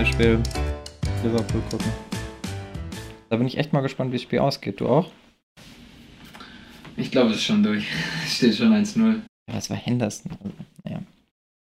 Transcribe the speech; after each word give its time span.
Beispiel 0.00 0.40
Liverpool 1.22 1.60
gucken. 1.70 1.92
Da 3.28 3.36
bin 3.36 3.46
ich 3.46 3.58
echt 3.58 3.74
mal 3.74 3.82
gespannt, 3.82 4.12
wie 4.12 4.16
das 4.16 4.22
Spiel 4.22 4.38
ausgeht. 4.38 4.80
Du 4.80 4.88
auch? 4.88 5.10
Ich 6.96 7.10
glaube, 7.10 7.32
es 7.32 7.36
ist 7.36 7.44
schon 7.44 7.62
durch. 7.62 7.84
Es 8.24 8.36
steht 8.36 8.54
schon 8.54 8.72
1-0. 8.72 9.20
Ja, 9.46 9.58
es 9.58 9.68
war 9.68 9.76
Henderson. 9.76 10.32
Also, 10.42 10.54
naja. 10.84 11.02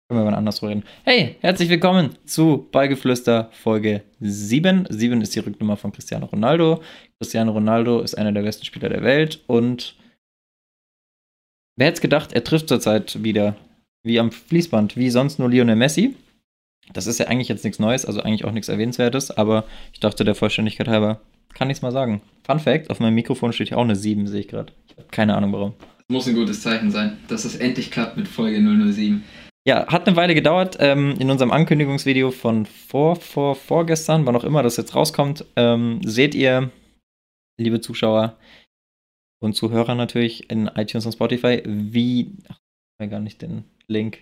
Können 0.09 0.19
wir 0.19 0.23
mal 0.23 0.33
anders 0.33 0.63
reden. 0.63 0.83
Hey, 1.03 1.35
herzlich 1.41 1.69
willkommen 1.69 2.15
zu 2.25 2.67
Beigeflüster 2.71 3.51
Folge 3.51 4.01
7. 4.19 4.87
7 4.89 5.21
ist 5.21 5.35
die 5.35 5.39
Rücknummer 5.39 5.77
von 5.77 5.91
Cristiano 5.91 6.25
Ronaldo. 6.25 6.81
Cristiano 7.19 7.51
Ronaldo 7.51 8.01
ist 8.01 8.15
einer 8.15 8.31
der 8.31 8.41
besten 8.41 8.65
Spieler 8.65 8.89
der 8.89 9.03
Welt 9.03 9.43
und 9.45 9.95
wer 11.75 11.85
hätte 11.85 11.97
es 11.97 12.01
gedacht, 12.01 12.33
er 12.33 12.43
trifft 12.43 12.67
zurzeit 12.67 13.23
wieder 13.23 13.55
wie 14.01 14.19
am 14.19 14.31
Fließband, 14.31 14.97
wie 14.97 15.11
sonst 15.11 15.37
nur 15.37 15.51
Lionel 15.51 15.75
Messi. 15.75 16.15
Das 16.91 17.07
ist 17.07 17.19
ja 17.19 17.27
eigentlich 17.27 17.47
jetzt 17.47 17.63
nichts 17.63 17.79
Neues, 17.79 18.05
also 18.05 18.21
eigentlich 18.21 18.45
auch 18.45 18.51
nichts 18.51 18.67
Erwähnenswertes, 18.67 19.31
aber 19.31 19.63
ich 19.93 19.99
dachte 19.99 20.25
der 20.25 20.35
Vollständigkeit 20.35 20.87
halber, 20.87 21.21
kann 21.53 21.69
ich 21.69 21.77
es 21.77 21.81
mal 21.81 21.91
sagen. 21.91 22.21
Fun 22.45 22.59
Fact, 22.59 22.89
auf 22.89 22.99
meinem 22.99 23.15
Mikrofon 23.15 23.53
steht 23.53 23.69
hier 23.69 23.77
auch 23.77 23.83
eine 23.83 23.95
7, 23.95 24.27
sehe 24.27 24.41
ich 24.41 24.47
gerade. 24.47 24.73
Ich 24.87 24.97
habe 24.97 25.07
keine 25.09 25.35
Ahnung 25.35 25.53
warum. 25.53 25.73
Muss 26.09 26.27
ein 26.27 26.35
gutes 26.35 26.61
Zeichen 26.61 26.91
sein, 26.91 27.17
dass 27.27 27.45
es 27.45 27.55
endlich 27.55 27.89
klappt 27.89 28.17
mit 28.17 28.27
Folge 28.27 28.59
007. 28.59 29.23
Ja, 29.65 29.87
hat 29.87 30.07
eine 30.07 30.17
Weile 30.17 30.35
gedauert. 30.35 30.77
Ähm, 30.79 31.15
in 31.19 31.31
unserem 31.31 31.51
Ankündigungsvideo 31.51 32.31
von 32.31 32.65
vor, 32.65 33.15
vor, 33.15 33.55
vorgestern, 33.55 34.25
wann 34.25 34.35
auch 34.35 34.43
immer 34.43 34.61
das 34.61 34.75
jetzt 34.75 34.93
rauskommt, 34.93 35.45
ähm, 35.55 36.01
seht 36.03 36.35
ihr, 36.35 36.69
liebe 37.57 37.79
Zuschauer 37.79 38.37
und 39.41 39.53
Zuhörer 39.55 39.95
natürlich 39.95 40.49
in 40.49 40.67
iTunes 40.67 41.05
und 41.05 41.13
Spotify, 41.13 41.61
wie. 41.65 42.35
Ach, 42.49 42.59
ich 42.99 43.09
gar 43.09 43.19
nicht 43.19 43.41
den 43.41 43.63
Link. 43.87 44.19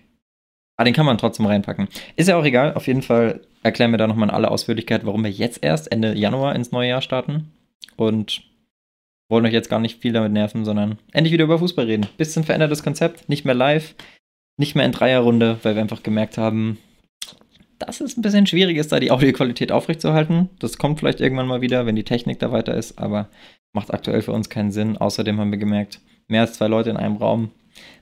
Ah, 0.81 0.83
den 0.83 0.95
kann 0.95 1.05
man 1.05 1.19
trotzdem 1.19 1.45
reinpacken. 1.45 1.89
Ist 2.15 2.27
ja 2.27 2.35
auch 2.37 2.43
egal. 2.43 2.73
Auf 2.73 2.87
jeden 2.87 3.03
Fall 3.03 3.41
erklären 3.61 3.91
wir 3.91 3.99
da 3.99 4.07
nochmal 4.07 4.29
in 4.29 4.33
aller 4.33 4.49
Ausführlichkeit, 4.49 5.05
warum 5.05 5.23
wir 5.23 5.29
jetzt 5.29 5.63
erst 5.63 5.91
Ende 5.91 6.17
Januar 6.17 6.55
ins 6.55 6.71
neue 6.71 6.89
Jahr 6.89 7.03
starten. 7.03 7.51
Und 7.97 8.41
wollen 9.29 9.45
euch 9.45 9.53
jetzt 9.53 9.69
gar 9.69 9.79
nicht 9.79 10.01
viel 10.01 10.11
damit 10.11 10.31
nerven, 10.31 10.65
sondern 10.65 10.97
endlich 11.11 11.33
wieder 11.33 11.43
über 11.43 11.59
Fußball 11.59 11.85
reden. 11.85 12.07
Bisschen 12.17 12.43
verändertes 12.43 12.81
Konzept, 12.81 13.29
nicht 13.29 13.45
mehr 13.45 13.53
live, 13.53 13.93
nicht 14.57 14.73
mehr 14.73 14.83
in 14.83 14.91
Dreierrunde, 14.91 15.59
weil 15.61 15.75
wir 15.75 15.83
einfach 15.83 16.01
gemerkt 16.01 16.39
haben, 16.39 16.79
dass 17.77 18.01
es 18.01 18.17
ein 18.17 18.23
bisschen 18.23 18.47
schwierig 18.47 18.77
ist, 18.77 18.91
da 18.91 18.99
die 18.99 19.11
Audioqualität 19.11 19.71
aufrechtzuerhalten. 19.71 20.49
Das 20.57 20.79
kommt 20.79 20.97
vielleicht 20.97 21.21
irgendwann 21.21 21.45
mal 21.45 21.61
wieder, 21.61 21.85
wenn 21.85 21.95
die 21.95 22.03
Technik 22.03 22.39
da 22.39 22.51
weiter 22.51 22.73
ist, 22.73 22.97
aber 22.97 23.29
macht 23.71 23.93
aktuell 23.93 24.23
für 24.23 24.31
uns 24.31 24.49
keinen 24.49 24.71
Sinn. 24.71 24.97
Außerdem 24.97 25.39
haben 25.39 25.51
wir 25.51 25.59
gemerkt, 25.59 26.01
mehr 26.27 26.41
als 26.41 26.53
zwei 26.53 26.67
Leute 26.67 26.89
in 26.89 26.97
einem 26.97 27.17
Raum 27.17 27.51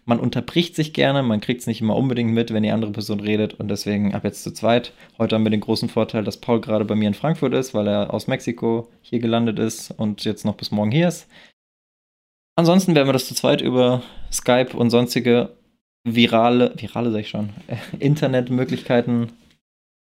man 0.05 0.19
unterbricht 0.19 0.75
sich 0.75 0.93
gerne, 0.93 1.23
man 1.23 1.41
kriegt 1.41 1.61
es 1.61 1.67
nicht 1.67 1.81
immer 1.81 1.95
unbedingt 1.95 2.31
mit, 2.31 2.53
wenn 2.53 2.63
die 2.63 2.71
andere 2.71 2.91
Person 2.91 3.19
redet 3.19 3.53
und 3.53 3.67
deswegen 3.67 4.13
ab 4.13 4.23
jetzt 4.23 4.43
zu 4.43 4.51
zweit. 4.51 4.93
Heute 5.17 5.35
haben 5.35 5.43
wir 5.43 5.51
den 5.51 5.59
großen 5.59 5.89
Vorteil, 5.89 6.23
dass 6.23 6.37
Paul 6.37 6.61
gerade 6.61 6.85
bei 6.85 6.95
mir 6.95 7.07
in 7.07 7.13
Frankfurt 7.13 7.53
ist, 7.53 7.73
weil 7.73 7.87
er 7.87 8.13
aus 8.13 8.27
Mexiko 8.27 8.89
hier 9.01 9.19
gelandet 9.19 9.59
ist 9.59 9.91
und 9.91 10.23
jetzt 10.25 10.45
noch 10.45 10.55
bis 10.55 10.71
morgen 10.71 10.91
hier 10.91 11.07
ist. 11.07 11.27
Ansonsten 12.55 12.95
werden 12.95 13.07
wir 13.07 13.13
das 13.13 13.27
zu 13.27 13.35
zweit 13.35 13.61
über 13.61 14.03
Skype 14.31 14.75
und 14.75 14.89
sonstige 14.89 15.55
virale, 16.03 16.73
virale 16.75 17.11
sag 17.11 17.21
ich 17.21 17.29
schon, 17.29 17.51
Internetmöglichkeiten 17.99 19.31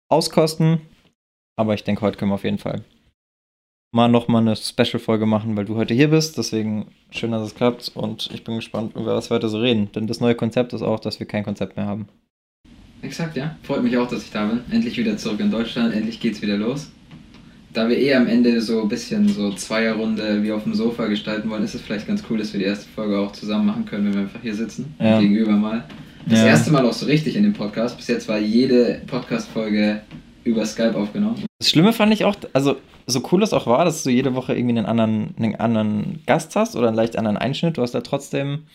auskosten. 0.08 0.80
Aber 1.56 1.74
ich 1.74 1.84
denke, 1.84 2.02
heute 2.02 2.16
können 2.16 2.30
wir 2.30 2.36
auf 2.36 2.44
jeden 2.44 2.58
Fall 2.58 2.82
mal 3.92 4.08
nochmal 4.08 4.42
eine 4.42 4.56
Special-Folge 4.56 5.26
machen, 5.26 5.56
weil 5.56 5.64
du 5.64 5.76
heute 5.76 5.94
hier 5.94 6.08
bist. 6.08 6.38
Deswegen 6.38 6.88
schön, 7.10 7.32
dass 7.32 7.42
es 7.42 7.54
klappt 7.54 7.92
und 7.94 8.30
ich 8.32 8.44
bin 8.44 8.56
gespannt, 8.56 8.94
über 8.94 9.16
was 9.16 9.30
wir 9.30 9.36
heute 9.36 9.48
so 9.48 9.58
reden. 9.58 9.90
Denn 9.92 10.06
das 10.06 10.20
neue 10.20 10.34
Konzept 10.34 10.72
ist 10.72 10.82
auch, 10.82 11.00
dass 11.00 11.18
wir 11.18 11.26
kein 11.26 11.44
Konzept 11.44 11.76
mehr 11.76 11.86
haben. 11.86 12.08
Exakt, 13.02 13.36
ja. 13.36 13.56
Freut 13.62 13.82
mich 13.82 13.96
auch, 13.96 14.08
dass 14.08 14.24
ich 14.24 14.30
da 14.30 14.46
bin. 14.46 14.60
Endlich 14.70 14.96
wieder 14.98 15.16
zurück 15.16 15.40
in 15.40 15.50
Deutschland, 15.50 15.94
endlich 15.94 16.20
geht's 16.20 16.42
wieder 16.42 16.56
los. 16.56 16.90
Da 17.72 17.88
wir 17.88 17.96
eh 17.96 18.14
am 18.14 18.26
Ende 18.26 18.60
so 18.60 18.82
ein 18.82 18.88
bisschen 18.88 19.28
so 19.28 19.52
Zweierrunde 19.52 20.42
wie 20.42 20.50
auf 20.50 20.64
dem 20.64 20.74
Sofa 20.74 21.06
gestalten 21.06 21.48
wollen, 21.48 21.62
ist 21.62 21.74
es 21.74 21.80
vielleicht 21.80 22.06
ganz 22.06 22.22
cool, 22.28 22.38
dass 22.38 22.52
wir 22.52 22.58
die 22.58 22.66
erste 22.66 22.88
Folge 22.88 23.18
auch 23.18 23.32
zusammen 23.32 23.66
machen 23.66 23.84
können, 23.86 24.06
wenn 24.06 24.14
wir 24.14 24.20
einfach 24.22 24.42
hier 24.42 24.54
sitzen. 24.54 24.94
Ja. 24.98 25.20
Gegenüber 25.20 25.52
mal. 25.52 25.84
Das 26.26 26.40
ja. 26.40 26.46
erste 26.46 26.72
Mal 26.72 26.84
auch 26.84 26.92
so 26.92 27.06
richtig 27.06 27.36
in 27.36 27.44
dem 27.44 27.52
Podcast. 27.52 27.96
Bis 27.96 28.08
jetzt 28.08 28.28
war 28.28 28.38
jede 28.38 29.00
Podcast-Folge 29.06 30.02
über 30.44 30.64
Skype 30.64 30.96
aufgenommen. 30.96 31.44
Das 31.58 31.70
Schlimme 31.70 31.92
fand 31.92 32.12
ich 32.12 32.24
auch, 32.24 32.36
also 32.52 32.76
so 33.06 33.22
cool 33.32 33.42
es 33.42 33.52
auch 33.52 33.66
war, 33.66 33.84
dass 33.84 34.02
du 34.02 34.10
jede 34.10 34.34
Woche 34.34 34.54
irgendwie 34.54 34.78
einen 34.78 34.86
anderen, 34.86 35.34
einen 35.36 35.56
anderen 35.56 36.22
Gast 36.26 36.56
hast 36.56 36.76
oder 36.76 36.88
einen 36.88 36.96
leicht 36.96 37.16
anderen 37.16 37.36
Einschnitt, 37.36 37.76
du 37.76 37.82
hast 37.82 37.92
da 37.92 38.00
trotzdem. 38.00 38.66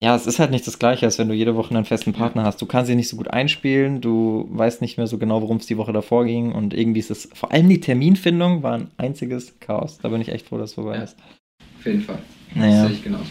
Ja, 0.00 0.14
es 0.14 0.26
ist 0.26 0.38
halt 0.38 0.52
nicht 0.52 0.64
das 0.66 0.78
Gleiche, 0.78 1.06
als 1.06 1.18
wenn 1.18 1.28
du 1.28 1.34
jede 1.34 1.56
Woche 1.56 1.74
einen 1.74 1.84
festen 1.84 2.12
Partner 2.12 2.44
hast. 2.44 2.62
Du 2.62 2.66
kannst 2.66 2.88
dich 2.88 2.94
nicht 2.94 3.08
so 3.08 3.16
gut 3.16 3.28
einspielen, 3.28 4.00
du 4.00 4.46
weißt 4.50 4.80
nicht 4.80 4.96
mehr 4.96 5.08
so 5.08 5.18
genau, 5.18 5.42
worum 5.42 5.56
es 5.56 5.66
die 5.66 5.76
Woche 5.76 5.92
davor 5.92 6.24
ging 6.24 6.52
und 6.52 6.72
irgendwie 6.72 7.00
ist 7.00 7.10
es, 7.10 7.28
vor 7.34 7.50
allem 7.50 7.68
die 7.68 7.80
Terminfindung 7.80 8.62
war 8.62 8.74
ein 8.74 8.90
einziges 8.96 9.58
Chaos. 9.58 9.98
Da 9.98 10.08
bin 10.08 10.20
ich 10.20 10.28
echt 10.28 10.46
froh, 10.46 10.58
dass 10.58 10.70
du 10.70 10.82
vorbei 10.82 10.98
ja, 10.98 11.02
Auf 11.02 11.86
jeden 11.86 12.02
Fall. 12.02 12.20
Naja. 12.54 12.82
Das 12.82 12.86
sehe 12.86 12.96
ich 12.96 13.04
genauso. 13.04 13.30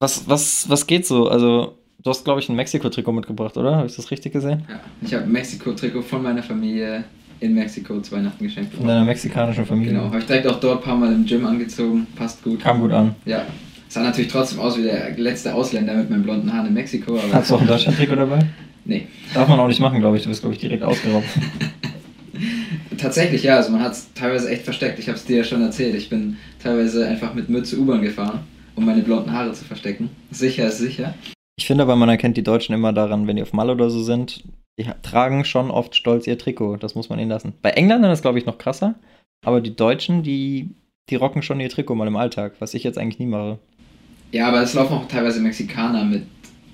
Was, 0.00 0.28
was, 0.28 0.68
was 0.68 0.88
geht 0.88 1.06
so? 1.06 1.28
Also, 1.28 1.78
du 2.02 2.10
hast, 2.10 2.24
glaube 2.24 2.40
ich, 2.40 2.48
ein 2.48 2.56
Mexiko-Trikot 2.56 3.12
mitgebracht, 3.12 3.56
oder? 3.56 3.76
Habe 3.76 3.86
ich 3.86 3.96
das 3.96 4.10
richtig 4.10 4.32
gesehen? 4.32 4.64
Ja, 4.68 4.80
ich 5.00 5.14
habe 5.14 5.24
ein 5.24 5.32
Mexiko-Trikot 5.32 6.02
von 6.02 6.22
meiner 6.22 6.42
Familie 6.42 7.04
in 7.40 7.54
Mexiko 7.54 8.00
zu 8.00 8.12
Weihnachten 8.12 8.44
geschenkt 8.44 8.74
Von 8.74 8.86
deiner 8.86 9.04
mexikanischen 9.04 9.66
Familie. 9.66 9.94
Genau, 9.94 10.04
habe 10.04 10.18
ich 10.18 10.26
direkt 10.26 10.46
auch 10.46 10.60
dort 10.60 10.78
ein 10.80 10.84
paar 10.84 10.96
Mal 10.96 11.12
im 11.12 11.26
Gym 11.26 11.44
angezogen, 11.44 12.06
passt 12.14 12.42
gut. 12.42 12.60
Kam 12.60 12.80
gut 12.80 12.92
an. 12.92 13.14
Ja. 13.24 13.44
Sah 13.88 14.02
natürlich 14.02 14.30
trotzdem 14.30 14.60
aus 14.60 14.78
wie 14.78 14.84
der 14.84 15.18
letzte 15.18 15.54
Ausländer 15.54 15.94
mit 15.94 16.08
meinen 16.08 16.22
blonden 16.22 16.52
Haaren 16.52 16.68
in 16.68 16.74
Mexiko. 16.74 17.18
Aber 17.18 17.32
Hast 17.32 17.50
du 17.50 17.56
auch 17.56 17.60
ein 17.60 17.66
Deutschland-Trikot 17.66 18.16
dabei? 18.16 18.38
Nee. 18.84 19.06
Darf 19.32 19.46
man 19.48 19.60
auch 19.60 19.68
nicht 19.68 19.78
machen, 19.78 20.00
glaube 20.00 20.16
ich. 20.16 20.24
Du 20.24 20.28
wirst, 20.28 20.40
glaube 20.40 20.56
ich, 20.56 20.60
direkt 20.60 20.82
ausgeraubt. 20.82 21.24
Tatsächlich, 22.98 23.44
ja. 23.44 23.54
Also 23.54 23.70
man 23.70 23.80
hat 23.80 23.92
es 23.92 24.12
teilweise 24.12 24.50
echt 24.50 24.62
versteckt. 24.62 24.98
Ich 24.98 25.06
habe 25.06 25.16
es 25.16 25.24
dir 25.24 25.36
ja 25.36 25.44
schon 25.44 25.62
erzählt. 25.62 25.94
Ich 25.94 26.08
bin 26.10 26.36
teilweise 26.60 27.06
einfach 27.06 27.32
mit 27.32 27.48
Mütze 27.48 27.78
U-Bahn 27.78 28.02
gefahren, 28.02 28.40
um 28.74 28.84
meine 28.84 29.02
blonden 29.02 29.30
Haare 29.30 29.52
zu 29.52 29.64
verstecken. 29.64 30.10
Sicher 30.32 30.66
ist 30.66 30.78
sicher. 30.78 31.14
Ich 31.62 31.68
finde 31.68 31.84
aber, 31.84 31.94
man 31.94 32.08
erkennt 32.08 32.36
die 32.36 32.42
Deutschen 32.42 32.74
immer 32.74 32.92
daran, 32.92 33.28
wenn 33.28 33.36
die 33.36 33.42
auf 33.42 33.52
Mal 33.52 33.70
oder 33.70 33.88
so 33.88 34.02
sind, 34.02 34.42
die 34.80 34.84
tragen 35.02 35.44
schon 35.44 35.70
oft 35.70 35.94
stolz 35.94 36.26
ihr 36.26 36.36
Trikot. 36.36 36.78
Das 36.78 36.96
muss 36.96 37.08
man 37.08 37.20
ihnen 37.20 37.30
lassen. 37.30 37.52
Bei 37.62 37.70
Engländern 37.70 38.10
ist 38.10 38.22
glaube 38.22 38.40
ich 38.40 38.46
noch 38.46 38.58
krasser, 38.58 38.96
aber 39.46 39.60
die 39.60 39.76
Deutschen, 39.76 40.24
die, 40.24 40.70
die 41.08 41.14
rocken 41.14 41.40
schon 41.40 41.60
ihr 41.60 41.68
Trikot 41.68 41.94
mal 41.94 42.08
im 42.08 42.16
Alltag, 42.16 42.54
was 42.58 42.74
ich 42.74 42.82
jetzt 42.82 42.98
eigentlich 42.98 43.20
nie 43.20 43.26
mache. 43.26 43.60
Ja, 44.32 44.48
aber 44.48 44.60
es 44.60 44.74
laufen 44.74 44.94
auch 44.94 45.06
teilweise 45.06 45.38
Mexikaner 45.38 46.04
mit 46.04 46.24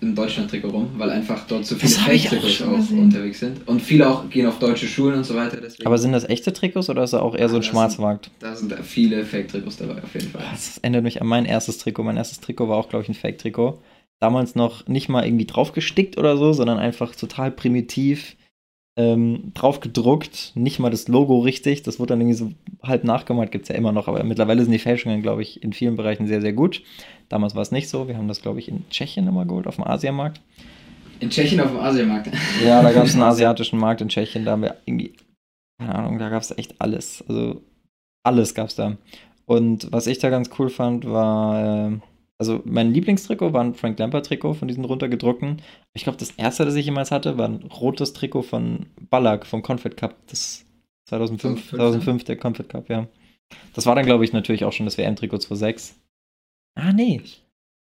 im 0.01 0.15
Deutschland-Trikot 0.15 0.69
rum, 0.69 0.89
weil 0.97 1.11
einfach 1.11 1.47
dort 1.47 1.67
so 1.67 1.75
viele 1.75 1.93
Fake-Trikots 1.93 2.63
auch, 2.63 2.69
auch 2.69 2.91
unterwegs 2.91 3.41
sind. 3.41 3.69
Und 3.69 3.83
viele 3.83 4.09
auch 4.09 4.31
gehen 4.31 4.47
auf 4.47 4.59
deutsche 4.59 4.87
Schulen 4.87 5.17
und 5.17 5.25
so 5.25 5.35
weiter. 5.35 5.59
Deswegen. 5.61 5.87
Aber 5.87 5.99
sind 5.99 6.13
das 6.13 6.25
echte 6.25 6.55
Trikots 6.55 6.89
oder 6.89 7.03
ist 7.05 7.13
das 7.13 7.21
auch 7.21 7.35
eher 7.35 7.43
ja, 7.43 7.49
so 7.51 7.57
ein 7.57 7.63
Schwarzmarkt? 7.63 8.31
Da 8.39 8.57
sind 8.57 8.73
viele 8.85 9.27
Fake-Trikots 9.27 9.77
dabei, 9.77 10.03
auf 10.03 10.15
jeden 10.15 10.31
Fall. 10.31 10.45
Das 10.51 10.79
erinnert 10.79 11.03
mich 11.03 11.21
an 11.21 11.27
mein 11.27 11.45
erstes 11.45 11.77
Trikot. 11.77 12.05
Mein 12.05 12.17
erstes 12.17 12.41
Trikot 12.41 12.71
war 12.71 12.79
auch, 12.79 12.89
glaube 12.89 13.03
ich, 13.03 13.11
ein 13.11 13.15
Fake-Trikot 13.15 13.81
damals 14.21 14.55
noch 14.55 14.87
nicht 14.87 15.09
mal 15.09 15.25
irgendwie 15.25 15.47
draufgestickt 15.47 16.19
oder 16.19 16.37
so, 16.37 16.53
sondern 16.53 16.79
einfach 16.79 17.15
total 17.15 17.51
primitiv 17.51 18.37
ähm, 18.99 19.53
drauf 19.55 19.79
gedruckt. 19.79 20.53
Nicht 20.57 20.81
mal 20.81 20.91
das 20.91 21.07
Logo 21.07 21.39
richtig. 21.39 21.83
Das 21.85 22.01
wurde 22.01 22.09
dann 22.09 22.21
irgendwie 22.21 22.37
so 22.37 22.53
halb 22.83 23.05
nachgemalt, 23.05 23.53
gibt 23.53 23.65
es 23.65 23.69
ja 23.69 23.77
immer 23.77 23.93
noch. 23.93 24.09
Aber 24.09 24.23
mittlerweile 24.25 24.63
sind 24.63 24.73
die 24.73 24.81
Fälschungen, 24.81 25.23
glaube 25.23 25.43
ich, 25.43 25.63
in 25.63 25.73
vielen 25.73 25.97
Bereichen 25.97 26.27
sehr, 26.27 26.41
sehr 26.41 26.53
gut. 26.53 26.83
Damals 27.29 27.55
war 27.55 27.63
es 27.63 27.71
nicht 27.71 27.89
so. 27.89 28.09
Wir 28.09 28.17
haben 28.17 28.27
das, 28.27 28.43
glaube 28.43 28.59
ich, 28.59 28.69
in 28.69 28.89
Tschechien 28.91 29.29
immer 29.29 29.47
geholt, 29.47 29.69
auf 29.69 29.77
dem 29.77 29.87
Asiamarkt. 29.87 30.41
In 31.21 31.31
Tschechien 31.31 31.61
auf 31.61 31.69
dem 31.69 31.79
Asiamarkt? 31.79 32.31
Ja, 32.65 32.83
da 32.83 32.93
gab 32.93 33.07
es 33.07 33.15
einen 33.15 33.23
asiatischen 33.23 33.79
Markt 33.79 34.01
in 34.01 34.09
Tschechien. 34.09 34.45
Da 34.45 34.53
haben 34.53 34.63
wir 34.63 34.77
irgendwie, 34.85 35.15
keine 35.79 35.95
Ahnung, 35.95 36.19
da 36.19 36.29
gab 36.29 36.43
es 36.43 36.57
echt 36.59 36.75
alles. 36.81 37.25
Also 37.29 37.63
alles 38.25 38.55
gab 38.55 38.69
es 38.69 38.75
da. 38.75 38.97
Und 39.47 39.93
was 39.93 40.09
ich 40.09 40.19
da 40.19 40.29
ganz 40.29 40.51
cool 40.59 40.71
fand, 40.71 41.09
war. 41.09 41.93
Äh, 41.93 41.99
also 42.39 42.63
mein 42.65 42.95
Lieblingstrikot 42.95 43.53
war 43.53 43.65
ein 43.65 43.75
Frank 43.75 43.99
Lampard-Trikot 43.99 44.55
von 44.55 44.69
diesen 44.69 44.85
runtergedruckten. 44.85 45.61
Ich 45.93 46.05
glaube, 46.05 46.19
das 46.19 46.31
erste, 46.31 46.65
das 46.65 46.77
ich 46.77 46.87
jemals 46.87 47.11
hatte, 47.11 47.37
war 47.37 47.49
ein 47.49 47.65
rotes 47.65 48.13
Trikot 48.13 48.43
von 48.43 48.87
Ballack 49.11 49.45
vom 49.45 49.63
Confed 49.63 49.97
Cup. 49.97 50.15
Das 50.29 50.65
2005, 51.09 51.71
2005 51.71 52.25
der 52.25 52.37
Confed 52.37 52.69
Cup, 52.69 52.89
ja. 52.89 53.09
Das 53.75 53.87
war 53.87 53.97
dann, 53.97 54.07
glaube 54.07 54.25
ich, 54.25 54.33
natürlich 54.33 54.65
auch 54.65 54.73
schon 54.73 54.87
das 54.87 54.99
WM-Trikot 54.99 55.39
2.6. 55.39 55.95
Ah, 56.77 56.93
nee. 56.93 57.23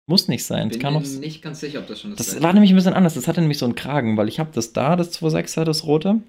Muss 0.06 0.28
nicht 0.28 0.44
sein. 0.46 0.70
Bin 0.70 0.78
kann 0.78 0.94
mir 0.94 1.00
nicht 1.00 1.42
ganz 1.42 1.60
sicher, 1.60 1.80
ob 1.80 1.86
das 1.86 2.00
schon 2.00 2.16
das 2.16 2.26
Das 2.26 2.42
war 2.42 2.54
nämlich 2.54 2.72
ein 2.72 2.76
bisschen 2.76 2.94
anders. 2.94 3.14
Das 3.14 3.28
hatte 3.28 3.42
nämlich 3.42 3.58
so 3.58 3.66
einen 3.66 3.74
Kragen, 3.74 4.16
weil 4.16 4.28
ich 4.28 4.40
habe 4.40 4.50
das 4.54 4.72
da, 4.72 4.96
das 4.96 5.20
2.6er, 5.20 5.64
das 5.64 5.84
rote. 5.84 6.20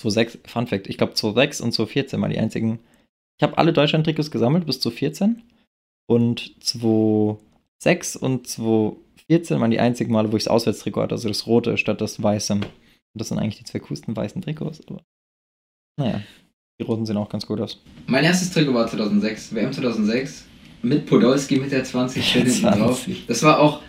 2.6, 0.00 0.48
Fun 0.48 0.66
Fact, 0.66 0.86
ich 0.86 0.96
glaube 0.96 1.12
2.6 1.12 1.62
und 1.62 1.74
2.14 1.74 2.20
waren 2.22 2.30
die 2.30 2.38
einzigen. 2.38 2.78
Ich 3.38 3.42
habe 3.42 3.58
alle 3.58 3.74
Deutschland-Trikots 3.74 4.30
gesammelt 4.30 4.64
bis 4.64 4.80
zu 4.80 4.90
14 4.90 5.42
und 6.06 6.62
2006 6.62 8.16
und 8.16 8.46
2014 8.46 9.60
waren 9.60 9.70
die 9.70 9.80
einzigen 9.80 10.12
Male, 10.12 10.32
wo 10.32 10.36
ich 10.36 10.44
das 10.44 10.52
Auswärtstrikot 10.52 11.02
hatte, 11.02 11.14
also 11.14 11.28
das 11.28 11.46
rote 11.46 11.76
statt 11.78 12.00
das 12.00 12.22
weiße. 12.22 12.54
Und 12.54 12.66
das 13.14 13.28
sind 13.28 13.38
eigentlich 13.38 13.58
die 13.58 13.64
zwei 13.64 13.78
coolsten 13.78 14.16
weißen 14.16 14.42
Trikots, 14.42 14.80
aber 14.88 15.02
naja, 15.96 16.22
die 16.80 16.84
roten 16.84 17.06
sehen 17.06 17.16
auch 17.16 17.28
ganz 17.28 17.46
gut 17.46 17.60
aus. 17.60 17.80
Mein 18.06 18.24
erstes 18.24 18.50
Trikot 18.50 18.74
war 18.74 18.86
2006, 18.88 19.54
WM 19.54 19.72
2006, 19.72 20.44
mit 20.82 21.06
Podolski 21.06 21.56
mit 21.56 21.72
der 21.72 21.84
20 21.84 22.28
steht 22.28 22.46
hinten 22.46 22.78
drauf. 22.78 23.08
Das 23.28 23.42
war 23.42 23.60
auch, 23.60 23.80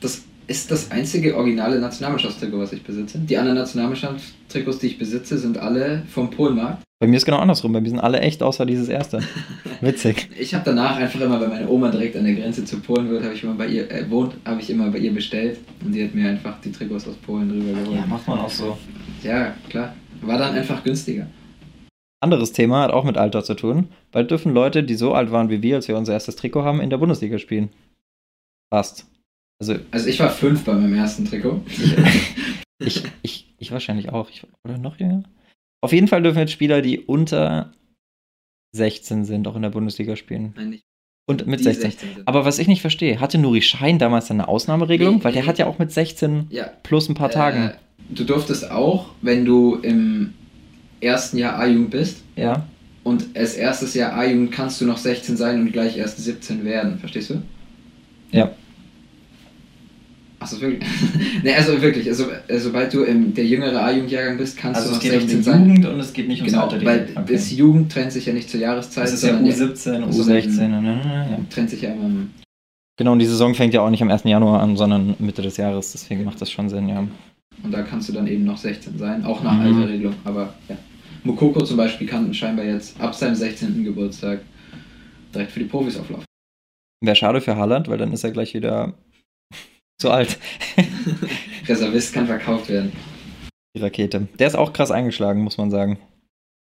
das 0.00 0.24
ist 0.48 0.70
das 0.70 0.90
einzige 0.90 1.36
originale 1.36 1.78
Nationalmannschaftstrikot, 1.78 2.58
was 2.58 2.72
ich 2.72 2.82
besitze. 2.82 3.18
Die 3.18 3.36
anderen 3.36 3.58
Nationalmannschaftstrikots, 3.58 4.78
die 4.78 4.86
ich 4.88 4.98
besitze, 4.98 5.38
sind 5.38 5.58
alle 5.58 6.02
vom 6.08 6.30
Polmarkt. 6.30 6.82
Bei 7.00 7.06
mir 7.06 7.16
ist 7.16 7.26
genau 7.26 7.36
andersrum. 7.36 7.72
Bei 7.72 7.80
mir 7.80 7.90
sind 7.90 8.00
alle 8.00 8.20
echt, 8.20 8.42
außer 8.42 8.64
dieses 8.66 8.88
erste. 8.88 9.20
Witzig. 9.82 10.30
Ich 10.36 10.54
habe 10.54 10.64
danach 10.64 10.96
einfach 10.96 11.20
immer, 11.20 11.38
weil 11.40 11.48
meine 11.48 11.68
Oma 11.68 11.90
direkt 11.90 12.16
an 12.16 12.24
der 12.24 12.34
Grenze 12.34 12.64
zu 12.64 12.80
Polen 12.80 13.10
wohnt, 13.10 13.22
habe 13.22 13.34
ich 13.34 13.44
immer 13.44 13.54
bei 13.54 13.68
ihr 13.68 13.88
äh, 13.90 14.10
wohnt, 14.10 14.34
habe 14.44 14.60
ich 14.60 14.70
immer 14.70 14.90
bei 14.90 14.98
ihr 14.98 15.12
bestellt 15.12 15.58
und 15.84 15.92
die 15.92 16.02
hat 16.02 16.14
mir 16.14 16.30
einfach 16.30 16.60
die 16.62 16.72
Trikots 16.72 17.06
aus 17.06 17.14
Polen 17.16 17.50
drüber 17.50 17.78
geholt. 17.78 17.96
Ja, 17.96 18.06
macht 18.06 18.26
man 18.26 18.40
auch 18.40 18.50
so. 18.50 18.76
Ja, 19.22 19.54
klar. 19.68 19.94
War 20.22 20.38
dann 20.38 20.54
einfach 20.54 20.82
günstiger. 20.82 21.26
Anderes 22.20 22.52
Thema 22.52 22.82
hat 22.82 22.90
auch 22.90 23.04
mit 23.04 23.16
Alter 23.16 23.44
zu 23.44 23.54
tun. 23.54 23.88
Bald 24.10 24.30
dürfen 24.30 24.52
Leute, 24.52 24.82
die 24.82 24.94
so 24.94 25.12
alt 25.12 25.30
waren 25.30 25.50
wie 25.50 25.62
wir, 25.62 25.76
als 25.76 25.86
wir 25.86 25.96
unser 25.96 26.14
erstes 26.14 26.34
Trikot 26.34 26.64
haben, 26.64 26.80
in 26.80 26.90
der 26.90 26.96
Bundesliga 26.96 27.38
spielen. 27.38 27.68
Fast. 28.70 29.07
Also, 29.60 29.76
Also 29.90 30.08
ich 30.08 30.20
war 30.20 30.30
fünf 30.30 30.64
bei 30.64 30.74
meinem 30.74 30.94
ersten 30.94 31.24
Trikot. 31.24 31.62
ich, 32.78 33.02
ich, 33.22 33.54
ich 33.58 33.72
wahrscheinlich 33.72 34.10
auch. 34.10 34.30
Ich, 34.30 34.46
oder 34.64 34.78
noch 34.78 34.98
jünger? 34.98 35.22
Auf 35.80 35.92
jeden 35.92 36.08
Fall 36.08 36.22
dürfen 36.22 36.38
jetzt 36.38 36.52
Spieler, 36.52 36.82
die 36.82 37.00
unter 37.00 37.72
16 38.74 39.24
sind, 39.24 39.46
auch 39.48 39.56
in 39.56 39.62
der 39.62 39.70
Bundesliga 39.70 40.16
spielen. 40.16 40.52
Nein, 40.56 40.70
nicht 40.70 40.84
Und 41.28 41.46
mit 41.46 41.60
die 41.60 41.64
16. 41.64 41.90
16 41.90 42.14
sind. 42.16 42.28
Aber 42.28 42.44
was 42.44 42.58
ich 42.58 42.68
nicht 42.68 42.80
verstehe, 42.82 43.20
hatte 43.20 43.38
Nuri 43.38 43.62
Schein 43.62 43.98
damals 43.98 44.30
eine 44.30 44.48
Ausnahmeregelung? 44.48 45.16
Nee, 45.16 45.24
Weil 45.24 45.32
der 45.32 45.42
nee. 45.42 45.48
hat 45.48 45.58
ja 45.58 45.66
auch 45.66 45.78
mit 45.78 45.90
16 45.92 46.46
ja, 46.50 46.70
plus 46.82 47.08
ein 47.08 47.14
paar 47.14 47.30
Tagen. 47.30 47.70
Äh, 47.70 47.74
du 48.10 48.24
durftest 48.24 48.70
auch, 48.70 49.10
wenn 49.22 49.44
du 49.44 49.76
im 49.76 50.34
ersten 51.00 51.38
Jahr 51.38 51.58
A-Jugend 51.58 51.90
bist 51.90 52.22
Ja. 52.36 52.66
und 53.04 53.36
als 53.36 53.54
erstes 53.54 53.94
Jahr 53.94 54.12
A-Jugend 54.14 54.52
kannst 54.52 54.80
du 54.80 54.84
noch 54.84 54.98
16 54.98 55.36
sein 55.36 55.60
und 55.60 55.72
gleich 55.72 55.96
erst 55.96 56.18
17 56.18 56.64
werden. 56.64 56.98
Verstehst 56.98 57.30
du? 57.30 57.42
Ja. 58.32 58.50
Achso, 60.40 60.60
wirklich? 60.60 60.88
ne, 61.42 61.54
also 61.56 61.80
wirklich, 61.82 62.08
also, 62.08 62.26
äh, 62.46 62.58
sobald 62.58 62.94
du 62.94 63.02
im, 63.02 63.34
der 63.34 63.44
jüngere 63.44 63.82
A-Jugendjahrgang 63.82 64.36
bist, 64.38 64.56
kannst 64.56 64.78
Also 64.80 64.90
du 64.90 64.94
noch 64.96 65.02
16 65.02 65.42
sein. 65.42 65.84
und 65.86 65.98
es 66.00 66.12
geht 66.12 66.28
nicht 66.28 66.44
Genau, 66.44 66.70
weil 66.84 67.08
das 67.28 67.50
Jugend 67.50 67.90
trennt 67.90 68.12
sich 68.12 68.26
ja 68.26 68.32
nicht 68.32 68.48
zur 68.48 68.60
Jahreszeit, 68.60 69.04
Das 69.04 69.12
ist 69.14 69.24
ja 69.24 69.34
sondern 69.34 69.52
U17, 69.52 70.04
Also 70.04 70.22
U16. 70.22 70.58
ne, 70.58 70.68
ne, 70.68 70.80
ne, 70.80 71.28
ja. 71.32 71.38
trennt 71.50 71.70
sich 71.70 71.82
ja 71.82 71.90
immer 71.92 72.04
im 72.06 72.30
Genau, 72.96 73.12
und 73.12 73.18
die 73.20 73.26
Saison 73.26 73.54
fängt 73.54 73.74
ja 73.74 73.80
auch 73.82 73.90
nicht 73.90 74.02
am 74.02 74.10
1. 74.10 74.24
Januar 74.24 74.60
an, 74.60 74.76
sondern 74.76 75.14
Mitte 75.20 75.40
des 75.42 75.56
Jahres. 75.56 75.92
Deswegen 75.92 76.24
macht 76.24 76.40
das 76.40 76.50
schon 76.50 76.68
Sinn, 76.68 76.88
ja. 76.88 77.06
Und 77.62 77.72
da 77.72 77.82
kannst 77.82 78.08
du 78.08 78.12
dann 78.12 78.26
eben 78.26 78.44
noch 78.44 78.56
16 78.56 78.98
sein, 78.98 79.24
auch 79.24 79.42
nach 79.42 79.54
Mhm. 79.54 79.60
alter 79.76 79.88
Regelung. 79.88 80.14
Aber 80.24 80.54
ja. 80.68 80.76
Mokoko 81.24 81.62
zum 81.64 81.76
Beispiel 81.76 82.06
kann 82.06 82.32
scheinbar 82.34 82.64
jetzt 82.64 83.00
ab 83.00 83.14
seinem 83.14 83.34
16. 83.36 83.84
Geburtstag 83.84 84.40
direkt 85.34 85.52
für 85.52 85.60
die 85.60 85.66
Profis 85.66 85.96
auflaufen. 85.98 86.24
Wäre 87.00 87.14
schade 87.16 87.40
für 87.40 87.54
Haaland, 87.56 87.88
weil 87.88 87.98
dann 87.98 88.12
ist 88.12 88.24
er 88.24 88.32
gleich 88.32 88.54
wieder 88.54 88.94
zu 89.98 90.10
alt. 90.10 90.38
Reservist 91.66 92.14
kann 92.14 92.26
verkauft 92.26 92.68
werden. 92.68 92.92
Die 93.76 93.80
Rakete. 93.82 94.28
Der 94.38 94.46
ist 94.46 94.54
auch 94.54 94.72
krass 94.72 94.90
eingeschlagen, 94.90 95.42
muss 95.42 95.58
man 95.58 95.70
sagen. 95.70 95.98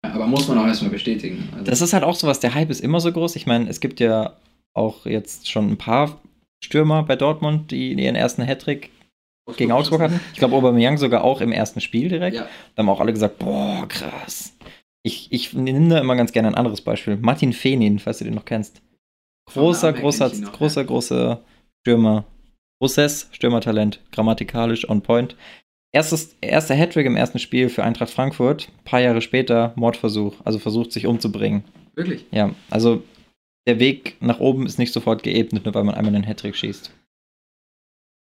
Aber 0.03 0.27
muss 0.27 0.47
man 0.47 0.57
auch 0.59 0.67
erstmal 0.67 0.91
bestätigen. 0.91 1.49
Also, 1.53 1.65
Das 1.65 1.81
ist 1.81 1.93
halt 1.93 2.03
auch 2.03 2.15
sowas, 2.15 2.39
der 2.39 2.53
Hype 2.53 2.69
ist 2.69 2.81
immer 2.81 2.99
so 2.99 3.11
groß. 3.11 3.35
Ich 3.35 3.47
meine, 3.47 3.67
es 3.69 3.79
gibt 3.79 3.99
ja 3.99 4.33
auch 4.73 5.05
jetzt 5.05 5.49
schon 5.49 5.69
ein 5.71 5.77
paar 5.77 6.21
Stürmer 6.63 7.03
bei 7.03 7.15
Dortmund, 7.15 7.71
die 7.71 7.93
ihren 7.93 8.15
ersten 8.15 8.43
Hattrick 8.43 8.91
gegen 9.57 9.71
Augsburg 9.71 10.01
hatten. 10.01 10.19
Ich 10.33 10.39
glaube, 10.39 10.55
Aubameyang 10.55 10.97
sogar 10.97 11.23
auch 11.23 11.41
im 11.41 11.51
ersten 11.51 11.81
Spiel 11.81 12.09
direkt. 12.09 12.37
Ja, 12.37 12.47
Da 12.75 12.81
haben 12.81 12.89
auch 12.89 12.99
alle 12.99 13.13
gesagt, 13.13 13.39
boah, 13.39 13.87
krass. 13.87 14.53
Ich, 15.03 15.31
ich 15.31 15.53
nehme 15.53 15.89
da 15.89 15.99
immer 15.99 16.15
ganz 16.15 16.31
gerne 16.31 16.47
ein 16.47 16.55
anderes 16.55 16.81
Beispiel. 16.81 17.17
Martin 17.17 17.53
Fenin, 17.53 17.99
falls 17.99 18.19
du 18.19 18.23
den 18.25 18.33
noch 18.33 18.45
kennst. 18.45 18.81
Großer, 19.51 19.93
großer, 19.93 20.31
großer, 20.31 20.83
großer 20.83 21.41
Stürmer. 21.81 22.25
Großes 22.79 23.29
Stürmertalent. 23.31 24.01
Grammatikalisch 24.11 24.89
on 24.89 25.01
point. 25.01 25.35
Erstes, 25.93 26.35
erster 26.41 26.75
Hattrick 26.75 27.05
im 27.05 27.15
ersten 27.15 27.39
Spiel 27.39 27.69
für 27.69 27.83
Eintracht 27.83 28.09
Frankfurt. 28.09 28.67
Ein 28.67 28.83
paar 28.83 28.99
Jahre 28.99 29.21
später 29.21 29.71
Mordversuch. 29.75 30.35
Also 30.43 30.59
versucht, 30.59 30.91
sich 30.91 31.05
umzubringen. 31.07 31.63
wirklich. 31.95 32.25
Ja, 32.31 32.53
also 32.69 33.03
der 33.67 33.79
Weg 33.79 34.17
nach 34.19 34.39
oben 34.39 34.65
ist 34.65 34.77
nicht 34.77 34.93
sofort 34.93 35.23
geebnet, 35.23 35.65
nur 35.65 35.73
weil 35.73 35.83
man 35.83 35.95
einmal 35.95 36.13
einen 36.13 36.25
Hattrick 36.25 36.55
schießt. 36.55 36.91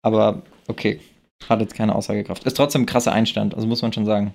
Aber 0.02 0.43
okay, 0.69 1.00
hat 1.49 1.61
jetzt 1.61 1.75
keine 1.75 1.94
Aussagekraft. 1.94 2.44
Ist 2.44 2.56
trotzdem 2.56 2.82
ein 2.82 2.87
krasser 2.87 3.12
Einstand, 3.12 3.55
also 3.55 3.67
muss 3.67 3.82
man 3.82 3.93
schon 3.93 4.06
sagen. 4.06 4.34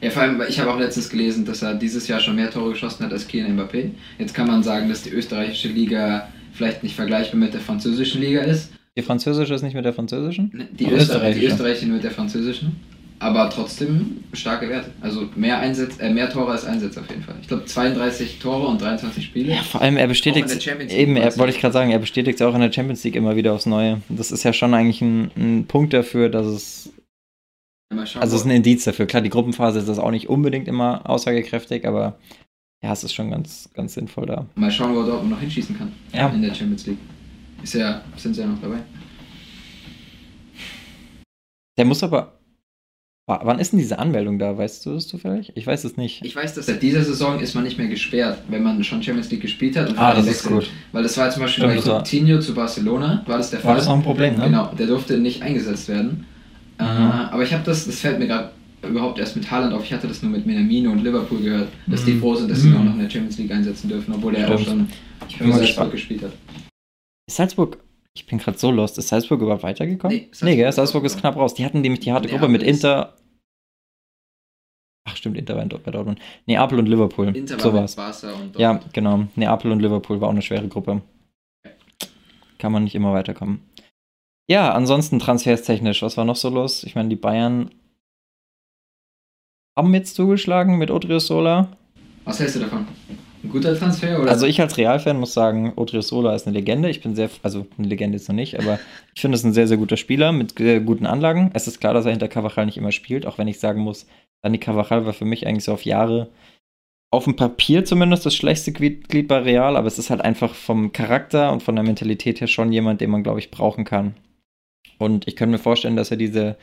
Ja, 0.00 0.10
vor 0.10 0.22
allem, 0.22 0.42
ich 0.48 0.60
habe 0.60 0.72
auch 0.72 0.78
letztens 0.78 1.08
gelesen, 1.08 1.44
dass 1.44 1.62
er 1.62 1.74
dieses 1.74 2.08
Jahr 2.08 2.20
schon 2.20 2.36
mehr 2.36 2.50
Tore 2.50 2.70
geschossen 2.70 3.04
hat 3.04 3.12
als 3.12 3.26
Kylian 3.26 3.58
Mbappé. 3.58 3.90
Jetzt 4.18 4.34
kann 4.34 4.46
man 4.46 4.62
sagen, 4.62 4.88
dass 4.88 5.02
die 5.02 5.10
österreichische 5.10 5.68
Liga 5.68 6.28
vielleicht 6.52 6.82
nicht 6.82 6.96
vergleichbar 6.96 7.38
mit 7.38 7.54
der 7.54 7.60
französischen 7.60 8.20
Liga 8.20 8.42
ist. 8.42 8.72
Die 8.96 9.02
französische 9.02 9.54
ist 9.54 9.62
nicht 9.62 9.74
mit 9.74 9.84
der 9.84 9.92
französischen? 9.92 10.50
Ne, 10.52 10.68
Die, 10.72 10.86
Österreich, 10.90 11.38
die 11.38 11.46
österreichische. 11.46 11.86
mit 11.86 12.02
der 12.02 12.10
französischen. 12.10 12.76
Aber 13.22 13.50
trotzdem 13.50 14.24
starke 14.32 14.68
Werte. 14.70 14.90
Also 15.02 15.28
mehr, 15.36 15.58
Einsatz, 15.58 15.98
äh, 16.00 16.10
mehr 16.10 16.30
Tore 16.30 16.52
als 16.52 16.64
Einsätze 16.64 17.00
auf 17.00 17.10
jeden 17.10 17.22
Fall. 17.22 17.34
Ich 17.42 17.48
glaube 17.48 17.66
32 17.66 18.38
Tore 18.38 18.66
und 18.66 18.80
23 18.80 19.22
Spiele. 19.22 19.52
Ja, 19.52 19.62
vor 19.62 19.82
allem 19.82 19.98
er 19.98 20.06
bestätigt 20.06 20.46
Auch 20.46 20.50
in 20.50 20.56
der 20.56 20.62
Champions 20.62 20.92
League 20.92 21.02
eben, 21.02 21.16
er, 21.16 21.36
wollte 21.36 21.52
ich 21.54 21.60
gerade 21.60 21.74
sagen, 21.74 21.90
er 21.90 21.98
bestätigt 21.98 22.40
es 22.40 22.42
auch 22.46 22.54
in 22.54 22.62
der 22.62 22.72
Champions 22.72 23.04
League 23.04 23.16
immer 23.16 23.36
wieder 23.36 23.52
aufs 23.52 23.66
Neue. 23.66 24.00
Das 24.08 24.32
ist 24.32 24.42
ja 24.42 24.54
schon 24.54 24.72
eigentlich 24.72 25.02
ein, 25.02 25.30
ein 25.36 25.64
Punkt 25.66 25.92
dafür, 25.92 26.30
dass 26.30 26.46
es, 26.46 26.92
Mal 27.92 28.06
schauen, 28.06 28.22
also 28.22 28.36
es 28.36 28.42
ist 28.42 28.46
ein 28.46 28.56
Indiz 28.56 28.84
dafür. 28.84 29.04
Klar, 29.06 29.20
die 29.20 29.30
Gruppenphase 29.30 29.80
ist 29.80 29.88
das 29.88 29.98
auch 29.98 30.12
nicht 30.12 30.30
unbedingt 30.30 30.66
immer 30.66 31.08
aussagekräftig, 31.08 31.86
aber 31.86 32.18
ja, 32.82 32.92
es 32.92 33.04
ist 33.04 33.12
schon 33.12 33.30
ganz, 33.30 33.68
ganz 33.74 33.94
sinnvoll 33.94 34.26
da. 34.26 34.46
mal 34.54 34.70
schauen, 34.70 34.94
wo 34.94 35.02
Dortmund 35.02 35.32
noch 35.32 35.40
hinschießen 35.40 35.76
kann. 35.76 35.92
Ja. 36.14 36.28
In 36.30 36.40
der 36.40 36.54
Champions 36.54 36.86
League. 36.86 36.98
Ist 37.62 37.74
ja, 37.74 38.02
sind 38.16 38.34
sie 38.34 38.40
ja 38.40 38.46
noch 38.46 38.60
dabei. 38.60 38.78
Der 41.78 41.84
muss 41.84 42.02
aber, 42.02 42.38
wa- 43.26 43.40
wann 43.44 43.58
ist 43.58 43.72
denn 43.72 43.78
diese 43.78 43.98
Anmeldung 43.98 44.38
da? 44.38 44.56
Weißt 44.56 44.84
du 44.84 44.94
das 44.94 45.06
zufällig? 45.08 45.52
Ich 45.54 45.66
weiß 45.66 45.84
es 45.84 45.96
nicht. 45.96 46.24
Ich 46.24 46.36
weiß, 46.36 46.54
dass 46.54 46.66
seit 46.66 46.82
dieser 46.82 47.02
Saison 47.04 47.38
ist 47.40 47.54
man 47.54 47.64
nicht 47.64 47.78
mehr 47.78 47.88
gesperrt, 47.88 48.42
wenn 48.48 48.62
man 48.62 48.82
schon 48.84 49.02
Champions 49.02 49.30
League 49.30 49.40
gespielt 49.42 49.76
hat. 49.76 49.88
Und 49.90 49.98
Ah, 49.98 50.14
das 50.14 50.26
ist 50.26 50.46
gut. 50.46 50.70
Weil 50.92 51.02
das 51.02 51.16
war 51.16 51.30
zum 51.30 51.42
Beispiel 51.42 51.64
Stimmt, 51.70 51.84
bei 51.84 51.90
war- 51.90 51.98
Coutinho 52.02 52.40
zu 52.40 52.54
Barcelona, 52.54 53.22
war 53.26 53.38
das 53.38 53.50
der 53.50 53.60
Fall. 53.60 53.70
War 53.70 53.76
das 53.76 53.86
noch 53.86 53.94
ein 53.96 54.02
Problem, 54.02 54.36
ne? 54.36 54.44
Genau, 54.44 54.72
der 54.78 54.86
durfte 54.86 55.16
nicht 55.18 55.42
eingesetzt 55.42 55.88
werden. 55.88 56.26
Äh, 56.78 56.82
Mhm. 56.84 57.10
aber 57.30 57.42
ich 57.42 57.52
habe 57.52 57.62
das, 57.64 57.86
das 57.86 58.00
fällt 58.00 58.18
mir 58.18 58.26
gerade 58.26 58.50
überhaupt 58.82 59.18
erst 59.18 59.36
mit 59.36 59.50
Haaland 59.50 59.74
auf. 59.74 59.84
Ich 59.84 59.92
hatte 59.92 60.08
das 60.08 60.22
nur 60.22 60.32
mit 60.32 60.46
Minamino 60.46 60.90
und 60.90 61.04
Liverpool 61.04 61.40
gehört, 61.42 61.68
dass 61.86 62.04
die 62.04 62.12
Mhm. 62.12 62.20
froh 62.20 62.34
sind, 62.34 62.50
dass 62.50 62.62
sie 62.62 62.68
ihn 62.68 62.74
Mhm. 62.74 62.80
auch 62.80 62.84
noch 62.84 62.94
in 62.94 63.00
der 63.00 63.10
Champions 63.10 63.36
League 63.38 63.50
einsetzen 63.52 63.88
dürfen, 63.88 64.14
obwohl 64.14 64.34
er 64.34 64.50
auch 64.54 64.58
schon 64.58 64.88
Ich 65.28 65.36
für 65.36 65.44
bin 65.44 65.52
mal 65.52 65.58
Salzburg 65.58 65.92
gespielt 65.92 66.22
hat. 66.22 66.32
Ist 67.30 67.36
Salzburg, 67.36 67.78
ich 68.12 68.26
bin 68.26 68.38
gerade 68.38 68.58
so 68.58 68.72
lost, 68.72 68.98
ist 68.98 69.06
Salzburg 69.06 69.40
überhaupt 69.40 69.62
weitergekommen? 69.62 70.16
Nee, 70.16 70.22
Nee, 70.24 70.28
Salzburg 70.32 70.56
gell? 70.56 70.68
ist 70.68 70.74
Salzburg 70.74 71.04
ist 71.04 71.20
knapp 71.20 71.36
raus. 71.36 71.54
Die 71.54 71.64
hatten 71.64 71.80
nämlich 71.80 72.00
die 72.00 72.10
harte 72.12 72.26
Neapel 72.26 72.40
Gruppe 72.40 72.50
mit 72.50 72.62
Inter. 72.64 73.14
Ach, 75.08 75.14
stimmt, 75.14 75.36
Inter 75.36 75.54
war 75.54 75.64
bei 75.64 75.90
Dortmund. 75.92 76.18
Neapel 76.46 76.80
und 76.80 76.86
Liverpool. 76.86 77.28
Inter 77.36 77.54
war 77.54 77.60
so 77.62 77.70
mit 77.70 77.80
war's. 77.82 77.94
Barca 77.94 78.32
und 78.32 78.58
Ja, 78.58 78.72
Dortmund. 78.72 78.94
genau. 78.94 79.24
Neapel 79.36 79.70
und 79.70 79.78
Liverpool 79.78 80.20
war 80.20 80.26
auch 80.26 80.32
eine 80.32 80.42
schwere 80.42 80.66
Gruppe. 80.66 81.02
Kann 82.58 82.72
man 82.72 82.82
nicht 82.82 82.96
immer 82.96 83.12
weiterkommen. 83.12 83.62
Ja, 84.48 84.74
ansonsten 84.74 85.20
transferstechnisch, 85.20 86.02
was 86.02 86.16
war 86.16 86.24
noch 86.24 86.34
so 86.34 86.48
los? 86.50 86.82
Ich 86.82 86.96
meine, 86.96 87.10
die 87.10 87.14
Bayern 87.16 87.70
haben 89.78 89.94
jetzt 89.94 90.16
zugeschlagen 90.16 90.78
mit 90.78 90.90
Odriozola. 90.90 91.68
Was 92.24 92.40
hältst 92.40 92.56
du 92.56 92.60
davon? 92.60 92.88
Ein 93.42 93.50
guter 93.50 93.76
Transfer 93.76 94.20
oder? 94.20 94.30
Also 94.30 94.46
ich 94.46 94.60
als 94.60 94.76
Realfan 94.76 95.18
muss 95.18 95.32
sagen, 95.32 95.72
Odriozola 95.76 96.34
ist 96.34 96.46
eine 96.46 96.56
Legende. 96.56 96.90
Ich 96.90 97.00
bin 97.00 97.14
sehr, 97.14 97.30
also 97.42 97.66
eine 97.78 97.88
Legende 97.88 98.18
jetzt 98.18 98.28
noch 98.28 98.34
nicht, 98.36 98.58
aber 98.58 98.78
ich 99.14 99.20
finde 99.20 99.36
es 99.36 99.44
ein 99.44 99.52
sehr, 99.52 99.66
sehr 99.66 99.78
guter 99.78 99.96
Spieler 99.96 100.32
mit 100.32 100.58
sehr 100.58 100.80
guten 100.80 101.06
Anlagen. 101.06 101.50
Es 101.54 101.66
ist 101.66 101.80
klar, 101.80 101.94
dass 101.94 102.04
er 102.04 102.10
hinter 102.10 102.28
Cavachal 102.28 102.66
nicht 102.66 102.76
immer 102.76 102.92
spielt, 102.92 103.26
auch 103.26 103.38
wenn 103.38 103.48
ich 103.48 103.58
sagen 103.58 103.80
muss, 103.80 104.06
Dani 104.42 104.58
Cavachal 104.58 105.06
war 105.06 105.12
für 105.12 105.24
mich 105.24 105.46
eigentlich 105.46 105.64
so 105.64 105.72
auf 105.72 105.84
Jahre, 105.84 106.28
auf 107.12 107.24
dem 107.24 107.36
Papier 107.36 107.84
zumindest, 107.84 108.24
das 108.24 108.36
schlechteste 108.36 108.72
Glied 108.72 109.28
bei 109.28 109.38
Real, 109.38 109.76
aber 109.76 109.86
es 109.86 109.98
ist 109.98 110.10
halt 110.10 110.20
einfach 110.20 110.54
vom 110.54 110.92
Charakter 110.92 111.52
und 111.52 111.62
von 111.62 111.74
der 111.74 111.84
Mentalität 111.84 112.40
her 112.40 112.46
schon 112.46 112.72
jemand, 112.72 113.00
den 113.00 113.10
man, 113.10 113.22
glaube 113.22 113.40
ich, 113.40 113.50
brauchen 113.50 113.84
kann. 113.84 114.14
Und 114.98 115.26
ich 115.26 115.34
könnte 115.34 115.52
mir 115.52 115.58
vorstellen, 115.58 115.96
dass 115.96 116.10
er 116.10 116.16
diese 116.16 116.56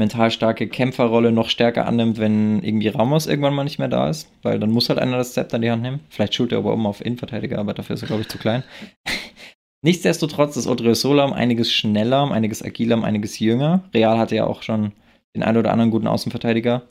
mental 0.00 0.30
starke 0.30 0.66
Kämpferrolle 0.66 1.30
noch 1.30 1.50
stärker 1.50 1.86
annimmt, 1.86 2.18
wenn 2.18 2.62
irgendwie 2.64 2.88
Ramos 2.88 3.26
irgendwann 3.26 3.54
mal 3.54 3.64
nicht 3.64 3.78
mehr 3.78 3.88
da 3.88 4.08
ist, 4.08 4.32
weil 4.42 4.58
dann 4.58 4.70
muss 4.70 4.88
halt 4.88 4.98
einer 4.98 5.18
das 5.18 5.34
Zepter 5.34 5.56
in 5.56 5.62
die 5.62 5.70
Hand 5.70 5.82
nehmen. 5.82 6.00
Vielleicht 6.08 6.34
schult 6.34 6.52
er 6.52 6.58
aber 6.58 6.72
um 6.72 6.86
auf 6.86 7.04
Innenverteidiger, 7.04 7.58
aber 7.58 7.74
dafür 7.74 7.94
ist 7.94 8.02
er, 8.02 8.08
glaube 8.08 8.22
ich, 8.22 8.28
zu 8.28 8.38
klein. 8.38 8.64
Nichtsdestotrotz 9.82 10.56
ist 10.56 10.66
Odriozola 10.66 11.24
um 11.24 11.32
einiges 11.32 11.72
schneller, 11.72 12.24
um 12.24 12.32
einiges 12.32 12.62
agiler, 12.62 12.96
um 12.96 13.04
einiges 13.04 13.38
jünger. 13.38 13.84
Real 13.94 14.18
hatte 14.18 14.36
ja 14.36 14.46
auch 14.46 14.62
schon 14.62 14.92
den 15.36 15.42
einen 15.42 15.58
oder 15.58 15.70
anderen 15.70 15.90
guten 15.90 16.06
Außenverteidiger. 16.06 16.82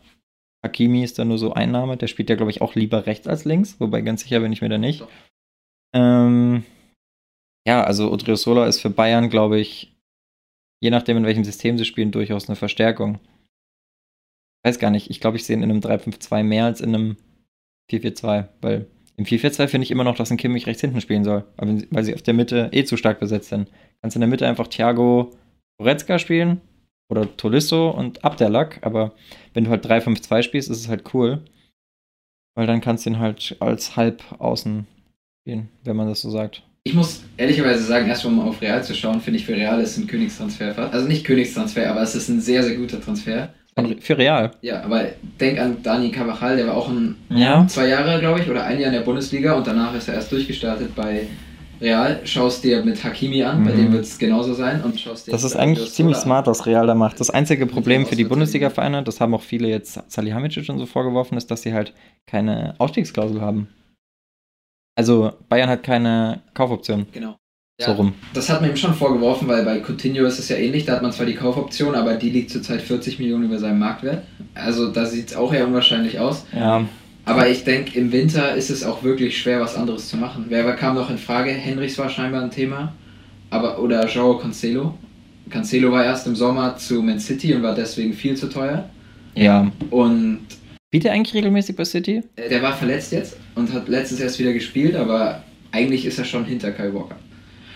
Hakimi 0.63 1.03
ist 1.03 1.17
da 1.17 1.25
nur 1.25 1.37
so 1.37 1.53
ein 1.53 1.71
Name, 1.71 1.97
der 1.97 2.07
spielt 2.07 2.29
ja, 2.29 2.35
glaube 2.35 2.51
ich, 2.51 2.61
auch 2.61 2.75
lieber 2.75 3.05
rechts 3.05 3.27
als 3.27 3.43
links, 3.45 3.79
wobei 3.79 4.01
ganz 4.01 4.21
sicher 4.21 4.39
bin 4.39 4.53
ich 4.53 4.61
mir 4.61 4.69
da 4.69 4.77
nicht. 4.77 5.03
Ähm, 5.93 6.63
ja, 7.67 7.83
also 7.83 8.11
Odriozola 8.11 8.67
ist 8.67 8.81
für 8.81 8.89
Bayern, 8.89 9.29
glaube 9.29 9.59
ich, 9.59 9.98
je 10.81 10.89
nachdem, 10.89 11.17
in 11.17 11.25
welchem 11.25 11.43
System 11.43 11.77
sie 11.77 11.85
spielen, 11.85 12.11
durchaus 12.11 12.47
eine 12.47 12.55
Verstärkung. 12.55 13.19
Weiß 14.63 14.79
gar 14.79 14.91
nicht, 14.91 15.09
ich 15.09 15.19
glaube, 15.19 15.37
ich 15.37 15.45
sehe 15.45 15.55
ihn 15.55 15.63
in 15.63 15.71
einem 15.71 15.79
3-5-2 15.79 16.43
mehr 16.43 16.65
als 16.65 16.81
in 16.81 16.93
einem 16.93 17.17
4-4-2, 17.91 18.49
weil 18.61 18.87
im 19.15 19.25
4-4-2 19.25 19.67
finde 19.67 19.83
ich 19.83 19.91
immer 19.91 20.03
noch, 20.03 20.15
dass 20.15 20.31
ein 20.31 20.37
Kimmich 20.37 20.67
rechts 20.67 20.81
hinten 20.81 21.01
spielen 21.01 21.23
soll, 21.23 21.45
weil 21.57 22.03
sie 22.03 22.13
auf 22.13 22.21
der 22.21 22.33
Mitte 22.33 22.69
eh 22.71 22.83
zu 22.83 22.97
stark 22.97 23.19
besetzt 23.19 23.49
sind. 23.49 23.69
Kannst 24.01 24.15
in 24.15 24.21
der 24.21 24.29
Mitte 24.29 24.47
einfach 24.47 24.67
Thiago, 24.67 25.31
Goretzka 25.77 26.19
spielen 26.19 26.61
oder 27.09 27.35
Tolisso 27.35 27.89
und 27.89 28.23
Abderlack, 28.23 28.79
aber 28.81 29.13
wenn 29.53 29.65
du 29.65 29.69
halt 29.71 29.85
3-5-2 29.85 30.43
spielst, 30.43 30.69
ist 30.69 30.79
es 30.79 30.87
halt 30.87 31.13
cool. 31.13 31.43
Weil 32.55 32.67
dann 32.67 32.81
kannst 32.81 33.05
du 33.05 33.11
ihn 33.11 33.19
halt 33.19 33.57
als 33.59 33.95
halb 33.95 34.23
außen 34.39 34.85
spielen, 35.41 35.69
wenn 35.83 35.95
man 35.95 36.07
das 36.07 36.21
so 36.21 36.29
sagt. 36.29 36.68
Ich 36.83 36.93
muss 36.93 37.23
ehrlicherweise 37.37 37.83
sagen, 37.83 38.07
erst 38.07 38.25
um 38.25 38.39
auf 38.39 38.61
Real 38.61 38.83
zu 38.83 38.93
schauen, 38.95 39.21
finde 39.21 39.39
ich 39.39 39.45
für 39.45 39.53
Real 39.53 39.79
ist 39.81 39.97
ein 39.97 40.07
Königstransfer. 40.07 40.73
Also 40.91 41.07
nicht 41.07 41.25
Königstransfer, 41.25 41.89
aber 41.89 42.01
es 42.01 42.15
ist 42.15 42.29
ein 42.29 42.39
sehr, 42.41 42.63
sehr 42.63 42.75
guter 42.75 43.01
Transfer. 43.01 43.49
Für 44.01 44.17
Real. 44.17 44.51
Ja, 44.61 44.81
aber 44.83 45.05
denk 45.39 45.57
an 45.59 45.77
Dani 45.83 46.11
Carvajal, 46.11 46.57
der 46.57 46.67
war 46.67 46.75
auch 46.75 46.89
ein, 46.89 47.15
Ja. 47.29 47.65
zwei 47.67 47.87
Jahre, 47.87 48.19
glaube 48.19 48.41
ich, 48.41 48.49
oder 48.49 48.65
ein 48.65 48.77
Jahr 48.79 48.87
in 48.87 48.93
der 48.93 49.01
Bundesliga 49.05 49.53
und 49.53 49.65
danach 49.67 49.95
ist 49.95 50.07
er 50.09 50.15
erst 50.15 50.31
durchgestartet 50.33 50.93
bei 50.95 51.27
Real. 51.79 52.19
Schaust 52.25 52.63
dir 52.65 52.83
mit 52.83 53.01
Hakimi 53.01 53.41
an, 53.43 53.63
bei 53.63 53.71
Mhm. 53.71 53.77
dem 53.77 53.93
wird 53.93 54.03
es 54.03 54.17
genauso 54.19 54.53
sein. 54.53 54.81
Und 54.83 54.99
schaust 54.99 55.27
dir 55.27 55.31
Das 55.31 55.45
ist 55.45 55.53
bei 55.53 55.59
eigentlich 55.61 55.91
ziemlich 55.93 56.17
smart, 56.17 56.47
was 56.47 56.65
Real 56.65 56.87
da 56.87 56.95
macht. 56.95 57.21
Das 57.21 57.29
einzige 57.29 57.65
Problem 57.67 58.05
für 58.05 58.17
die. 58.17 58.25
Bundesliga-Vereine, 58.25 59.01
das 59.03 59.21
haben 59.21 59.33
auch 59.33 59.43
viele 59.43 59.69
jetzt 59.69 59.97
Salihamidzic 60.11 60.67
und 60.67 60.79
so 60.79 60.85
vorgeworfen, 60.85 61.37
ist, 61.37 61.49
dass 61.49 61.61
sie 61.61 61.71
halt 61.73 61.93
keine 62.27 62.75
Ausstiegsklausel 62.79 63.39
haben. 63.39 63.69
Also 64.99 65.31
Bayern 65.47 65.69
hat 65.69 65.81
keine 65.81 66.41
Kaufoption. 66.53 67.05
Genau. 67.13 67.37
So 67.79 67.91
Ja, 67.91 67.93
rum. 67.93 68.13
Das 68.33 68.49
hat 68.49 68.59
man 68.59 68.71
ihm 68.71 68.75
schon 68.75 68.93
vorgeworfen, 68.93 69.47
weil 69.47 69.63
bei 69.63 69.79
Coutinho 69.79 70.25
ist 70.25 70.39
es 70.39 70.49
ja 70.49 70.57
ähnlich. 70.57 70.83
Da 70.83 70.95
hat 70.95 71.01
man 71.01 71.13
zwar 71.13 71.25
die 71.25 71.35
Kaufoption, 71.35 71.95
aber 71.95 72.15
die 72.15 72.29
liegt 72.29 72.49
zurzeit 72.49 72.81
40 72.81 73.17
Millionen 73.17 73.45
über 73.45 73.59
seinem 73.59 73.79
Marktwert. 73.79 74.23
Also 74.55 74.91
da 74.91 75.05
sieht 75.05 75.29
es 75.29 75.37
auch 75.37 75.53
eher 75.53 75.65
unwahrscheinlich 75.65 76.19
aus. 76.19 76.45
Ja. 76.53 76.83
Aber 77.23 77.47
ich 77.47 77.63
denke, 77.63 77.97
im 77.97 78.11
Winter 78.11 78.55
ist 78.55 78.69
es 78.69 78.83
auch 78.83 79.01
wirklich 79.01 79.41
schwer, 79.41 79.61
was 79.61 79.77
anderes 79.77 80.09
zu 80.09 80.17
machen. 80.17 80.47
Wer 80.49 80.69
kam 80.73 80.95
noch 80.95 81.09
in 81.09 81.17
Frage? 81.17 81.51
Henrichs 81.51 81.97
war 81.97 82.09
scheinbar 82.09 82.43
ein 82.43 82.51
Thema. 82.51 82.91
Aber, 83.51 83.79
oder 83.79 84.05
Joao 84.05 84.37
Cancelo. 84.37 84.95
Cancelo 85.49 85.93
war 85.93 86.03
erst 86.03 86.27
im 86.27 86.35
Sommer 86.35 86.75
zu 86.75 87.01
Man 87.01 87.21
City 87.21 87.53
und 87.53 87.63
war 87.63 87.73
deswegen 87.73 88.11
viel 88.11 88.35
zu 88.35 88.49
teuer. 88.49 88.89
Ja. 89.33 89.71
Und 89.91 90.41
Spielt 90.89 91.05
er 91.05 91.11
eigentlich 91.11 91.35
regelmäßig 91.35 91.75
bei 91.75 91.85
City? 91.85 92.23
äh, 92.35 92.49
der 92.49 92.63
war 92.63 92.75
verletzt 92.75 93.11
jetzt 93.11 93.37
und 93.53 93.71
hat 93.71 93.87
letztens 93.87 94.21
erst 94.21 94.39
wieder 94.39 94.53
gespielt, 94.53 94.95
aber 94.95 95.43
eigentlich 95.71 96.03
ist 96.03 96.17
er 96.17 96.25
schon 96.25 96.45
hinter 96.45 96.71
Kyle 96.71 96.91
Walker. 96.95 97.15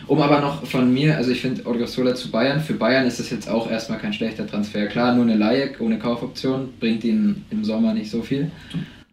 Um 0.08 0.20
aber 0.20 0.42
noch 0.42 0.66
von 0.66 0.92
mir, 0.92 1.16
also 1.16 1.30
ich 1.30 1.40
finde 1.40 1.64
Odriozola 1.64 2.16
zu 2.16 2.32
Bayern, 2.32 2.60
für 2.60 2.74
Bayern 2.74 3.06
ist 3.06 3.20
es 3.20 3.30
jetzt 3.30 3.48
auch 3.48 3.70
erstmal 3.70 4.00
kein 4.00 4.14
schlechter 4.14 4.48
Transfer. 4.48 4.88
Klar, 4.88 5.14
nur 5.14 5.26
eine 5.26 5.36
Laie 5.36 5.70
ohne 5.80 6.00
Kaufoption 6.00 6.70
bringt 6.80 7.04
ihn 7.04 7.46
im 7.52 7.64
Sommer 7.64 7.94
nicht 7.94 8.10
so 8.10 8.24
viel. 8.24 8.50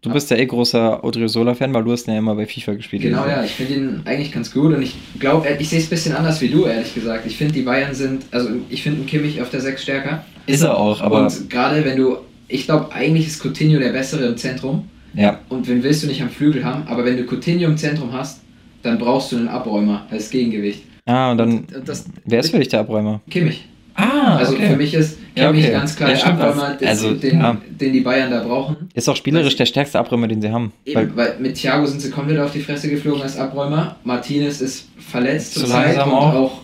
Du 0.01 0.09
bist 0.11 0.31
ja 0.31 0.37
eh 0.37 0.47
großer 0.47 1.03
Odriozola-Fan, 1.03 1.71
weil 1.71 1.83
du 1.83 1.91
hast 1.91 2.07
ihn 2.07 2.13
ja 2.13 2.17
immer 2.17 2.33
bei 2.33 2.47
FIFA 2.47 2.73
gespielt. 2.73 3.03
Genau, 3.03 3.27
ja, 3.27 3.43
ich 3.43 3.51
finde 3.51 3.73
ihn 3.75 4.01
eigentlich 4.05 4.31
ganz 4.31 4.51
gut 4.51 4.73
und 4.73 4.81
ich 4.81 4.95
glaube, 5.19 5.47
ich 5.59 5.69
sehe 5.69 5.77
es 5.77 5.85
ein 5.85 5.89
bisschen 5.91 6.15
anders 6.15 6.41
wie 6.41 6.49
du, 6.49 6.65
ehrlich 6.65 6.95
gesagt. 6.95 7.27
Ich 7.27 7.37
finde, 7.37 7.53
die 7.53 7.61
Bayern 7.61 7.93
sind, 7.93 8.23
also 8.31 8.49
ich 8.67 8.81
finde 8.81 9.01
einen 9.01 9.07
Kimmich 9.07 9.39
auf 9.43 9.51
der 9.51 9.61
6 9.61 9.83
stärker. 9.83 10.25
Ist 10.47 10.63
er 10.63 10.75
auch, 10.75 11.01
aber 11.01 11.21
und 11.21 11.49
gerade 11.51 11.85
wenn 11.85 11.97
du, 11.97 12.17
ich 12.51 12.65
glaube, 12.65 12.91
eigentlich 12.91 13.27
ist 13.27 13.41
Coutinho 13.43 13.79
der 13.79 13.89
bessere 13.91 14.25
im 14.25 14.37
Zentrum 14.37 14.85
ja. 15.13 15.39
und 15.49 15.67
wen 15.67 15.83
willst 15.83 16.03
du 16.03 16.07
nicht 16.07 16.21
am 16.21 16.29
Flügel 16.29 16.63
haben, 16.63 16.83
aber 16.87 17.05
wenn 17.05 17.17
du 17.17 17.23
Coutinho 17.23 17.65
im 17.65 17.77
Zentrum 17.77 18.11
hast, 18.13 18.41
dann 18.83 18.97
brauchst 18.97 19.31
du 19.31 19.37
einen 19.37 19.47
Abräumer 19.47 20.05
als 20.09 20.29
Gegengewicht. 20.29 20.83
Ah, 21.05 21.31
und 21.31 21.37
dann, 21.37 21.51
Und 21.59 21.87
das, 21.87 22.05
wer 22.25 22.39
ist 22.39 22.51
für 22.51 22.59
dich 22.59 22.69
der 22.69 22.81
Abräumer? 22.81 23.21
Kimmich. 23.29 23.65
Ah, 23.95 24.37
Also 24.37 24.55
für 24.55 24.75
mich 24.77 24.93
ist 24.93 25.17
Ja, 25.35 25.47
Kimmich 25.47 25.65
okay. 25.65 25.73
ganz 25.73 25.95
klar 25.95 26.09
Ja, 26.11 26.15
der 26.15 26.27
Abräumer, 26.27 26.75
den, 26.75 26.87
also, 26.87 27.13
den, 27.13 27.39
ja. 27.39 27.57
den 27.69 27.93
die 27.93 27.99
Bayern 28.01 28.31
da 28.31 28.43
brauchen. 28.43 28.89
Ist 28.93 29.09
auch 29.09 29.15
spielerisch 29.15 29.55
der 29.55 29.65
stärkste 29.65 29.99
Abräumer, 29.99 30.27
den 30.27 30.41
sie 30.41 30.49
haben. 30.51 30.71
Eben, 30.85 31.11
weil 31.15 31.35
mit 31.39 31.55
Thiago 31.55 31.85
sind 31.85 31.99
sie 32.01 32.09
komplett 32.09 32.39
auf 32.39 32.51
die 32.53 32.61
Fresse 32.61 32.89
geflogen 32.89 33.21
als 33.21 33.37
Abräumer. 33.37 33.97
Martinez 34.03 34.61
ist 34.61 34.87
verletzt 34.97 35.53
Zu 35.55 35.61
zurzeit 35.61 35.87
langsam 35.97 36.09
und 36.09 36.15
auch. 36.15 36.33
auch. 36.35 36.61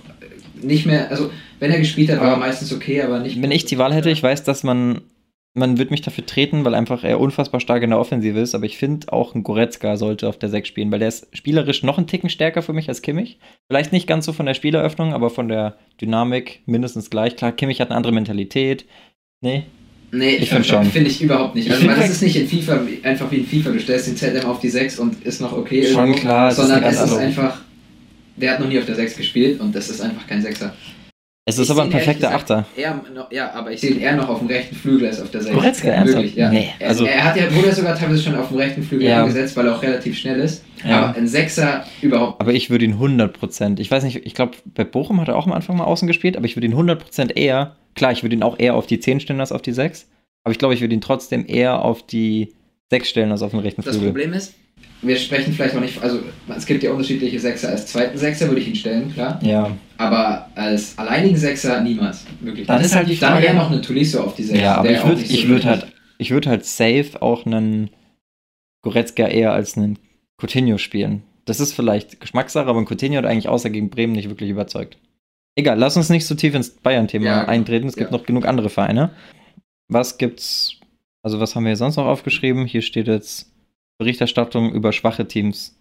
nicht 0.62 0.86
mehr, 0.86 1.10
also 1.12 1.30
wenn 1.60 1.72
er 1.72 1.80
gespielt 1.80 2.10
hat, 2.12 2.20
war 2.22 2.30
er 2.32 2.38
meistens 2.38 2.72
okay, 2.72 3.02
aber 3.02 3.20
nicht 3.20 3.42
Wenn 3.42 3.52
ich 3.52 3.66
die 3.66 3.78
Wahl 3.78 3.94
hätte, 3.94 4.10
ich 4.10 4.22
weiß, 4.24 4.44
dass 4.44 4.64
man, 4.64 5.02
man 5.58 5.78
wird 5.78 5.92
mich 5.92 6.02
dafür 6.02 6.26
treten, 6.26 6.64
weil 6.64 6.76
einfach 6.76 7.04
er 7.04 7.20
unfassbar 7.20 7.60
stark 7.60 7.84
in 7.84 7.90
der 7.90 8.00
Offensive 8.00 8.40
ist, 8.40 8.56
aber 8.56 8.66
ich 8.66 8.78
finde 8.78 9.12
auch 9.12 9.36
ein 9.36 9.44
Goretzka 9.44 9.98
sollte 9.98 10.30
auf 10.30 10.38
der 10.38 10.50
6 10.50 10.68
spielen, 10.68 10.92
weil 10.92 11.00
der 11.00 11.08
ist 11.08 11.28
spielerisch 11.34 11.84
noch 11.84 11.98
einen 11.98 12.08
Ticken 12.08 12.30
stärker 12.30 12.62
für 12.62 12.74
mich 12.74 12.88
als 12.90 13.02
Kimmich. 13.02 13.40
Vielleicht 13.68 13.92
nicht 13.92 14.08
ganz 14.08 14.26
so 14.26 14.34
von 14.34 14.46
der 14.46 14.54
Spieleröffnung, 14.54 15.14
aber 15.14 15.30
von 15.30 15.48
der 15.48 15.78
Dynamik 16.00 16.62
mindestens 16.66 17.10
gleich. 17.10 17.36
Klar, 17.36 17.52
Kimmich 17.52 17.82
hat 17.82 17.90
eine 17.90 17.98
andere 17.98 18.14
Mentalität. 18.14 18.86
Nee, 19.42 19.64
Nee, 20.12 20.36
Ich 20.36 20.44
ich 20.44 20.50
find 20.50 20.66
finde 20.66 20.84
schon. 20.84 20.92
Finde 20.92 21.10
ich 21.10 21.22
überhaupt 21.22 21.56
nicht. 21.56 21.68
Ich 21.68 21.74
Also, 21.74 21.88
weil 21.88 21.96
das 21.96 22.12
ist 22.12 22.22
nicht 22.22 22.36
in 22.38 22.48
FIFA 22.48 22.82
einfach 23.04 23.30
wie 23.30 23.38
in 23.38 23.46
FIFA. 23.46 23.72
Du 23.72 23.80
stellst 23.80 24.08
den 24.08 24.16
ZM 24.16 24.46
auf 24.46 24.60
die 24.60 24.70
6 24.70 25.00
und 25.00 25.24
ist 25.26 25.42
noch 25.42 25.52
okay. 25.52 25.86
Schon 25.86 26.08
irgendwo, 26.08 26.20
klar, 26.22 26.50
ist 26.50 26.56
Sondern 26.56 26.82
ganz 26.82 26.96
es 26.98 27.12
ist 27.12 27.18
einfach. 27.18 27.62
Der 28.38 28.54
hat 28.54 28.60
noch 28.60 28.68
nie 28.68 28.80
auf 28.80 28.86
der 28.86 28.96
6 28.96 29.18
gespielt 29.18 29.60
und 29.60 29.76
das 29.76 29.90
ist 29.90 30.00
einfach 30.00 30.26
kein 30.28 30.42
Sechser. 30.42 30.74
Es 31.48 31.58
ist 31.58 31.72
aber 31.72 31.84
ein 31.84 31.90
perfekter 31.90 32.28
gesagt 32.30 32.52
Achter. 32.52 32.66
Noch- 33.14 33.32
ja, 33.32 33.52
aber 33.54 33.72
ich 33.72 33.80
sehe 33.82 33.92
ihn 33.92 34.00
eher 34.02 34.16
noch 34.16 34.30
auf 34.30 34.40
dem 34.40 34.48
rechten 34.48 34.76
Flügel 34.76 35.08
als 35.08 35.22
auf 35.22 35.32
der 35.32 35.42
6. 35.42 35.56
Goretzka, 35.56 35.88
ernsthaft? 35.88 36.18
Wirklich, 36.24 36.36
ja. 36.36 36.50
Nee, 36.52 36.70
er, 36.80 36.90
also- 36.90 37.06
er 37.06 37.24
hat 37.24 37.36
ja, 37.38 37.48
ja 37.48 37.72
sogar 37.72 37.96
teilweise 37.98 38.22
schon 38.22 38.36
auf 38.36 38.50
dem 38.50 38.58
rechten 38.58 38.84
Flügel 38.84 39.08
Ja. 39.08 39.22
eingesetzt, 39.22 39.56
weil 39.58 39.66
er 39.68 39.76
auch 39.76 39.82
relativ 39.82 40.18
schnell 40.18 40.40
ist. 40.40 40.64
Ja. 40.86 41.06
Aber 41.08 41.18
ein 41.18 41.28
Sechser 41.28 41.86
überhaupt 42.02 42.40
Aber 42.40 42.54
ich 42.54 42.70
würde 42.70 42.86
ihn 42.86 43.00
100%, 43.00 43.80
ich 43.80 43.90
weiß 43.90 44.04
nicht, 44.04 44.26
ich 44.26 44.34
glaube, 44.36 44.52
bei 44.66 44.84
Bochum 44.84 45.20
hat 45.22 45.28
er 45.30 45.36
auch 45.38 45.48
am 45.48 45.54
Anfang 45.54 45.78
mal 45.78 45.86
außen 45.86 46.08
gespielt, 46.08 46.38
aber 46.38 46.46
ich 46.46 46.56
würde 46.56 46.68
ihn 46.68 46.76
100% 46.76 47.32
eher, 47.36 47.76
klar, 47.96 48.12
ich 48.12 48.22
würde 48.24 48.36
ihn 48.36 48.44
auch 48.44 48.60
eher 48.60 48.76
auf 48.76 48.86
die 48.86 49.00
10 49.00 49.20
stellen 49.20 49.40
als 49.40 49.52
auf 49.52 49.62
die 49.62 49.72
6, 49.74 50.08
aber 50.44 50.52
ich 50.52 50.60
glaube, 50.60 50.74
ich 50.76 50.82
würde 50.82 50.94
ihn 50.94 51.02
trotzdem 51.02 51.46
eher 51.48 51.84
auf 51.84 52.06
die 52.06 52.54
6 52.92 53.10
stellen 53.10 53.32
als 53.32 53.42
auf 53.42 53.52
den 53.52 53.60
rechten 53.62 53.82
Das 53.82 53.96
Flügel. 53.96 54.12
Problem 54.12 54.34
ist, 54.34 54.54
wir 55.02 55.16
sprechen 55.16 55.54
vielleicht 55.54 55.76
auch 55.76 55.80
nicht, 55.82 56.02
also 56.02 56.20
es 56.56 56.66
gibt 56.66 56.84
ja 56.84 56.92
unterschiedliche 56.92 57.40
Sechser. 57.40 57.70
Als 57.70 57.86
zweiten 57.88 58.18
Sechser 58.18 58.48
würde 58.48 58.62
ich 58.62 58.68
ihn 58.68 58.76
stellen, 58.76 59.14
klar. 59.14 59.40
Ja, 59.44 59.72
Aber 59.98 60.50
als 60.56 60.98
alleinigen 60.98 61.38
Sechser 61.38 61.82
niemals. 61.82 62.26
Wirklich. 62.42 62.68
Dann 62.68 62.82
ist 62.82 62.96
halt 62.96 63.08
die 63.10 63.18
Dann 63.18 63.34
Frage- 63.34 63.46
eher 63.48 63.54
noch 63.54 63.70
eine 63.72 63.82
Tuliso 63.82 64.22
auf 64.24 64.36
die 64.36 64.44
Sechs. 64.44 64.60
ja 64.60 64.76
aber 64.76 64.90
ich 64.92 65.04
würde 65.06 65.22
so 65.26 65.48
würd 65.48 65.66
halt, 65.66 65.88
ich 66.18 66.32
würd 66.32 66.48
halt 66.48 66.66
safe 66.66 67.22
auch 67.22 67.46
einen 67.46 67.90
Goretzka 68.84 69.28
eher 69.28 69.54
als 69.54 69.78
einen 69.78 70.00
Coutinho 70.42 70.78
spielen. 70.78 71.24
Das 71.46 71.60
ist 71.60 71.74
vielleicht 71.74 72.20
Geschmackssache, 72.20 72.68
aber 72.68 72.80
ein 72.80 72.86
Coutinho 72.86 73.18
hat 73.18 73.26
eigentlich 73.26 73.48
außer 73.50 73.70
gegen 73.70 73.90
Bremen 73.90 74.14
nicht 74.14 74.30
wirklich 74.30 74.50
überzeugt. 74.50 74.98
Egal, 75.56 75.78
lass 75.80 75.98
uns 75.98 76.10
nicht 76.10 76.26
so 76.26 76.36
tief 76.36 76.54
ins 76.54 76.70
Bayern-Thema 76.70 77.26
Ja, 77.26 77.40
genau. 77.42 77.52
eintreten. 77.52 77.88
Es 77.88 77.96
gibt 77.96 78.12
Ja. 78.12 78.18
noch 78.18 78.26
genug 78.26 78.46
andere 78.46 78.70
Vereine. 78.70 79.12
Was 79.90 80.18
gibt's, 80.18 80.80
also 81.24 81.40
was 81.40 81.56
haben 81.56 81.66
wir 81.66 81.76
sonst 81.76 81.96
noch 81.96 82.06
aufgeschrieben? 82.06 82.66
Hier 82.66 82.82
steht 82.82 83.08
jetzt 83.08 83.52
Berichterstattung 83.98 84.74
über 84.74 84.92
schwache 84.94 85.28
Teams. 85.28 85.74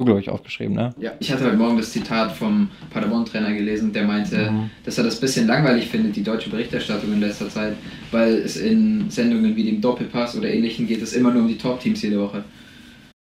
Du, 0.00 0.04
glaube 0.04 0.20
ich, 0.20 0.30
aufgeschrieben, 0.30 0.76
ne? 0.76 0.94
Ja, 1.00 1.10
ich 1.18 1.32
hatte 1.32 1.44
heute 1.44 1.56
Morgen 1.56 1.76
das 1.76 1.90
Zitat 1.90 2.30
vom 2.30 2.70
Paderborn-Trainer 2.90 3.52
gelesen, 3.52 3.92
der 3.92 4.04
meinte, 4.04 4.52
Mhm. 4.52 4.70
dass 4.84 4.96
er 4.96 5.02
das 5.02 5.16
ein 5.16 5.20
bisschen 5.20 5.48
langweilig 5.48 5.88
findet, 5.88 6.14
die 6.14 6.22
deutsche 6.22 6.50
Berichterstattung 6.50 7.12
in 7.12 7.18
letzter 7.20 7.48
Zeit, 7.48 7.74
weil 8.12 8.34
es 8.34 8.56
in 8.56 9.10
Sendungen 9.10 9.56
wie 9.56 9.64
dem 9.64 9.80
Doppelpass 9.80 10.36
oder 10.36 10.48
ähnlichen 10.48 10.86
geht 10.86 11.02
es 11.02 11.14
immer 11.14 11.32
nur 11.32 11.42
um 11.42 11.48
die 11.48 11.58
Top-Teams 11.58 12.00
jede 12.00 12.20
Woche. 12.20 12.44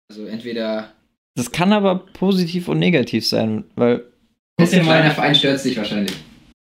Also 0.09 0.25
entweder 0.25 0.93
Das 1.35 1.51
kann 1.51 1.73
aber 1.73 1.95
positiv 2.13 2.69
und 2.69 2.79
negativ 2.79 3.27
sein, 3.27 3.65
weil 3.75 4.05
ein 4.57 4.67
kleiner 4.67 5.11
Verein 5.11 5.35
stört 5.35 5.57
es 5.57 5.63
dich 5.63 5.75
wahrscheinlich. 5.75 6.15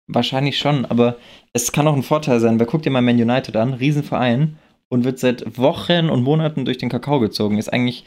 Wahrscheinlich 0.08 0.58
schon, 0.58 0.84
aber 0.84 1.16
es 1.52 1.70
kann 1.70 1.86
auch 1.86 1.94
ein 1.94 2.02
Vorteil 2.02 2.40
sein, 2.40 2.58
weil 2.58 2.66
guck 2.66 2.82
dir 2.82 2.90
mal 2.90 3.02
Man 3.02 3.20
United 3.22 3.54
an, 3.54 3.72
Riesenverein 3.74 4.56
und 4.92 5.04
wird 5.04 5.18
seit 5.18 5.56
Wochen 5.56 6.10
und 6.10 6.22
Monaten 6.22 6.66
durch 6.66 6.76
den 6.76 6.90
Kakao 6.90 7.18
gezogen. 7.18 7.56
Ist 7.56 7.72
eigentlich 7.72 8.04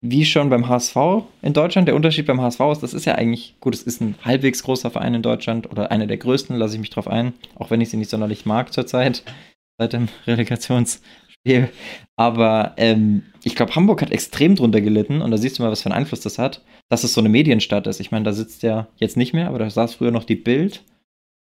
wie 0.00 0.24
schon 0.24 0.48
beim 0.48 0.66
HSV 0.66 0.96
in 1.42 1.52
Deutschland. 1.52 1.88
Der 1.88 1.94
Unterschied 1.94 2.24
beim 2.24 2.40
HSV 2.40 2.60
ist, 2.72 2.82
das 2.82 2.94
ist 2.94 3.04
ja 3.04 3.16
eigentlich, 3.16 3.56
gut, 3.60 3.74
es 3.74 3.82
ist 3.82 4.00
ein 4.00 4.14
halbwegs 4.24 4.62
großer 4.62 4.90
Verein 4.90 5.12
in 5.12 5.20
Deutschland 5.20 5.70
oder 5.70 5.90
einer 5.90 6.06
der 6.06 6.16
größten, 6.16 6.56
lasse 6.56 6.72
ich 6.76 6.80
mich 6.80 6.88
drauf 6.88 7.06
ein, 7.06 7.34
auch 7.54 7.70
wenn 7.70 7.82
ich 7.82 7.90
sie 7.90 7.98
nicht 7.98 8.08
sonderlich 8.08 8.46
mag 8.46 8.72
zurzeit, 8.72 9.24
seit 9.78 9.92
dem 9.92 10.08
Relegationsspiel. 10.26 11.68
Aber 12.16 12.72
ähm, 12.78 13.24
ich 13.44 13.54
glaube, 13.54 13.74
Hamburg 13.74 14.00
hat 14.00 14.10
extrem 14.10 14.56
drunter 14.56 14.80
gelitten 14.80 15.20
und 15.20 15.30
da 15.30 15.36
siehst 15.36 15.58
du 15.58 15.62
mal, 15.62 15.70
was 15.70 15.82
für 15.82 15.90
einen 15.90 15.98
Einfluss 15.98 16.22
das 16.22 16.38
hat, 16.38 16.64
dass 16.88 17.04
es 17.04 17.12
so 17.12 17.20
eine 17.20 17.28
Medienstadt 17.28 17.86
ist. 17.86 18.00
Ich 18.00 18.10
meine, 18.10 18.24
da 18.24 18.32
sitzt 18.32 18.62
ja 18.62 18.86
jetzt 18.96 19.18
nicht 19.18 19.34
mehr, 19.34 19.48
aber 19.48 19.58
da 19.58 19.68
saß 19.68 19.96
früher 19.96 20.12
noch 20.12 20.24
die 20.24 20.36
Bild 20.36 20.82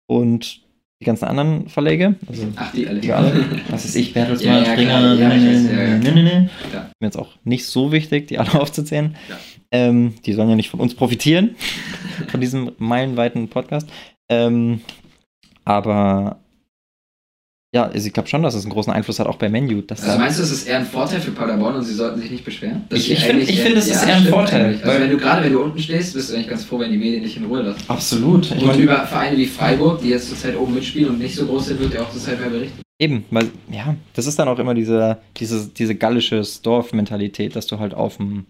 und 0.06 0.62
die 1.00 1.04
ganzen 1.04 1.26
anderen 1.26 1.68
Verlage. 1.68 2.16
Also 2.26 2.48
Ach, 2.56 2.72
die 2.72 2.86
alle. 2.88 3.00
die 3.00 3.12
alle. 3.12 3.44
Was 3.70 3.84
ist 3.84 3.94
ich, 3.94 4.12
Bertelsmann, 4.12 4.64
ja, 4.64 4.72
Springer. 4.72 5.14
Ja, 5.14 5.28
ne, 5.28 5.98
ne, 5.98 6.22
ne. 6.22 6.50
Ja. 6.72 6.80
Ist 6.80 7.00
Mir 7.00 7.06
jetzt 7.06 7.18
auch 7.18 7.36
nicht 7.44 7.66
so 7.66 7.92
wichtig, 7.92 8.26
die 8.28 8.38
alle 8.38 8.54
aufzuzählen. 8.60 9.16
Ja. 9.28 9.38
Ähm, 9.70 10.14
die 10.24 10.32
sollen 10.32 10.48
ja 10.48 10.56
nicht 10.56 10.70
von 10.70 10.80
uns 10.80 10.94
profitieren, 10.94 11.54
von 12.28 12.40
diesem 12.40 12.72
meilenweiten 12.78 13.48
Podcast. 13.48 13.88
Ähm, 14.28 14.80
aber 15.64 16.40
ja, 17.74 17.84
also 17.86 18.06
ich 18.06 18.12
glaube 18.14 18.28
schon, 18.28 18.42
dass 18.42 18.54
es 18.54 18.64
einen 18.64 18.72
großen 18.72 18.92
Einfluss 18.92 19.18
hat, 19.20 19.26
auch 19.26 19.36
bei 19.36 19.48
Menu. 19.50 19.82
Dass 19.82 20.02
Also 20.02 20.18
meinst 20.18 20.38
du, 20.38 20.42
es 20.42 20.50
ist 20.50 20.66
eher 20.66 20.78
ein 20.78 20.86
Vorteil 20.86 21.20
für 21.20 21.32
Paderborn 21.32 21.74
und 21.76 21.82
sie 21.82 21.92
sollten 21.94 22.20
sich 22.20 22.30
nicht 22.30 22.44
beschweren? 22.44 22.84
Ich- 22.90 23.10
ich 23.12 23.18
find- 23.20 23.34
eigentlich 23.34 23.50
ich 23.50 23.60
find, 23.60 23.76
es 23.76 23.88
ist 23.88 24.06
eher 24.06 24.16
ein 24.16 24.24
Vorteil, 24.24 24.64
eigentlich. 24.66 24.84
Also 24.84 25.00
wenn 25.02 25.10
du 25.10 25.16
gerade 25.18 25.44
wenn 25.44 25.52
du 25.52 25.62
unten 25.62 25.78
stehst, 25.78 26.14
bist 26.14 26.30
du 26.30 26.34
eigentlich 26.34 26.48
ganz 26.48 26.64
froh, 26.64 26.78
wenn 26.78 26.90
die 26.90 26.96
Medien 26.96 27.22
dich 27.22 27.36
in 27.36 27.44
Ruhe 27.44 27.60
lassen. 27.62 27.82
Absolut. 27.88 28.50
Ich 28.50 28.62
Und 28.62 28.76
über 28.78 29.06
Vereine 29.06 29.36
wie 29.36 29.46
Freiburg, 29.46 30.00
die 30.00 30.08
jetzt 30.08 30.28
zurzeit 30.30 30.56
oben 30.56 30.74
mitspielen 30.74 31.10
und 31.10 31.18
nicht 31.18 31.34
so 31.34 31.44
groß 31.46 31.66
sind, 31.66 31.80
wird 31.80 31.92
ja 31.94 32.02
auch 32.02 32.10
zurzeit 32.10 32.40
mehr 32.40 32.48
berichtet. 32.50 32.80
Eben, 33.00 33.24
weil, 33.30 33.48
ja, 33.70 33.94
das 34.14 34.26
ist 34.26 34.38
dann 34.38 34.48
auch 34.48 34.58
immer 34.58 34.74
diese, 34.74 35.18
diese, 35.36 35.68
diese 35.68 35.94
gallische 35.94 36.42
Dorf-Mentalität, 36.62 37.54
dass 37.54 37.66
du 37.66 37.78
halt 37.78 37.92
auf 37.94 38.16
dem, 38.16 38.46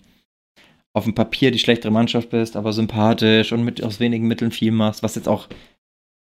auf 0.97 1.05
dem 1.05 1.15
Papier 1.15 1.51
die 1.51 1.59
schlechtere 1.59 1.93
Mannschaft 1.93 2.31
bist, 2.31 2.57
aber 2.57 2.73
sympathisch 2.73 3.53
und 3.53 3.65
mit 3.65 3.83
aus 3.83 4.01
wenigen 4.01 4.27
Mitteln 4.27 4.51
viel 4.53 4.71
machst, 4.73 5.03
was 5.03 5.17
jetzt 5.17 5.29
auch 5.29 5.49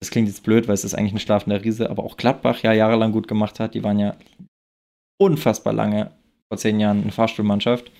das 0.03 0.11
klingt 0.11 0.27
jetzt 0.27 0.43
blöd, 0.43 0.67
weil 0.67 0.75
es 0.75 0.83
ist 0.83 0.95
eigentlich 0.95 1.13
ein 1.13 1.21
schlafender 1.21 1.63
Riese, 1.63 1.89
aber 1.89 2.03
auch 2.03 2.17
Gladbach 2.17 2.65
ja 2.65 2.73
jahrelang 2.73 3.13
gut 3.13 3.29
gemacht 3.29 3.61
hat. 3.61 3.77
Die 3.77 3.85
waren 3.85 4.01
ja 4.01 4.17
unfassbar 5.17 5.73
lange, 5.73 6.11
vor 6.49 6.59
zehn 6.59 6.81
Jahren, 6.81 7.03
eine 7.03 7.13
Fahrstuhlmannschaft. 7.13 7.93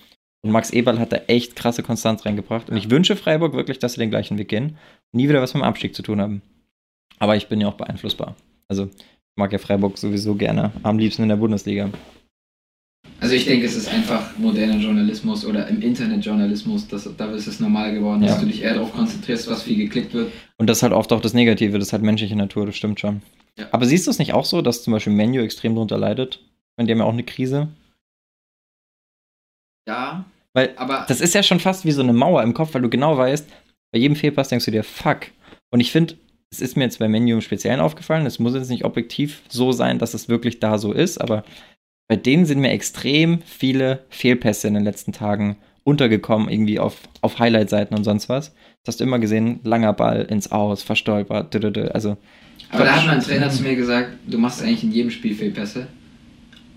Und 0.43 0.51
Max 0.51 0.71
Eberl 0.71 0.99
hat 0.99 1.13
da 1.13 1.21
echt 1.27 1.55
krasse 1.55 1.81
Konstanz 1.81 2.25
reingebracht. 2.25 2.69
Und 2.69 2.75
ich 2.75 2.89
wünsche 2.89 3.15
Freiburg 3.15 3.53
wirklich, 3.53 3.79
dass 3.79 3.93
sie 3.93 4.01
den 4.01 4.09
gleichen 4.09 4.37
Weg 4.37 4.49
gehen 4.49 4.71
und 5.13 5.17
nie 5.17 5.29
wieder 5.29 5.41
was 5.41 5.53
mit 5.53 5.63
dem 5.63 5.65
Abstieg 5.65 5.95
zu 5.95 6.03
tun 6.03 6.19
haben. 6.19 6.41
Aber 7.19 7.37
ich 7.37 7.47
bin 7.47 7.61
ja 7.61 7.69
auch 7.69 7.75
beeinflussbar. 7.75 8.35
Also 8.67 8.87
ich 8.87 9.37
mag 9.37 9.53
ja 9.53 9.57
Freiburg 9.57 9.97
sowieso 9.97 10.35
gerne. 10.35 10.73
Am 10.83 10.99
liebsten 10.99 11.23
in 11.23 11.29
der 11.29 11.37
Bundesliga. 11.37 11.89
Also 13.23 13.35
ich 13.35 13.45
denke, 13.45 13.65
es 13.65 13.75
ist 13.75 13.87
einfach 13.87 14.37
moderner 14.37 14.75
Journalismus 14.77 15.45
oder 15.45 15.67
im 15.69 15.81
Internetjournalismus, 15.81 16.87
dass, 16.89 17.09
da 17.17 17.31
ist 17.31 17.47
es 17.47 17.59
normal 17.61 17.93
geworden, 17.93 18.21
dass 18.21 18.31
Ja. 18.35 18.39
du 18.41 18.45
dich 18.47 18.61
eher 18.61 18.73
darauf 18.73 18.91
konzentrierst, 18.93 19.49
was 19.49 19.63
viel 19.63 19.77
geklickt 19.77 20.13
wird. 20.13 20.31
Und 20.57 20.67
das 20.67 20.77
ist 20.79 20.83
halt 20.83 20.93
oft 20.93 21.11
auch 21.13 21.21
das 21.21 21.33
Negative, 21.33 21.79
das 21.79 21.87
ist 21.87 21.93
halt 21.93 22.03
menschliche 22.03 22.35
Natur, 22.35 22.65
das 22.65 22.75
stimmt 22.75 22.99
schon. 22.99 23.21
Ja. 23.57 23.67
Aber 23.71 23.85
siehst 23.85 24.07
du 24.07 24.11
es 24.11 24.19
nicht 24.19 24.33
auch 24.33 24.45
so, 24.45 24.61
dass 24.61 24.83
zum 24.83 24.91
Beispiel 24.93 25.13
Menu 25.13 25.41
extrem 25.41 25.73
drunter 25.75 25.97
leidet? 25.97 26.41
Meine, 26.77 26.87
die 26.87 26.91
haben 26.93 26.99
ja 26.99 27.05
auch 27.05 27.13
eine 27.13 27.23
Krise. 27.23 27.69
Ja, 29.87 30.25
Weil 30.53 30.73
aber 30.77 31.05
das 31.07 31.21
ist 31.21 31.33
ja 31.33 31.43
schon 31.43 31.59
fast 31.59 31.85
wie 31.85 31.91
so 31.91 32.01
eine 32.01 32.13
Mauer 32.13 32.43
im 32.43 32.53
Kopf, 32.53 32.73
weil 32.73 32.81
du 32.81 32.89
genau 32.89 33.17
weißt, 33.17 33.49
bei 33.93 33.99
jedem 33.99 34.15
Fehlpass 34.15 34.49
denkst 34.49 34.65
du 34.65 34.71
dir, 34.71 34.83
fuck. 34.83 35.27
Und 35.71 35.79
ich 35.79 35.91
finde, 35.91 36.15
es 36.51 36.61
ist 36.61 36.77
mir 36.77 36.83
jetzt 36.83 36.99
bei 36.99 37.07
Menu 37.07 37.35
im 37.35 37.41
Speziellen 37.41 37.79
aufgefallen, 37.79 38.25
es 38.25 38.39
muss 38.39 38.53
jetzt 38.53 38.69
nicht 38.69 38.85
objektiv 38.85 39.41
so 39.49 39.71
sein, 39.71 39.97
dass 39.99 40.13
es 40.13 40.29
wirklich 40.29 40.59
da 40.59 40.77
so 40.77 40.91
ist, 40.93 41.19
aber 41.19 41.43
bei 42.07 42.15
denen 42.15 42.45
sind 42.45 42.59
mir 42.59 42.71
extrem 42.71 43.41
viele 43.45 44.03
Fehlpässe 44.09 44.67
in 44.67 44.73
den 44.73 44.83
letzten 44.83 45.11
Tagen 45.13 45.57
untergekommen, 45.83 46.49
irgendwie 46.49 46.79
auf, 46.79 46.97
auf 47.21 47.39
Highlight-Seiten 47.39 47.95
und 47.95 48.03
sonst 48.03 48.29
was. 48.29 48.53
Das 48.83 48.93
hast 48.93 48.99
du 48.99 49.03
immer 49.03 49.19
gesehen, 49.19 49.59
langer 49.63 49.93
Ball 49.93 50.21
ins 50.29 50.51
Aus, 50.51 50.81
verstolpert, 50.83 51.53
also 51.93 52.17
Aber 52.69 52.85
da 52.85 52.95
hat 52.95 53.07
mein 53.07 53.19
Trainer 53.19 53.49
zu 53.49 53.63
mir 53.63 53.75
gesagt, 53.75 54.09
du 54.27 54.37
machst 54.37 54.61
eigentlich 54.61 54.83
in 54.83 54.91
jedem 54.91 55.11
Spiel 55.11 55.35
Fehlpässe. 55.35 55.87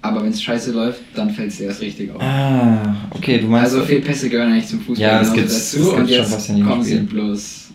Aber 0.03 0.23
wenn 0.23 0.31
es 0.31 0.43
scheiße 0.43 0.71
läuft, 0.73 1.01
dann 1.15 1.31
fällt 1.31 1.51
es 1.51 1.59
dir 1.59 1.65
erst 1.67 1.81
richtig 1.81 2.13
auf. 2.13 2.23
Ah, 2.23 2.95
okay, 3.11 3.39
du 3.39 3.49
meinst. 3.49 3.73
Also 3.75 3.85
Fehlpässe 3.85 4.29
gehören 4.29 4.53
eigentlich 4.53 4.67
zum 4.69 4.81
Fußball 4.81 5.05
Ja, 5.09 5.19
das 5.19 5.33
gibt's- 5.33 5.73
dazu. 5.73 5.85
das 5.85 5.95
und 6.01 6.07
gibt's 6.07 6.47
schon 6.47 6.57
jetzt 6.59 6.67
kommen 6.67 6.83
sie 6.83 6.99
bloß. 6.99 7.71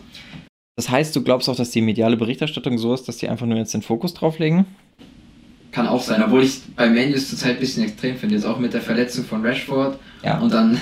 das 0.76 0.88
heißt, 0.88 1.14
du 1.14 1.22
glaubst 1.22 1.48
auch, 1.50 1.56
dass 1.56 1.70
die 1.70 1.82
mediale 1.82 2.16
Berichterstattung 2.16 2.78
so 2.78 2.94
ist, 2.94 3.06
dass 3.08 3.18
die 3.18 3.28
einfach 3.28 3.44
nur 3.46 3.58
jetzt 3.58 3.74
den 3.74 3.82
Fokus 3.82 4.14
drauflegen? 4.14 4.64
Kann 5.72 5.86
auch 5.86 6.02
sein, 6.02 6.22
obwohl 6.22 6.42
ich 6.44 6.60
bei 6.76 6.88
Menus 6.88 7.30
zurzeit 7.30 7.56
ein 7.56 7.60
bisschen 7.60 7.84
extrem 7.84 8.16
finde. 8.16 8.34
Jetzt 8.34 8.44
auch 8.44 8.58
mit 8.58 8.74
der 8.74 8.82
Verletzung 8.82 9.24
von 9.24 9.44
Rashford. 9.44 9.98
Ja. 10.22 10.38
Und 10.38 10.52
dann 10.52 10.78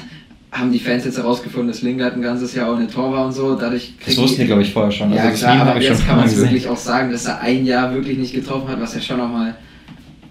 haben 0.52 0.72
die 0.72 0.80
Fans 0.80 1.04
jetzt 1.04 1.16
herausgefunden, 1.16 1.68
dass 1.68 1.82
Lingard 1.82 2.14
ein 2.14 2.22
ganzes 2.22 2.54
Jahr 2.54 2.72
ohne 2.72 2.88
Tor 2.88 3.12
war 3.12 3.26
und 3.26 3.32
so. 3.32 3.54
Dadurch 3.54 3.94
Das 4.04 4.16
wussten 4.18 4.40
die, 4.40 4.46
glaube 4.46 4.62
ich, 4.62 4.72
vorher 4.72 4.90
schon. 4.90 5.12
Ja, 5.12 5.22
also 5.22 5.44
klar, 5.44 5.66
aber 5.66 5.80
jetzt 5.80 5.98
schon 5.98 6.06
kann 6.06 6.16
man 6.16 6.26
es 6.26 6.36
wirklich 6.36 6.68
auch 6.68 6.76
sagen, 6.76 7.12
dass 7.12 7.24
er 7.26 7.40
ein 7.40 7.64
Jahr 7.64 7.94
wirklich 7.94 8.18
nicht 8.18 8.34
getroffen 8.34 8.68
hat, 8.68 8.80
was 8.80 8.94
ja 8.94 9.00
schon 9.00 9.18
nochmal. 9.18 9.54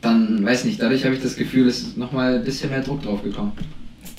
Dann, 0.01 0.45
weiß 0.45 0.65
nicht, 0.65 0.81
dadurch 0.81 1.05
habe 1.05 1.15
ich 1.15 1.21
das 1.21 1.35
Gefühl, 1.35 1.67
es 1.67 1.81
ist 1.81 1.97
nochmal 1.97 2.35
ein 2.35 2.43
bisschen 2.43 2.69
mehr 2.69 2.81
Druck 2.81 3.01
drauf 3.01 3.23
gekommen. 3.23 3.53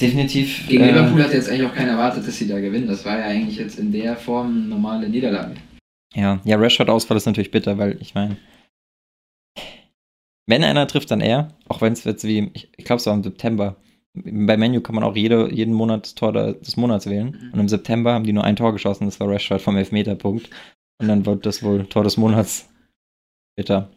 Definitiv. 0.01 0.67
Gegen 0.69 0.85
äh, 0.85 0.93
Liverpool 0.93 1.23
hat 1.23 1.35
jetzt 1.35 1.51
eigentlich 1.51 1.67
auch 1.67 1.75
keiner 1.75 1.93
erwartet, 1.93 2.27
dass 2.27 2.37
sie 2.37 2.49
da 2.49 2.59
gewinnen. 2.59 2.87
Das 2.87 3.05
war 3.05 3.19
ja 3.19 3.27
eigentlich 3.27 3.59
jetzt 3.59 3.79
in 3.79 3.93
der 3.93 4.17
Form 4.17 4.47
eine 4.47 4.67
normale 4.69 5.09
Niederlage. 5.09 5.55
Ja, 6.15 6.41
ja, 6.45 6.57
Rashford-Ausfall 6.57 7.19
ist 7.19 7.27
natürlich 7.27 7.51
bitter, 7.51 7.77
weil 7.79 7.99
ich 8.01 8.15
meine, 8.15 8.37
wenn 10.51 10.65
einer 10.65 10.87
trifft, 10.87 11.11
dann 11.11 11.21
er. 11.21 11.49
Auch 11.69 11.81
wenn 11.81 11.93
es 11.93 12.05
jetzt 12.05 12.25
wie, 12.25 12.51
ich, 12.53 12.71
ich 12.77 12.85
glaube, 12.85 13.01
es 13.01 13.07
war 13.07 13.15
im 13.15 13.23
September. 13.23 13.77
Bei 14.15 14.57
Menu 14.57 14.81
kann 14.81 14.97
man 14.97 15.05
auch 15.05 15.15
jede, 15.15 15.53
jeden 15.53 15.73
Monat 15.73 16.05
das 16.05 16.15
Tor 16.15 16.33
des 16.33 16.77
Monats 16.77 17.07
wählen. 17.07 17.39
Mhm. 17.41 17.53
Und 17.53 17.61
im 17.61 17.69
September 17.69 18.13
haben 18.13 18.25
die 18.25 18.33
nur 18.33 18.45
ein 18.45 18.57
Tor 18.57 18.73
geschossen, 18.73 19.05
das 19.05 19.21
war 19.21 19.29
Rashford 19.29 19.63
vom 19.63 19.77
Elfmeterpunkt. 19.77 20.51
Und 21.01 21.09
dann 21.09 21.25
wird 21.25 21.47
das 21.47 21.63
wohl 21.63 21.87
Tor 21.87 22.05
des 22.05 22.17
Monats. 22.17 22.69
Bitter. 23.57 23.91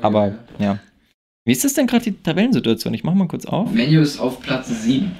Aber, 0.00 0.34
ja. 0.58 0.80
Wie 1.44 1.52
ist 1.52 1.64
das 1.64 1.74
denn 1.74 1.86
gerade 1.86 2.04
die 2.04 2.12
Tabellensituation? 2.12 2.94
Ich 2.94 3.04
mach 3.04 3.14
mal 3.14 3.28
kurz 3.28 3.44
auf. 3.44 3.70
Menu 3.70 4.00
ist 4.00 4.18
auf 4.18 4.40
Platz 4.40 4.68
7. 4.68 5.12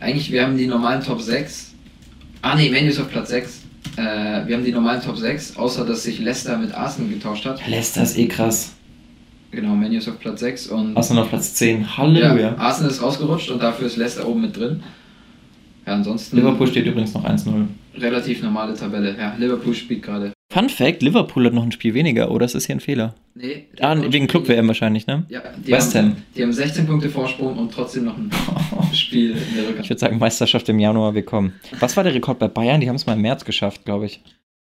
Eigentlich, 0.00 0.32
wir 0.32 0.42
haben 0.42 0.56
die 0.56 0.66
normalen 0.66 1.02
Top 1.02 1.20
6. 1.20 1.74
Ah 2.42 2.56
ne, 2.56 2.68
Menu 2.68 2.88
ist 2.88 2.98
auf 2.98 3.10
Platz 3.10 3.28
6. 3.28 3.62
Äh, 3.96 4.46
wir 4.46 4.56
haben 4.56 4.64
die 4.64 4.72
normalen 4.72 5.00
Top 5.00 5.16
6, 5.16 5.56
außer 5.56 5.86
dass 5.86 6.02
sich 6.02 6.18
Leicester 6.18 6.58
mit 6.58 6.72
Arsenal 6.72 7.12
getauscht 7.12 7.44
hat. 7.44 7.66
Leicester 7.68 8.02
ist 8.02 8.18
eh 8.18 8.26
krass. 8.26 8.74
Genau, 9.50 9.74
Menu 9.74 9.98
ist 9.98 10.08
auf 10.08 10.18
Platz 10.20 10.40
6 10.40 10.68
und 10.68 10.96
Arsenal 10.96 11.24
auf 11.24 11.30
Platz 11.30 11.54
10. 11.54 11.96
Halleluja. 11.96 12.36
ja, 12.52 12.56
Arsenal 12.56 12.90
ist 12.90 13.02
rausgerutscht 13.02 13.50
und 13.50 13.62
dafür 13.62 13.86
ist 13.86 13.96
Leicester 13.96 14.26
oben 14.28 14.42
mit 14.42 14.56
drin. 14.56 14.82
Ja, 15.86 15.94
ansonsten 15.94 16.36
Liverpool 16.36 16.66
steht 16.68 16.86
übrigens 16.86 17.14
noch 17.14 17.24
1-0. 17.24 17.66
relativ 17.98 18.42
normale 18.42 18.74
Tabelle. 18.74 19.16
Ja, 19.18 19.34
Liverpool 19.38 19.74
spielt 19.74 20.02
gerade. 20.02 20.32
Fun 20.52 20.68
Fact: 20.68 21.02
Liverpool 21.02 21.46
hat 21.46 21.52
noch 21.52 21.62
ein 21.62 21.72
Spiel 21.72 21.94
weniger, 21.94 22.30
oder 22.30 22.44
ist 22.44 22.54
das 22.56 22.66
hier 22.66 22.76
ein 22.76 22.80
Fehler? 22.80 23.14
Nee, 23.34 23.66
Ah, 23.80 23.96
wegen 24.00 24.26
Club-WM 24.26 24.66
wahrscheinlich, 24.68 25.06
ne? 25.06 25.24
Ja, 25.28 25.40
die 25.64 25.70
West 25.72 25.94
haben, 25.94 26.08
Ham. 26.08 26.16
Die 26.36 26.42
haben 26.42 26.52
16 26.52 26.86
Punkte 26.86 27.08
Vorsprung 27.08 27.56
und 27.56 27.72
trotzdem 27.72 28.04
noch 28.04 28.16
ein 28.18 28.30
Spiel 28.92 29.30
in 29.30 29.36
der 29.54 29.62
Ich 29.64 29.68
Rückhand. 29.68 29.88
würde 29.90 30.00
sagen, 30.00 30.18
Meisterschaft 30.18 30.68
im 30.68 30.78
Januar 30.80 31.14
willkommen. 31.14 31.54
Was 31.78 31.96
war 31.96 32.02
der 32.04 32.14
Rekord 32.14 32.38
bei 32.40 32.48
Bayern? 32.48 32.80
Die 32.80 32.88
haben 32.88 32.96
es 32.96 33.06
mal 33.06 33.12
im 33.14 33.20
März 33.22 33.44
geschafft, 33.44 33.84
glaube 33.84 34.06
ich. 34.06 34.20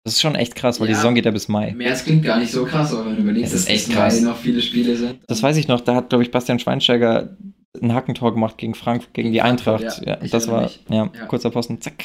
Das 0.03 0.13
ist 0.15 0.21
schon 0.21 0.35
echt 0.35 0.55
krass, 0.55 0.79
weil 0.79 0.87
die 0.87 0.93
Ja. 0.93 0.97
Saison 0.97 1.15
geht 1.15 1.25
ja 1.25 1.31
bis 1.31 1.47
Mai. 1.47 1.71
März 1.71 2.03
klingt 2.03 2.23
gar 2.23 2.37
nicht 2.39 2.51
so 2.51 2.65
krass, 2.65 2.93
aber 2.93 3.05
wenn 3.05 3.15
du 3.15 3.21
überlegst, 3.21 3.53
Es 3.53 3.61
ist 3.61 3.67
dass 3.69 3.75
echt 3.75 3.87
bis 3.87 3.95
krass. 3.95 4.21
Mai 4.21 4.29
noch 4.29 4.37
viele 4.37 4.61
Spiele 4.61 4.95
sind. 4.97 5.19
Das 5.27 5.41
weiß 5.41 5.55
ich 5.57 5.67
noch, 5.67 5.79
da 5.81 5.95
hat, 5.95 6.09
glaube 6.09 6.23
ich, 6.23 6.31
Bastian 6.31 6.59
Schweinsteiger 6.59 7.37
ein 7.81 7.93
Hackentor 7.93 8.33
gemacht 8.33 8.57
gegen 8.57 8.75
Frank, 8.75 9.13
gegen 9.13 9.31
die 9.31 9.41
Eintracht. 9.41 9.81
Ja, 10.05 10.19
Ja, 10.21 10.27
das 10.27 10.47
war, 10.47 10.69
ja, 10.89 11.09
Ja. 11.17 11.25
kurzer 11.27 11.49
Posten, 11.49 11.79
zack. 11.81 12.03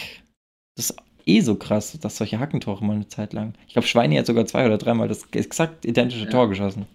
Das 0.76 0.90
ist 0.90 0.96
eh 1.26 1.40
so 1.40 1.56
krass, 1.56 1.98
dass 2.00 2.16
solche 2.16 2.38
Hackentore 2.38 2.84
mal 2.84 2.94
eine 2.94 3.08
Zeit 3.08 3.32
lang. 3.32 3.54
Ich 3.66 3.72
glaube, 3.74 3.86
Schweini 3.88 4.16
hat 4.16 4.26
sogar 4.26 4.46
zwei 4.46 4.64
oder 4.64 4.78
dreimal 4.78 5.08
das 5.08 5.26
exakt 5.32 5.84
identische 5.84 6.24
Ja. 6.24 6.30
Tor 6.30 6.48
geschossen. 6.48 6.86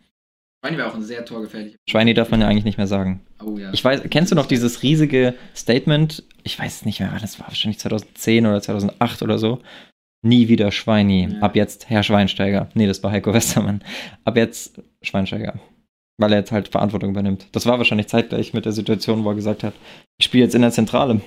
Schweini 0.66 0.78
war 0.78 0.88
auch 0.90 0.96
ein 0.96 1.04
sehr 1.04 1.26
torgefährlicher. 1.26 1.76
Schweini 1.90 2.14
darf 2.14 2.32
man 2.32 2.40
ja 2.40 2.48
eigentlich 2.48 2.64
nicht 2.64 2.78
mehr 2.78 2.88
sagen. 2.88 3.22
Oh 3.46 3.58
ja. 3.58 3.72
Ich 3.74 3.84
weiß, 3.84 4.04
kennst 4.10 4.32
du 4.32 4.36
noch 4.36 4.46
dieses 4.46 4.82
riesige 4.82 5.34
Statement? 5.54 6.24
Ich 6.44 6.58
weiß 6.58 6.78
es 6.78 6.86
nicht 6.86 7.02
mehr, 7.02 7.12
das 7.22 7.40
war 7.42 7.48
wahrscheinlich 7.50 7.80
2010 7.80 8.46
oder 8.48 8.62
2008 8.62 9.22
oder 9.22 9.38
so. 9.38 9.60
Nie 10.26 10.48
wieder 10.48 10.72
Schweini. 10.72 11.28
Ja. 11.30 11.40
Ab 11.42 11.56
jetzt 11.56 11.90
Herr 11.90 12.02
Schweinsteiger. 12.02 12.70
Nee, 12.74 12.88
das 12.88 13.04
war 13.04 13.12
Heiko 13.12 13.34
Westermann. 13.34 13.84
Ab 14.24 14.38
jetzt 14.38 14.82
Schweinsteiger. 15.02 15.60
Weil 16.18 16.32
er 16.32 16.40
jetzt 16.40 16.52
halt 16.52 16.70
Verantwortung 16.70 17.10
übernimmt. 17.10 17.48
Das 17.52 17.66
war 17.66 17.78
wahrscheinlich 17.78 18.08
zeitgleich 18.08 18.54
mit 18.54 18.66
der 18.66 18.72
Situation, 18.72 19.26
wo 19.26 19.30
er 19.30 19.36
gesagt 19.36 19.64
hat, 19.64 19.74
ich 20.18 20.26
spiele 20.26 20.46
jetzt 20.46 20.56
in 20.56 20.62
der 20.62 20.72
Zentrale. 20.72 21.20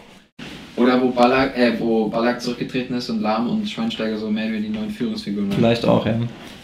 Oder 0.77 1.03
wo 1.03 1.11
Ballack, 1.11 1.57
äh, 1.57 1.79
wo 1.79 2.09
Ballack 2.09 2.41
zurückgetreten 2.41 2.97
ist 2.97 3.11
und 3.11 3.21
Lahm 3.21 3.51
und 3.51 3.69
Schweinsteiger 3.69 4.17
so 4.17 4.31
mehr 4.31 4.51
wie 4.51 4.61
die 4.61 4.69
neuen 4.69 4.91
Führungsfiguren 4.91 5.51
waren. 5.51 5.59
Vielleicht 5.59 5.85
auch, 5.85 6.07
ja. 6.07 6.19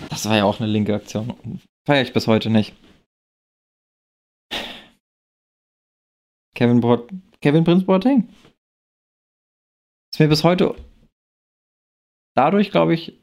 Das 0.08 0.26
war 0.26 0.36
ja 0.36 0.44
auch 0.44 0.58
eine 0.58 0.70
linke 0.70 0.94
Aktion. 0.94 1.34
Feiere 1.86 2.02
ich 2.02 2.12
bis 2.12 2.26
heute 2.26 2.48
nicht. 2.48 2.74
Kevin, 6.54 6.80
Boat 6.80 7.10
Kevin 7.40 7.64
Prince 7.64 7.84
Boateng. 7.84 8.28
Ist 10.12 10.20
mir 10.20 10.28
bis 10.28 10.44
heute 10.44 10.74
dadurch, 12.34 12.70
glaube 12.70 12.94
ich, 12.94 13.18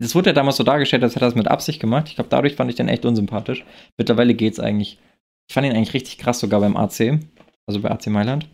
das 0.00 0.14
wurde 0.14 0.30
ja 0.30 0.34
damals 0.34 0.56
so 0.56 0.64
dargestellt, 0.64 1.02
als 1.02 1.14
hätte 1.14 1.24
er 1.24 1.28
das 1.28 1.36
mit 1.36 1.48
Absicht 1.48 1.80
gemacht. 1.80 2.08
Ich 2.08 2.16
glaube, 2.16 2.30
dadurch 2.30 2.56
fand 2.56 2.70
ich 2.70 2.76
den 2.76 2.88
echt 2.88 3.04
unsympathisch. 3.04 3.64
Mittlerweile 3.96 4.34
geht's 4.34 4.60
eigentlich. 4.60 4.98
Ich 5.48 5.54
fand 5.54 5.66
ihn 5.66 5.72
eigentlich 5.72 5.94
richtig 5.94 6.18
krass 6.18 6.40
sogar 6.40 6.60
beim 6.60 6.76
AC, 6.76 7.20
also 7.66 7.80
bei 7.80 7.90
AC 7.90 8.06
Mailand. 8.08 8.48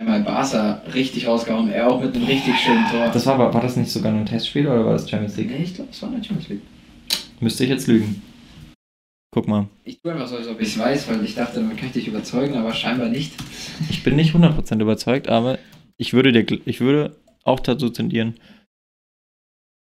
Einmal 0.00 0.22
Barca 0.22 0.82
richtig 0.94 1.26
rausgehauen, 1.26 1.70
er 1.70 1.90
auch 1.90 2.00
mit 2.00 2.14
einem 2.14 2.24
richtig 2.24 2.56
schönen 2.56 2.86
Tor. 2.88 3.10
Das 3.12 3.26
war, 3.26 3.38
war 3.38 3.60
das 3.60 3.76
nicht 3.76 3.90
sogar 3.90 4.12
nur 4.12 4.20
ein 4.20 4.26
Testspiel 4.26 4.66
oder 4.66 4.84
war 4.84 4.92
das 4.92 5.10
Champions 5.10 5.36
League? 5.36 5.50
nee, 5.50 5.64
ich 5.64 5.74
glaube, 5.74 5.90
es 5.90 6.00
war 6.00 6.08
eine 6.08 6.22
Champions 6.22 6.48
League. 6.48 6.62
Müsste 7.40 7.64
ich 7.64 7.70
jetzt 7.70 7.88
lügen. 7.88 8.22
Guck 9.32 9.48
mal. 9.48 9.66
Ich 9.84 10.00
tue 10.00 10.12
einfach 10.12 10.28
so, 10.28 10.36
als 10.36 10.48
ob 10.48 10.60
ich 10.60 10.68
es 10.68 10.78
weiß, 10.78 11.08
weil 11.08 11.24
ich 11.24 11.34
dachte, 11.34 11.60
kann 11.60 11.86
ich 11.86 11.92
dich 11.92 12.08
überzeugen, 12.08 12.56
aber 12.56 12.72
scheinbar 12.72 13.08
nicht. 13.08 13.32
Ich 13.90 14.02
bin 14.02 14.16
nicht 14.16 14.34
100% 14.34 14.80
überzeugt, 14.80 15.28
aber 15.28 15.58
ich 15.96 16.14
würde, 16.14 16.32
dir, 16.32 16.60
ich 16.64 16.80
würde 16.80 17.16
auch 17.44 17.60
dazu 17.60 17.88
tendieren, 17.90 18.34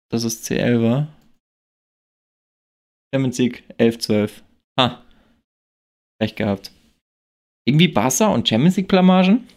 dass 0.09 0.23
es 0.23 0.43
CL 0.43 0.81
war. 0.81 1.07
Champions 3.13 3.37
League 3.37 3.63
11-12. 3.77 4.41
Ha. 4.79 5.03
Recht 6.21 6.35
gehabt. 6.35 6.71
Irgendwie 7.65 7.87
Barca 7.87 8.27
und 8.27 8.47
Champions 8.47 8.77
League 8.77 8.87
Blamagen? 8.87 9.47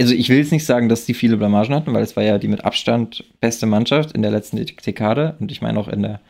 Also 0.00 0.14
ich 0.14 0.28
will 0.28 0.38
jetzt 0.38 0.52
nicht 0.52 0.66
sagen, 0.66 0.88
dass 0.88 1.06
die 1.06 1.14
viele 1.14 1.36
Blamagen 1.36 1.74
hatten, 1.74 1.94
weil 1.94 2.02
es 2.02 2.16
war 2.16 2.22
ja 2.22 2.38
die 2.38 2.48
mit 2.48 2.64
Abstand 2.64 3.24
beste 3.40 3.66
Mannschaft 3.66 4.12
in 4.12 4.22
der 4.22 4.30
letzten 4.30 4.56
Dekade 4.56 5.36
und 5.40 5.50
ich 5.50 5.62
meine 5.62 5.78
auch 5.78 5.88
in 5.88 6.02
der 6.02 6.20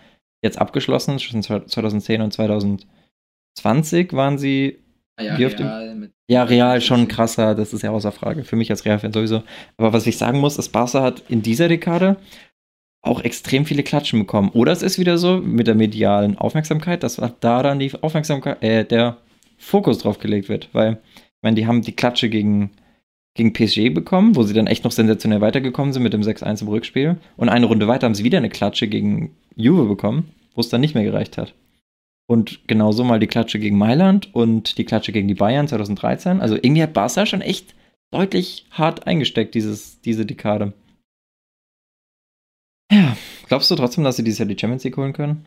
jetzt 0.43 0.59
abgeschlossenen, 0.59 1.19
zwischen 1.19 1.43
2010 1.43 2.21
und 2.21 2.33
2020 2.33 4.13
waren 4.13 4.39
sie 4.39 4.79
Ah 5.19 5.23
ja, 5.23 5.35
Real 5.37 6.11
ja, 6.29 6.43
Real 6.43 6.81
schon 6.83 7.09
krasser, 7.09 7.55
das 7.55 7.73
ist 7.73 7.81
ja 7.83 7.91
außer 7.91 8.13
Frage. 8.13 8.45
Für 8.45 8.57
mich 8.57 8.71
als 8.71 8.85
Real-Fan 8.85 9.15
sowieso. 9.15 9.43
Aber 9.79 9.95
was 9.95 10.07
ich 10.07 10.19
sagen 10.19 10.41
muss, 10.41 10.59
ist, 10.59 10.69
Barca 10.71 11.03
hat 11.03 11.23
in 11.29 11.41
dieser 11.41 11.69
Dekade 11.69 12.17
auch 13.07 13.23
extrem 13.23 13.65
viele 13.65 13.83
Klatschen 13.83 14.21
bekommen. 14.21 14.51
Oder 14.51 14.73
es 14.73 14.83
ist 14.83 14.99
wieder 14.99 15.19
so 15.19 15.39
mit 15.39 15.67
der 15.67 15.75
medialen 15.75 16.39
Aufmerksamkeit, 16.39 17.03
dass 17.03 17.21
da 17.41 17.63
dann 17.63 17.79
die 17.79 17.93
Aufmerksamkeit, 18.01 18.63
äh, 18.63 18.85
der 18.85 19.19
Fokus 19.59 19.99
drauf 19.99 20.19
gelegt 20.19 20.49
wird. 20.49 20.69
Weil, 20.73 20.99
ich 21.15 21.43
meine, 21.43 21.57
die 21.57 21.67
haben 21.67 21.83
die 21.83 21.93
Klatsche 21.93 22.29
gegen, 22.29 22.71
gegen 23.35 23.53
PSG 23.53 23.91
bekommen, 23.91 24.37
wo 24.37 24.43
sie 24.43 24.55
dann 24.55 24.67
echt 24.67 24.85
noch 24.85 24.93
sensationell 24.93 25.41
weitergekommen 25.41 25.93
sind 25.93 26.03
mit 26.03 26.13
dem 26.13 26.23
6-1 26.23 26.63
im 26.63 26.69
Rückspiel. 26.69 27.17
Und 27.37 27.49
eine 27.49 27.67
Runde 27.67 27.89
weiter 27.89 28.07
haben 28.07 28.15
sie 28.15 28.25
wieder 28.25 28.39
eine 28.39 28.51
Klatsche 28.51 28.89
gegen 28.89 29.35
Juve 29.55 29.87
bekommen, 29.87 30.31
wo 30.55 30.61
es 30.61 30.69
dann 30.69 30.81
nicht 30.81 30.95
mehr 30.95 31.05
gereicht 31.05 31.39
hat. 31.39 31.55
Und 32.29 32.67
genauso 32.67 33.05
mal 33.05 33.21
die 33.21 33.29
Klatsche 33.29 33.59
gegen 33.59 33.79
Mailand 33.79 34.35
und 34.35 34.79
die 34.79 34.85
Klatsche 34.85 35.13
gegen 35.13 35.29
die 35.29 35.35
Bayern 35.35 35.69
2013. 35.69 36.41
Also 36.41 36.57
irgendwie 36.57 36.83
hat 36.83 36.93
Barca 36.93 37.25
schon 37.25 37.41
echt 37.41 37.75
deutlich 38.11 38.67
hart 38.73 39.07
eingesteckt, 39.07 39.55
dieses, 39.55 40.01
diese 40.01 40.27
Dekade. 40.27 40.73
Ja, 42.97 43.17
glaubst 43.49 43.71
du 43.71 43.75
trotzdem, 43.75 44.05
dass 44.05 44.17
sie 44.17 44.25
dieses 44.25 44.39
Jahr 44.39 44.49
die 44.49 44.59
Champions 44.59 44.85
League 44.85 44.97
holen 44.97 45.13
können? 45.13 45.45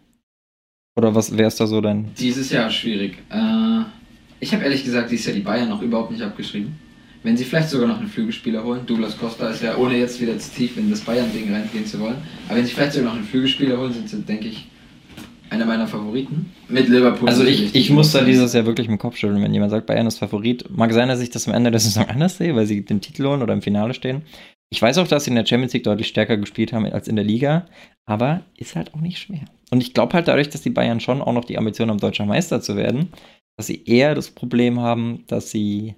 Oder 0.95 1.15
was 1.15 1.35
wäre 1.35 1.47
es 1.47 1.55
da 1.55 1.65
so 1.65 1.81
dein. 1.81 2.13
Dieses 2.19 2.51
Jahr 2.51 2.69
schwierig. 2.69 3.17
Äh, 3.29 3.83
ich 4.39 4.53
habe 4.53 4.63
ehrlich 4.63 4.83
gesagt 4.83 5.11
dieses 5.11 5.25
Jahr 5.25 5.35
die 5.35 5.41
Bayern 5.41 5.69
noch 5.69 5.81
überhaupt 5.81 6.11
nicht 6.11 6.21
abgeschrieben. 6.21 6.77
Wenn 7.23 7.35
sie 7.35 7.43
vielleicht 7.43 7.69
sogar 7.69 7.87
noch 7.87 7.99
einen 7.99 8.07
Flügelspieler 8.07 8.63
holen, 8.63 8.85
Douglas 8.85 9.17
Costa 9.17 9.49
ist 9.49 9.61
ja, 9.61 9.75
ohne 9.77 9.97
jetzt 9.97 10.21
wieder 10.21 10.37
zu 10.37 10.51
tief 10.51 10.77
in 10.77 10.89
das 10.89 11.01
Bayern-Ding 11.01 11.53
reingehen 11.53 11.85
zu 11.85 11.99
wollen, 11.99 12.15
aber 12.47 12.57
wenn 12.57 12.65
sie 12.65 12.71
vielleicht 12.71 12.93
sogar 12.93 13.09
noch 13.09 13.17
einen 13.17 13.27
Flügelspieler 13.27 13.77
holen, 13.77 13.91
sind 13.91 14.09
sie, 14.09 14.21
denke 14.21 14.47
ich, 14.47 14.69
einer 15.49 15.65
meiner 15.65 15.87
Favoriten. 15.87 16.51
Mit 16.69 16.87
Liverpool. 16.87 17.27
Also 17.27 17.43
ich, 17.43 17.75
ich 17.75 17.89
muss 17.89 18.13
da 18.13 18.21
dieses 18.21 18.53
Jahr 18.53 18.65
wirklich 18.65 18.87
dem 18.87 18.97
Kopf 18.97 19.17
schütteln, 19.17 19.41
wenn 19.41 19.53
jemand 19.53 19.71
sagt, 19.71 19.85
Bayern 19.85 20.07
ist 20.07 20.19
Favorit. 20.19 20.69
Mag 20.69 20.93
sein, 20.93 21.09
dass 21.09 21.19
ich 21.19 21.29
das 21.29 21.47
am 21.47 21.53
Ende 21.53 21.71
der 21.71 21.79
Saison 21.81 22.05
anders 22.07 22.37
sehe, 22.37 22.55
weil 22.55 22.65
sie 22.65 22.85
den 22.85 23.01
Titel 23.01 23.25
holen 23.25 23.41
oder 23.41 23.53
im 23.53 23.61
Finale 23.61 23.93
stehen. 23.93 24.21
Ich 24.71 24.81
weiß 24.81 24.99
auch, 24.99 25.07
dass 25.07 25.23
sie 25.23 25.31
in 25.31 25.35
der 25.35 25.45
Champions 25.45 25.73
League 25.73 25.83
deutlich 25.83 26.07
stärker 26.07 26.37
gespielt 26.37 26.73
haben 26.73 26.85
als 26.85 27.07
in 27.07 27.15
der 27.15 27.25
Liga, 27.25 27.65
aber 28.05 28.41
ist 28.55 28.75
halt 28.75 28.93
auch 28.93 29.01
nicht 29.01 29.17
schwer. 29.19 29.45
Und 29.71 29.81
ich 29.81 29.93
glaube 29.93 30.13
halt 30.13 30.27
dadurch, 30.27 30.49
dass 30.49 30.61
die 30.61 30.69
Bayern 30.69 30.99
schon 30.99 31.21
auch 31.21 31.33
noch 31.33 31.45
die 31.45 31.57
Ambition 31.57 31.89
haben, 31.89 31.99
deutscher 31.99 32.25
Meister 32.25 32.61
zu 32.61 32.75
werden, 32.75 33.09
dass 33.57 33.67
sie 33.67 33.83
eher 33.85 34.13
das 34.15 34.29
Problem 34.29 34.79
haben, 34.79 35.23
dass 35.27 35.49
sie 35.49 35.95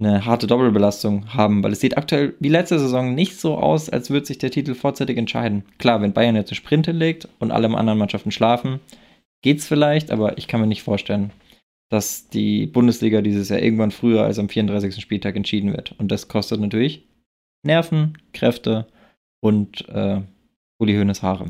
eine 0.00 0.24
harte 0.26 0.48
Doppelbelastung 0.48 1.34
haben, 1.34 1.62
weil 1.62 1.72
es 1.72 1.80
sieht 1.80 1.96
aktuell 1.96 2.34
wie 2.40 2.48
letzte 2.48 2.80
Saison 2.80 3.14
nicht 3.14 3.38
so 3.38 3.56
aus, 3.56 3.88
als 3.88 4.10
würde 4.10 4.26
sich 4.26 4.38
der 4.38 4.50
Titel 4.50 4.74
vorzeitig 4.74 5.16
entscheiden. 5.16 5.64
Klar, 5.78 6.02
wenn 6.02 6.12
Bayern 6.12 6.34
jetzt 6.34 6.50
eine 6.50 6.56
Sprinte 6.56 6.90
legt 6.90 7.28
und 7.38 7.52
alle 7.52 7.68
anderen 7.68 7.98
Mannschaften 7.98 8.32
schlafen, 8.32 8.80
geht's 9.42 9.68
vielleicht, 9.68 10.10
aber 10.10 10.38
ich 10.38 10.48
kann 10.48 10.60
mir 10.60 10.66
nicht 10.66 10.82
vorstellen, 10.82 11.30
dass 11.90 12.28
die 12.28 12.66
Bundesliga 12.66 13.20
dieses 13.20 13.48
Jahr 13.48 13.60
irgendwann 13.60 13.92
früher 13.92 14.24
als 14.24 14.40
am 14.40 14.48
34. 14.48 15.00
Spieltag 15.00 15.36
entschieden 15.36 15.72
wird. 15.72 15.94
Und 15.98 16.10
das 16.10 16.26
kostet 16.26 16.60
natürlich 16.60 17.04
Nerven, 17.62 18.18
Kräfte 18.32 18.86
und 19.40 19.88
äh, 19.88 20.20
Uli 20.78 20.94
Hoeneß 20.96 21.22
Haare. 21.22 21.46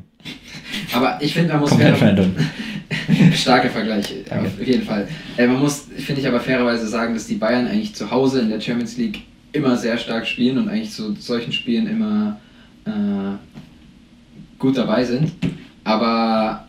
Aber 0.94 1.18
ich 1.22 1.32
finde, 1.34 1.52
man 1.52 1.60
muss 1.62 1.74
fair- 1.74 2.00
random. 2.00 2.34
Starke 3.34 3.70
Vergleich, 3.70 4.14
Danke. 4.28 4.46
auf 4.48 4.66
jeden 4.66 4.82
Fall. 4.84 5.08
Äh, 5.36 5.46
man 5.46 5.58
muss, 5.60 5.86
finde 5.96 6.20
ich 6.20 6.28
aber 6.28 6.40
fairerweise 6.40 6.86
sagen, 6.86 7.14
dass 7.14 7.26
die 7.26 7.36
Bayern 7.36 7.66
eigentlich 7.66 7.94
zu 7.94 8.10
Hause 8.10 8.40
in 8.40 8.50
der 8.50 8.60
Champions 8.60 8.96
League 8.98 9.22
immer 9.52 9.76
sehr 9.76 9.96
stark 9.96 10.26
spielen 10.26 10.58
und 10.58 10.68
eigentlich 10.68 10.90
zu 10.90 11.14
solchen 11.14 11.52
Spielen 11.52 11.86
immer 11.86 12.38
äh, 12.84 12.90
gut 14.58 14.76
dabei 14.76 15.04
sind. 15.04 15.32
Aber 15.84 16.66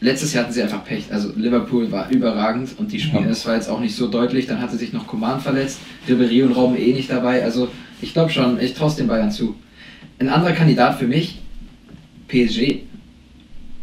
letztes 0.00 0.32
Jahr 0.32 0.44
hatten 0.44 0.52
sie 0.52 0.62
einfach 0.62 0.84
Pech. 0.84 1.04
Also 1.10 1.32
Liverpool 1.36 1.90
war 1.92 2.10
überragend 2.10 2.70
und 2.78 2.92
die 2.92 3.00
Spiele, 3.00 3.22
Ja. 3.22 3.28
das 3.28 3.46
war 3.46 3.54
jetzt 3.54 3.68
auch 3.68 3.80
nicht 3.80 3.94
so 3.94 4.08
deutlich. 4.08 4.46
Dann 4.46 4.60
hatte 4.60 4.76
sich 4.76 4.92
noch 4.92 5.06
Coman 5.06 5.40
verletzt, 5.40 5.78
Ribéry 6.08 6.44
und 6.44 6.52
Raum 6.52 6.76
eh 6.76 6.92
nicht 6.92 7.10
dabei. 7.10 7.42
Also 7.44 7.68
ich 8.02 8.12
glaube 8.12 8.30
schon, 8.30 8.60
ich 8.60 8.74
traue 8.74 8.88
es 8.88 8.96
den 8.96 9.06
Bayern 9.08 9.30
zu. 9.30 9.54
Ein 10.18 10.28
anderer 10.28 10.52
Kandidat 10.52 10.98
für 10.98 11.06
mich, 11.06 11.38
PSG. 12.28 12.80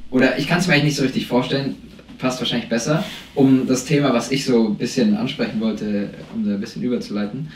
Oder 0.09 0.37
ich 0.39 0.47
kann 0.47 0.59
es 0.59 0.67
mir 0.67 0.73
eigentlich 0.73 0.85
nicht 0.85 0.95
so 0.97 1.03
richtig 1.03 1.27
vorstellen, 1.27 1.75
passt 2.17 2.39
wahrscheinlich 2.39 2.69
besser, 2.69 3.03
um 3.35 3.67
das 3.67 3.85
Thema, 3.85 4.13
was 4.13 4.31
ich 4.31 4.45
so 4.45 4.67
ein 4.69 4.75
bisschen 4.75 5.15
ansprechen 5.17 5.59
wollte, 5.59 6.09
um 6.33 6.45
da 6.45 6.53
ein 6.53 6.59
bisschen 6.59 6.81
überzuleiten. 6.81 7.49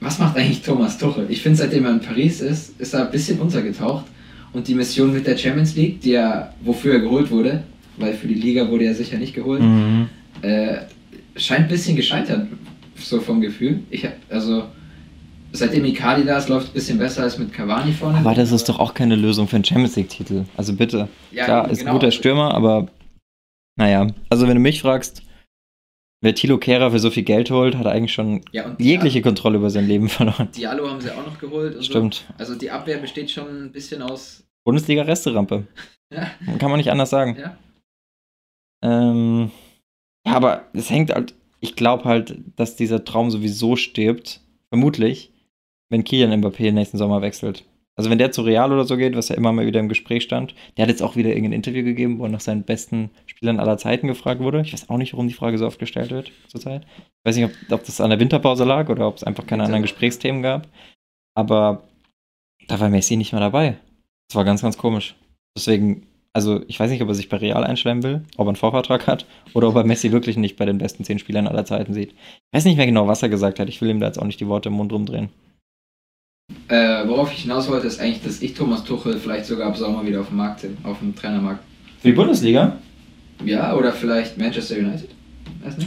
Was 0.00 0.18
macht 0.18 0.36
eigentlich 0.36 0.62
Thomas 0.62 0.98
Tuchel? 0.98 1.26
Ich 1.28 1.42
finde, 1.42 1.58
seitdem 1.58 1.84
er 1.84 1.92
in 1.92 2.00
Paris 2.00 2.40
ist, 2.40 2.78
ist 2.80 2.94
er 2.94 3.06
ein 3.06 3.10
bisschen 3.10 3.40
untergetaucht. 3.40 4.04
Und 4.52 4.68
die 4.68 4.74
Mission 4.74 5.12
mit 5.12 5.26
der 5.26 5.36
Champions 5.36 5.74
League, 5.74 6.00
die 6.00 6.12
er, 6.12 6.54
wofür 6.62 6.94
er 6.94 7.00
geholt 7.00 7.30
wurde, 7.30 7.64
weil 7.98 8.14
für 8.14 8.26
die 8.28 8.34
Liga 8.34 8.68
wurde 8.68 8.84
er 8.84 8.94
sicher 8.94 9.18
nicht 9.18 9.34
geholt, 9.34 9.60
Mhm. 9.62 10.08
äh, 10.42 10.78
scheint 11.36 11.62
ein 11.64 11.68
bisschen 11.68 11.96
gescheitert, 11.96 12.46
so 12.96 13.20
vom 13.20 13.40
Gefühl. 13.40 13.80
Ich 13.90 14.04
hab, 14.04 14.12
also, 14.30 14.64
seitdem 15.52 15.84
Icardi 15.84 16.24
da 16.24 16.38
ist, 16.38 16.48
läuft 16.48 16.66
es 16.66 16.70
ein 16.70 16.74
bisschen 16.74 16.98
besser 16.98 17.22
als 17.22 17.38
mit 17.38 17.52
Cavani 17.52 17.92
vorne. 17.92 18.18
Aber 18.18 18.34
das 18.34 18.52
ist 18.52 18.68
doch 18.68 18.78
auch 18.78 18.94
keine 18.94 19.16
Lösung 19.16 19.46
für 19.48 19.56
einen 19.56 19.64
Champions 19.64 19.96
League-Titel. 19.96 20.44
Also 20.56 20.74
bitte. 20.74 21.08
Ja, 21.32 21.44
Klar, 21.44 21.70
ist 21.70 21.78
genau. 21.80 21.92
ein 21.92 21.94
guter 21.98 22.10
Stürmer, 22.10 22.54
aber 22.54 22.88
naja. 23.76 24.08
Also 24.28 24.46
wenn 24.48 24.54
du 24.56 24.60
mich 24.60 24.80
fragst, 24.82 25.22
wer 26.20 26.34
Tilo 26.34 26.58
Kehrer 26.58 26.90
für 26.90 26.98
so 26.98 27.10
viel 27.10 27.22
Geld 27.22 27.50
holt, 27.50 27.76
hat 27.76 27.86
eigentlich 27.86 28.12
schon 28.12 28.42
Ja, 28.52 28.74
jegliche 28.78 29.22
Kontrolle 29.22 29.58
über 29.58 29.70
sein 29.70 29.86
Leben 29.86 30.08
verloren. 30.08 30.48
Diallo 30.56 30.90
haben 30.90 31.00
sie 31.00 31.10
auch 31.12 31.24
noch 31.24 31.38
geholt. 31.38 31.84
Stimmt. 31.84 32.26
So. 32.28 32.34
Also 32.38 32.54
die 32.56 32.70
Abwehr 32.70 32.98
besteht 32.98 33.30
schon 33.30 33.66
ein 33.66 33.72
bisschen 33.72 34.02
aus. 34.02 34.44
Bundesliga-Resterampe. 34.64 35.64
Ja, 36.10 36.26
Kann 36.58 36.70
man 36.70 36.78
nicht 36.78 36.90
anders 36.90 37.10
sagen. 37.10 37.36
ja. 37.38 37.58
Ähm, 38.82 39.50
ja, 40.26 40.34
aber 40.34 40.66
es 40.72 40.90
hängt 40.90 41.12
halt, 41.12 41.34
ich 41.60 41.76
glaube 41.76 42.04
halt, 42.04 42.36
dass 42.56 42.76
dieser 42.76 43.04
Traum 43.04 43.30
sowieso 43.30 43.76
stirbt, 43.76 44.40
vermutlich, 44.68 45.32
wenn 45.90 46.04
Kylian 46.04 46.32
Mbappé 46.40 46.72
nächsten 46.72 46.98
Sommer 46.98 47.22
wechselt. 47.22 47.64
Also 47.98 48.10
wenn 48.10 48.18
der 48.18 48.30
zu 48.30 48.42
Real 48.42 48.72
oder 48.72 48.84
so 48.84 48.96
geht, 48.96 49.16
was 49.16 49.28
ja 49.28 49.34
immer 49.34 49.50
mal 49.50 49.66
wieder 49.66 49.80
im 49.80 49.88
Gespräch 49.88 50.22
stand, 50.22 50.54
der 50.76 50.84
hat 50.84 50.88
jetzt 50.88 51.02
auch 51.02 51.16
wieder 51.16 51.30
irgendein 51.30 51.54
Interview 51.54 51.82
gegeben, 51.82 52.20
wo 52.20 52.24
er 52.24 52.28
nach 52.28 52.38
seinen 52.38 52.62
besten 52.62 53.10
Spielern 53.26 53.58
aller 53.58 53.76
Zeiten 53.76 54.06
gefragt 54.06 54.40
wurde. 54.40 54.60
Ich 54.60 54.72
weiß 54.72 54.88
auch 54.88 54.98
nicht, 54.98 55.14
warum 55.14 55.26
die 55.26 55.34
Frage 55.34 55.58
so 55.58 55.66
oft 55.66 55.80
gestellt 55.80 56.12
wird 56.12 56.30
zurzeit. 56.46 56.84
Ich 56.84 57.24
weiß 57.24 57.36
nicht, 57.36 57.46
ob, 57.46 57.72
ob 57.72 57.84
das 57.84 58.00
an 58.00 58.10
der 58.10 58.20
Winterpause 58.20 58.64
lag 58.64 58.88
oder 58.88 59.08
ob 59.08 59.16
es 59.16 59.24
einfach 59.24 59.48
keine 59.48 59.64
anderen 59.64 59.82
Gesprächsthemen 59.82 60.42
gab. 60.42 60.68
Aber 61.34 61.82
da 62.68 62.78
war 62.78 62.88
Messi 62.88 63.16
nicht 63.16 63.32
mehr 63.32 63.40
dabei. 63.40 63.78
Das 64.28 64.36
war 64.36 64.44
ganz, 64.44 64.62
ganz 64.62 64.78
komisch. 64.78 65.16
Deswegen, 65.56 66.06
also 66.38 66.60
ich 66.68 66.78
weiß 66.78 66.88
nicht, 66.92 67.02
ob 67.02 67.08
er 67.08 67.14
sich 67.16 67.28
bei 67.28 67.36
Real 67.38 67.64
einschleimen 67.64 68.04
will, 68.04 68.22
ob 68.36 68.46
er 68.46 68.50
einen 68.50 68.56
Vorvertrag 68.56 69.08
hat 69.08 69.26
oder 69.54 69.66
ob 69.68 69.74
er 69.74 69.82
Messi 69.82 70.12
wirklich 70.12 70.36
nicht 70.36 70.56
bei 70.56 70.66
den 70.66 70.78
besten 70.78 71.02
zehn 71.02 71.18
Spielern 71.18 71.48
aller 71.48 71.64
Zeiten 71.64 71.92
sieht. 71.94 72.12
Ich 72.12 72.56
weiß 72.56 72.64
nicht 72.64 72.76
mehr 72.76 72.86
genau, 72.86 73.08
was 73.08 73.24
er 73.24 73.28
gesagt 73.28 73.58
hat. 73.58 73.68
Ich 73.68 73.80
will 73.80 73.90
ihm 73.90 73.98
da 73.98 74.06
jetzt 74.06 74.18
auch 74.20 74.24
nicht 74.24 74.38
die 74.38 74.46
Worte 74.46 74.68
im 74.68 74.76
Mund 74.76 74.92
rumdrehen. 74.92 75.30
Äh, 76.68 77.08
worauf 77.08 77.32
ich 77.32 77.42
hinaus 77.42 77.68
wollte, 77.68 77.88
ist 77.88 78.00
eigentlich, 78.00 78.22
dass 78.22 78.40
ich 78.40 78.54
Thomas 78.54 78.84
Tuchel 78.84 79.18
vielleicht 79.18 79.46
sogar 79.46 79.66
ab 79.66 79.76
Sommer 79.76 80.06
wieder 80.06 80.20
auf 80.20 80.28
dem 80.28 80.36
Markt 80.36 80.62
bin, 80.62 80.78
auf 80.84 81.00
dem 81.00 81.16
Trainermarkt. 81.16 81.60
Für 82.00 82.08
die 82.08 82.14
Bundesliga? 82.14 82.76
Ja, 83.44 83.74
oder 83.74 83.92
vielleicht 83.92 84.38
Manchester 84.38 84.76
United. 84.76 85.10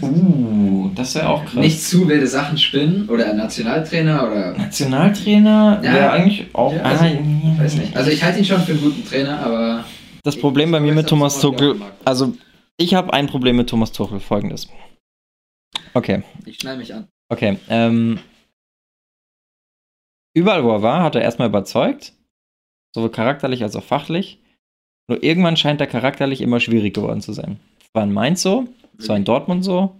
Uh, 0.01 0.89
das 0.95 1.15
wäre 1.15 1.29
auch 1.29 1.45
krass. 1.45 1.55
Nicht 1.55 1.81
zu 1.81 2.07
wilde 2.07 2.27
Sachen 2.27 2.57
spinnen 2.57 3.07
oder 3.07 3.33
Nationaltrainer 3.33 4.27
oder. 4.27 4.57
Nationaltrainer 4.57 5.79
Ja. 5.81 5.93
wäre 5.93 6.11
eigentlich 6.11 6.47
auch. 6.53 6.73
Ja, 6.73 6.81
also, 6.81 7.05
ah, 7.05 7.61
Weiß 7.61 7.77
nicht. 7.77 7.95
Also 7.95 8.11
ich 8.11 8.21
halte 8.21 8.39
ihn 8.39 8.45
schon 8.45 8.59
für 8.61 8.73
einen 8.73 8.81
guten 8.81 9.05
Trainer, 9.05 9.39
aber. 9.39 9.85
Das 10.23 10.37
Problem 10.37 10.71
bei 10.71 10.79
mir 10.79 10.93
mit 10.93 11.07
Thomas 11.07 11.39
Tuchel. 11.39 11.81
Also 12.05 12.35
ich 12.77 12.93
habe 12.93 13.13
ein 13.13 13.27
Problem 13.27 13.55
mit 13.57 13.69
Thomas 13.69 13.91
Tuchel, 13.91 14.19
folgendes. 14.19 14.67
Okay, 15.93 16.23
Ich 16.45 16.57
schnall 16.59 16.77
mich 16.77 16.93
an. 16.93 17.07
okay. 17.29 17.57
Ähm, 17.69 18.19
überall, 20.33 20.63
wo 20.63 20.71
er 20.71 20.81
war, 20.81 21.03
hat 21.03 21.15
er 21.15 21.21
erstmal 21.21 21.49
überzeugt, 21.49 22.13
sowohl 22.95 23.09
charakterlich 23.11 23.63
als 23.63 23.75
auch 23.75 23.83
fachlich. 23.83 24.39
Nur 25.09 25.23
irgendwann 25.23 25.57
scheint 25.57 25.81
er 25.81 25.87
charakterlich 25.87 26.41
immer 26.41 26.59
schwierig 26.59 26.93
geworden 26.93 27.21
zu 27.21 27.33
sein. 27.33 27.59
Das 27.79 27.89
war 27.93 28.03
in 28.03 28.13
Mainz 28.13 28.41
so, 28.41 28.67
das 28.97 29.09
war 29.09 29.17
in 29.17 29.25
Dortmund 29.25 29.63
so. 29.65 29.99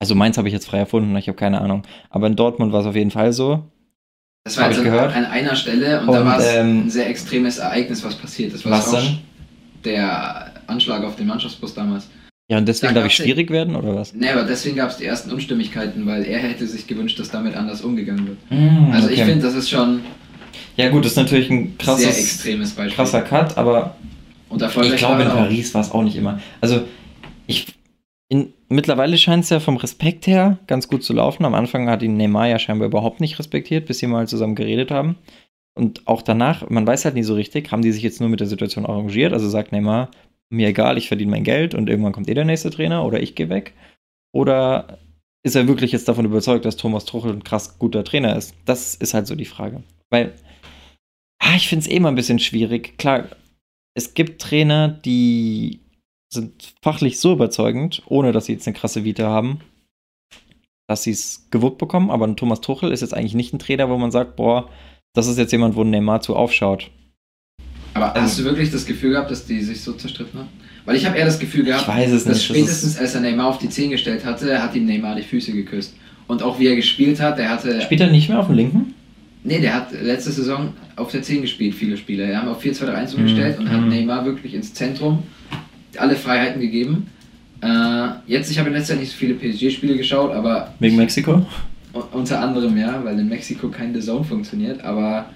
Also 0.00 0.14
Mainz 0.14 0.36
habe 0.38 0.48
ich 0.48 0.54
jetzt 0.54 0.66
frei 0.66 0.78
erfunden, 0.78 1.14
ich 1.16 1.28
habe 1.28 1.36
keine 1.36 1.60
Ahnung. 1.60 1.82
Aber 2.10 2.26
in 2.26 2.36
Dortmund 2.36 2.72
war 2.72 2.80
es 2.80 2.86
auf 2.86 2.96
jeden 2.96 3.10
Fall 3.10 3.32
so. 3.32 3.64
Das 4.44 4.56
war 4.56 4.70
ich 4.70 4.78
an, 4.78 4.84
gehört. 4.84 5.14
an 5.14 5.26
einer 5.26 5.54
Stelle 5.54 6.00
und, 6.00 6.06
da 6.08 6.20
Und, 6.20 6.26
war 6.26 6.38
es 6.38 6.46
ähm, 6.54 6.86
ein 6.86 6.90
sehr 6.90 7.08
extremes 7.08 7.58
Ereignis, 7.58 8.02
was 8.02 8.14
passiert 8.16 8.52
ist. 8.54 8.64
Was 8.64 8.94
auch 8.94 9.00
denn? 9.00 9.18
Der 9.84 10.52
Anschlag 10.66 11.02
auf 11.04 11.16
den 11.16 11.26
Mannschaftsbus 11.26 11.74
damals. 11.74 12.08
Ja, 12.50 12.58
und 12.58 12.66
deswegen 12.66 12.94
Da 12.94 13.00
darf 13.00 13.10
ich 13.10 13.16
schwierig 13.16 13.50
werden, 13.50 13.76
oder 13.76 13.94
was? 13.94 14.12
Nee, 14.12 14.28
aber 14.28 14.42
deswegen 14.42 14.76
gab 14.76 14.90
es 14.90 14.96
die 14.96 15.04
ersten 15.04 15.30
Unstimmigkeiten, 15.30 16.04
weil 16.06 16.24
er 16.24 16.40
hätte 16.40 16.66
sich 16.66 16.86
gewünscht, 16.86 17.18
dass 17.20 17.30
damit 17.30 17.54
anders 17.54 17.80
umgegangen 17.80 18.26
wird. 18.26 18.38
Mm, 18.50 18.90
Also 18.92 19.08
ich 19.08 19.20
okay. 19.20 19.30
finde, 19.30 19.46
das 19.46 19.54
ist 19.54 19.70
schon 19.70 20.00
Ja 20.76 20.88
gut, 20.90 21.04
das 21.04 21.12
ist 21.12 21.16
natürlich 21.16 21.48
ein 21.50 21.66
sehr 21.66 21.76
krasses, 21.78 22.18
extremes 22.18 22.72
Beispiel. 22.72 22.96
krasser 22.96 23.22
Cut, 23.22 23.56
aber 23.56 23.94
Und 24.48 24.60
ich 24.62 24.96
glaube 24.96 25.22
in 25.22 25.28
auch. 25.28 25.34
Paris 25.36 25.72
war 25.74 25.80
es 25.82 25.92
auch 25.92 26.02
nicht 26.02 26.16
immer. 26.16 26.40
Also 26.60 26.82
ich 27.46 27.66
in, 28.28 28.52
mittlerweile 28.68 29.16
scheint 29.18 29.44
es 29.44 29.50
ja 29.50 29.60
vom 29.60 29.76
Respekt 29.76 30.26
her 30.26 30.58
ganz 30.66 30.88
gut 30.88 31.02
zu 31.04 31.12
laufen. 31.12 31.44
Am 31.44 31.54
Anfang 31.54 31.88
hat 31.88 32.02
ihn 32.02 32.16
Neymar 32.16 32.48
ja 32.48 32.58
scheinbar 32.58 32.88
überhaupt 32.88 33.20
nicht 33.20 33.38
respektiert, 33.38 33.86
bis 33.86 33.98
sie 33.98 34.06
mal 34.08 34.26
zusammen 34.28 34.54
geredet 34.54 34.90
haben. 34.90 35.16
Und 35.80 36.06
auch 36.06 36.20
danach, 36.20 36.68
man 36.68 36.86
weiß 36.86 37.06
halt 37.06 37.14
nie 37.14 37.22
so 37.22 37.32
richtig, 37.32 37.72
haben 37.72 37.80
die 37.80 37.90
sich 37.90 38.02
jetzt 38.02 38.20
nur 38.20 38.28
mit 38.28 38.38
der 38.38 38.46
Situation 38.46 38.84
arrangiert. 38.84 39.32
Also 39.32 39.48
sagt 39.48 39.72
Neymar, 39.72 40.10
mir 40.50 40.68
egal, 40.68 40.98
ich 40.98 41.08
verdiene 41.08 41.30
mein 41.30 41.42
Geld 41.42 41.74
und 41.74 41.88
irgendwann 41.88 42.12
kommt 42.12 42.28
eh 42.28 42.34
der 42.34 42.44
nächste 42.44 42.68
Trainer 42.68 43.02
oder 43.06 43.22
ich 43.22 43.34
gehe 43.34 43.48
weg. 43.48 43.72
Oder 44.30 44.98
ist 45.42 45.56
er 45.56 45.68
wirklich 45.68 45.92
jetzt 45.92 46.06
davon 46.06 46.26
überzeugt, 46.26 46.66
dass 46.66 46.76
Thomas 46.76 47.06
Tuchel 47.06 47.32
ein 47.32 47.44
krass 47.44 47.78
guter 47.78 48.04
Trainer 48.04 48.36
ist? 48.36 48.54
Das 48.66 48.94
ist 48.94 49.14
halt 49.14 49.26
so 49.26 49.34
die 49.34 49.46
Frage. 49.46 49.82
Weil, 50.10 50.34
ah, 51.38 51.54
ich 51.56 51.66
finde 51.66 51.86
es 51.86 51.90
eh 51.90 51.96
immer 51.96 52.10
ein 52.10 52.14
bisschen 52.14 52.40
schwierig. 52.40 52.98
Klar, 52.98 53.28
es 53.94 54.12
gibt 54.12 54.42
Trainer, 54.42 54.88
die 54.88 55.80
sind 56.30 56.74
fachlich 56.82 57.18
so 57.18 57.32
überzeugend, 57.32 58.02
ohne 58.04 58.32
dass 58.32 58.44
sie 58.44 58.52
jetzt 58.52 58.66
eine 58.68 58.76
krasse 58.76 59.04
Vita 59.04 59.30
haben, 59.30 59.60
dass 60.90 61.04
sie 61.04 61.12
es 61.12 61.48
gewuppt 61.50 61.78
bekommen, 61.78 62.10
aber 62.10 62.26
ein 62.26 62.36
Thomas 62.36 62.60
Tuchel 62.60 62.92
ist 62.92 63.00
jetzt 63.00 63.14
eigentlich 63.14 63.34
nicht 63.34 63.54
ein 63.54 63.58
Trainer, 63.58 63.88
wo 63.88 63.96
man 63.96 64.10
sagt, 64.10 64.36
boah, 64.36 64.68
das 65.14 65.26
ist 65.26 65.38
jetzt 65.38 65.52
jemand, 65.52 65.74
wo 65.76 65.84
Neymar 65.84 66.20
zu 66.20 66.36
aufschaut. 66.36 66.90
Aber 67.94 68.14
hast 68.14 68.38
du 68.38 68.44
wirklich 68.44 68.70
das 68.70 68.86
Gefühl 68.86 69.10
gehabt, 69.12 69.30
dass 69.30 69.46
die 69.46 69.60
sich 69.62 69.80
so 69.80 69.92
zerstritten 69.92 70.38
haben? 70.40 70.48
Weil 70.84 70.96
ich 70.96 71.04
habe 71.04 71.18
eher 71.18 71.24
das 71.26 71.38
Gefühl 71.38 71.64
gehabt, 71.64 71.86
dass 71.86 71.96
nicht. 71.96 72.26
das 72.26 72.44
spätestens 72.44 72.96
als 72.96 73.14
er 73.14 73.20
Neymar 73.20 73.48
auf 73.48 73.58
die 73.58 73.68
10 73.68 73.90
gestellt 73.90 74.24
hatte, 74.24 74.62
hat 74.62 74.74
ihm 74.74 74.86
Neymar 74.86 75.16
die 75.16 75.22
Füße 75.22 75.52
geküsst. 75.52 75.94
Und 76.26 76.42
auch 76.42 76.58
wie 76.60 76.68
er 76.68 76.76
gespielt 76.76 77.20
hat, 77.20 77.38
der 77.38 77.48
hatte. 77.50 77.80
spielt 77.82 78.00
er 78.00 78.10
nicht 78.10 78.28
mehr 78.28 78.38
auf 78.38 78.46
dem 78.46 78.54
linken? 78.54 78.94
Nee, 79.42 79.58
der 79.58 79.74
hat 79.74 79.88
letzte 79.92 80.30
Saison 80.30 80.72
auf 80.96 81.10
der 81.10 81.22
10 81.22 81.42
gespielt, 81.42 81.74
viele 81.74 81.96
Spieler. 81.96 82.26
Die 82.26 82.36
haben 82.36 82.48
auf 82.48 82.62
4-2-3-1 82.62 83.12
Mhm. 83.14 83.18
umgestellt 83.20 83.58
und 83.58 83.68
hat 83.70 83.80
Mhm. 83.80 83.88
Neymar 83.88 84.24
wirklich 84.24 84.54
ins 84.54 84.72
Zentrum 84.72 85.22
alle 85.96 86.14
Freiheiten 86.14 86.60
gegeben. 86.60 87.08
Äh, 87.62 88.08
jetzt, 88.26 88.50
ich 88.50 88.58
habe 88.58 88.68
in 88.68 88.74
letzter 88.74 88.94
Zeit 88.94 89.00
nicht 89.00 89.10
so 89.12 89.16
viele 89.18 89.34
PSG-Spiele 89.34 89.96
geschaut, 89.96 90.30
aber 90.32 90.72
Wegen 90.78 90.96
Mexiko? 90.96 91.44
Unter 91.92 92.40
anderem 92.40 92.76
ja, 92.76 93.04
weil 93.04 93.18
in 93.18 93.28
Mexiko 93.28 93.68
kein 93.68 93.94
The 93.94 94.00
Zone 94.00 94.24
funktioniert. 94.24 94.82
Aber, 94.82 95.30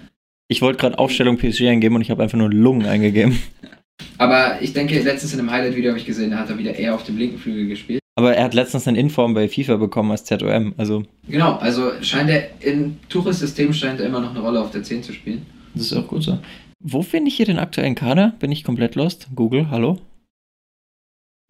Ich 0.48 0.62
wollte 0.62 0.78
gerade 0.78 0.98
Aufstellung 0.98 1.36
PSG 1.36 1.68
eingeben 1.68 1.96
und 1.96 2.02
ich 2.02 2.10
habe 2.10 2.22
einfach 2.22 2.38
nur 2.38 2.50
Lungen 2.50 2.86
eingegeben. 2.86 3.38
aber 4.18 4.60
ich 4.62 4.72
denke, 4.72 5.00
letztens 5.00 5.32
in 5.34 5.40
einem 5.40 5.50
Highlight-Video 5.50 5.90
habe 5.90 5.98
ich 5.98 6.06
gesehen, 6.06 6.30
da 6.30 6.38
hat 6.38 6.50
er 6.50 6.58
wieder 6.58 6.74
eher 6.74 6.94
auf 6.94 7.04
dem 7.04 7.16
linken 7.16 7.38
Flügel 7.38 7.66
gespielt. 7.68 8.00
Aber 8.16 8.36
er 8.36 8.44
hat 8.44 8.54
letztens 8.54 8.86
eine 8.86 8.98
Inform 8.98 9.34
bei 9.34 9.48
FIFA 9.48 9.76
bekommen 9.76 10.12
als 10.12 10.24
ZOM. 10.24 10.74
Also, 10.76 11.02
Genau, 11.28 11.56
also 11.56 11.90
scheint 12.02 12.30
er 12.30 12.50
in 12.62 12.98
Tuchels 13.08 13.40
System 13.40 13.72
scheint 13.72 13.98
er 14.00 14.06
immer 14.06 14.20
noch 14.20 14.30
eine 14.30 14.40
Rolle 14.40 14.60
auf 14.60 14.70
der 14.70 14.84
10 14.84 15.02
zu 15.02 15.12
spielen. 15.12 15.44
das 15.74 15.86
ist 15.86 15.94
auch 15.94 16.06
gut 16.06 16.22
so. 16.22 16.38
Wo 16.80 17.02
finde 17.02 17.28
ich 17.28 17.36
hier 17.36 17.46
den 17.46 17.58
aktuellen 17.58 17.94
Kader? 17.96 18.34
Bin 18.38 18.52
ich 18.52 18.62
komplett 18.62 18.94
lost? 18.94 19.28
Google, 19.34 19.70
hallo? 19.70 19.98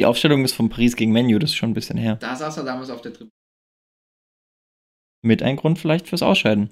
Die 0.01 0.07
Aufstellung 0.07 0.45
ist 0.45 0.55
von 0.55 0.71
Paris 0.71 0.97
gegen 0.97 1.13
Menu, 1.13 1.39
das 1.39 1.51
ist 1.51 1.57
schon 1.57 1.71
ein 1.71 1.75
bisschen 1.75 1.99
her. 1.99 2.17
Da 2.21 2.35
saß 2.35 2.57
er 2.59 2.65
damals 2.65 2.89
auf 2.91 3.03
der 3.03 3.13
Tribüne. 3.13 3.31
Mit 5.25 5.43
ein 5.43 5.57
Grund 5.57 5.79
vielleicht 5.79 6.07
fürs 6.07 6.23
Ausscheiden. 6.23 6.69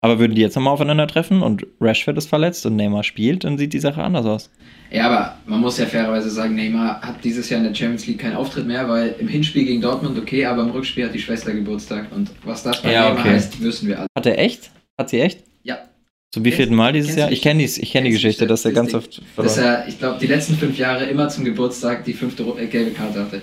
Aber 0.00 0.18
würden 0.18 0.34
die 0.34 0.40
jetzt 0.40 0.54
nochmal 0.54 0.72
aufeinandertreffen 0.72 1.42
und 1.42 1.66
Rashford 1.80 2.16
ist 2.16 2.28
verletzt 2.28 2.64
und 2.64 2.76
Neymar 2.76 3.02
spielt, 3.02 3.44
dann 3.44 3.58
sieht 3.58 3.72
die 3.72 3.80
Sache 3.80 4.02
anders 4.02 4.24
aus. 4.24 4.50
Ja, 4.90 5.06
aber 5.10 5.36
man 5.44 5.60
muss 5.60 5.76
ja 5.76 5.86
fairerweise 5.86 6.30
sagen, 6.30 6.54
Neymar 6.54 7.02
hat 7.02 7.22
dieses 7.24 7.50
Jahr 7.50 7.58
in 7.58 7.66
der 7.66 7.74
Champions 7.74 8.06
League 8.06 8.20
keinen 8.20 8.36
Auftritt 8.36 8.66
mehr, 8.66 8.88
weil 8.88 9.16
im 9.18 9.28
Hinspiel 9.28 9.64
gegen 9.64 9.82
Dortmund 9.82 10.16
okay, 10.16 10.46
aber 10.46 10.62
im 10.62 10.70
Rückspiel 10.70 11.04
hat 11.04 11.14
die 11.14 11.18
Schwester 11.18 11.52
Geburtstag 11.52 12.06
und 12.14 12.30
was 12.44 12.62
das 12.62 12.80
bei 12.80 12.92
Ja, 12.92 13.08
Neymar 13.08 13.20
okay. 13.20 13.30
heißt, 13.34 13.62
wissen 13.62 13.88
wir 13.88 13.98
alle. 13.98 14.06
Hat 14.16 14.24
er 14.24 14.38
echt? 14.38 14.70
Hat 14.96 15.10
sie 15.10 15.20
echt? 15.20 15.44
Ja. 15.64 15.78
Zum 16.32 16.44
wievielten 16.44 16.76
Mal 16.76 16.92
dieses 16.92 17.16
Jahr? 17.16 17.32
Ich 17.32 17.42
kenne 17.42 17.66
die, 17.66 17.80
ich 17.80 17.90
kenn 17.90 18.04
die 18.04 18.10
Geschichte, 18.10 18.46
dass 18.46 18.64
er 18.64 18.72
ganz 18.72 18.94
oft 18.94 19.20
Dass 19.36 19.56
verloren 19.56 19.82
er, 19.82 19.88
ich 19.88 19.98
glaube, 19.98 20.18
die 20.20 20.26
letzten 20.26 20.54
fünf 20.54 20.78
Jahre 20.78 21.06
immer 21.06 21.28
zum 21.28 21.44
Geburtstag 21.44 22.04
die 22.04 22.12
fünfte 22.12 22.44
äh, 22.44 22.66
gelbe 22.66 22.92
Karte 22.92 23.20
hatte. 23.20 23.42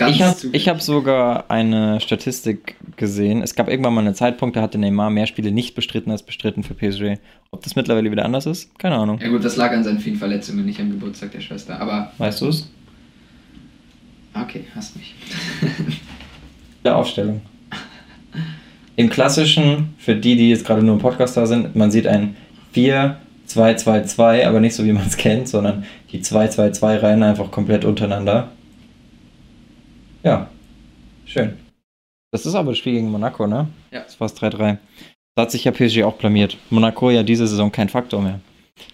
Ganz 0.00 0.44
Ich 0.52 0.68
habe 0.68 0.78
hab 0.78 0.82
sogar 0.82 1.50
eine 1.50 2.00
Statistik 2.00 2.76
gesehen. 2.96 3.42
Es 3.42 3.54
gab 3.54 3.68
irgendwann 3.68 3.94
mal 3.94 4.00
einen 4.00 4.14
Zeitpunkt, 4.14 4.56
da 4.56 4.62
hatte 4.62 4.78
Neymar 4.78 5.10
mehr 5.10 5.26
Spiele 5.26 5.52
nicht 5.52 5.74
bestritten 5.74 6.10
als 6.10 6.22
bestritten 6.22 6.62
für 6.62 6.74
PSG. 6.74 7.20
Ob 7.50 7.62
das 7.62 7.76
mittlerweile 7.76 8.10
wieder 8.10 8.24
anders 8.24 8.46
ist? 8.46 8.78
Keine 8.78 8.96
Ahnung. 8.96 9.18
Ja 9.20 9.28
gut, 9.28 9.44
das 9.44 9.56
lag 9.56 9.72
an 9.72 9.84
seinen 9.84 9.98
vielen 9.98 10.16
Verletzungen, 10.16 10.64
nicht 10.64 10.80
am 10.80 10.90
Geburtstag 10.90 11.32
der 11.32 11.40
Schwester. 11.40 11.78
Aber 11.80 12.12
Weißt 12.18 12.40
du 12.40 12.48
es? 12.48 12.70
okay, 14.34 14.64
hast 14.74 14.96
mich. 14.96 15.14
Der 16.84 16.96
Aufstellung. 16.96 17.42
Im 18.96 19.10
klassischen, 19.10 19.94
für 19.98 20.14
die, 20.14 20.36
die 20.36 20.48
jetzt 20.48 20.64
gerade 20.66 20.82
nur 20.82 20.94
im 20.94 21.00
Podcast 21.00 21.36
da 21.36 21.46
sind, 21.46 21.76
man 21.76 21.90
sieht 21.90 22.06
ein 22.06 22.36
4-2-2-2, 22.74 24.46
aber 24.46 24.60
nicht 24.60 24.74
so 24.74 24.84
wie 24.84 24.92
man 24.92 25.06
es 25.06 25.16
kennt, 25.18 25.48
sondern 25.48 25.84
die 26.10 26.20
2-2-2 26.20 27.02
Reihen 27.02 27.22
einfach 27.22 27.50
komplett 27.50 27.84
untereinander. 27.84 28.48
Ja, 30.22 30.50
schön. 31.24 31.56
Das 32.32 32.46
ist 32.46 32.54
aber 32.54 32.72
das 32.72 32.78
Spiel 32.78 32.94
gegen 32.94 33.10
Monaco, 33.10 33.46
ne? 33.46 33.68
Ja. 33.90 34.02
Das 34.02 34.20
war 34.20 34.26
es 34.26 34.36
3-3. 34.36 34.78
Da 35.34 35.42
hat 35.42 35.50
sich 35.50 35.64
ja 35.64 35.72
PSG 35.72 36.04
auch 36.04 36.16
blamiert. 36.16 36.56
Monaco 36.70 37.10
ja 37.10 37.22
diese 37.22 37.46
Saison 37.46 37.72
kein 37.72 37.88
Faktor 37.88 38.22
mehr. 38.22 38.40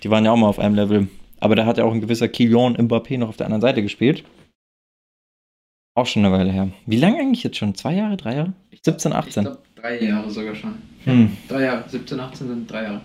Die 0.03 0.11
waren 0.11 0.25
ja 0.25 0.33
auch 0.33 0.37
mal 0.37 0.49
auf 0.49 0.59
einem 0.59 0.75
Level. 0.75 1.09
Aber 1.41 1.55
da 1.55 1.67
hat 1.67 1.79
ja 1.79 1.85
auch 1.85 1.93
ein 1.93 2.01
gewisser 2.01 2.29
Kylian 2.29 2.77
Mbappé 2.77 3.19
noch 3.19 3.29
auf 3.29 3.37
der 3.37 3.47
anderen 3.47 3.61
Seite 3.61 3.83
gespielt. 3.83 4.25
Auch 5.95 6.07
schon 6.07 6.25
eine 6.25 6.35
Weile 6.35 6.53
her. 6.53 6.69
Wie 6.87 6.97
lange 6.97 7.19
eigentlich 7.19 7.43
jetzt 7.43 7.57
schon? 7.57 7.75
Zwei 7.75 7.95
Jahre, 7.95 8.17
drei 8.17 8.37
Jahre? 8.37 8.53
17, 8.83 9.13
18. 9.13 9.29
Ich 9.29 9.51
glaube, 9.51 9.63
drei 9.75 10.01
Jahre 10.03 10.31
sogar 10.31 10.55
schon. 10.55 10.75
Hm. 11.05 11.37
Drei 11.49 11.63
Jahre, 11.63 11.89
17, 11.89 12.21
18 12.21 12.49
sind 12.49 12.71
drei 12.71 12.83
Jahre. 12.85 13.01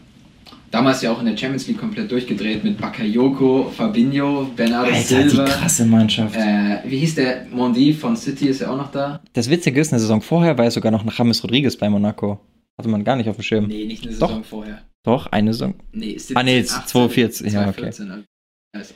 Damals 0.71 1.01
ja 1.01 1.11
auch 1.11 1.19
in 1.19 1.25
der 1.25 1.35
Champions 1.35 1.67
League 1.67 1.77
komplett 1.77 2.09
durchgedreht 2.09 2.63
mit 2.63 2.77
Bakayoko, 2.79 3.69
Fabinho, 3.75 4.49
Bernardo 4.55 4.89
Alter, 4.91 5.01
Silva. 5.29 5.43
die 5.45 5.51
krasse 5.51 5.85
Mannschaft. 5.85 6.35
Äh, 6.35 6.77
wie 6.85 6.97
hieß 6.99 7.15
der? 7.15 7.45
Mondi 7.51 7.93
von 7.93 8.15
City 8.15 8.47
ist 8.47 8.61
ja 8.61 8.71
auch 8.71 8.77
noch 8.77 8.89
da. 8.91 9.21
Das 9.33 9.49
Witzige 9.49 9.81
ist, 9.81 9.91
eine 9.91 9.99
Saison 9.99 10.21
vorher 10.21 10.57
war 10.57 10.63
ja 10.65 10.71
sogar 10.71 10.91
noch 10.91 11.03
ein 11.03 11.11
James 11.13 11.43
Rodriguez 11.43 11.75
bei 11.75 11.89
Monaco. 11.89 12.39
Hatte 12.79 12.87
man 12.89 13.03
gar 13.03 13.17
nicht 13.17 13.27
auf 13.29 13.35
dem 13.35 13.43
Schirm. 13.43 13.67
Nee, 13.67 13.83
nicht 13.85 14.05
eine 14.07 14.15
Doch. 14.15 14.29
Saison 14.29 14.43
vorher. 14.45 14.81
Doch, 15.03 15.27
eine 15.27 15.51
Saison. 15.53 15.75
Nee, 15.91 16.13
17, 16.17 16.37
Ah, 16.37 16.43
nee, 16.43 16.61
18, 16.61 16.87
2014, 16.87 17.47
ja, 17.51 17.61
okay. 17.67 17.91
2014, 17.91 18.25
also. 18.73 18.93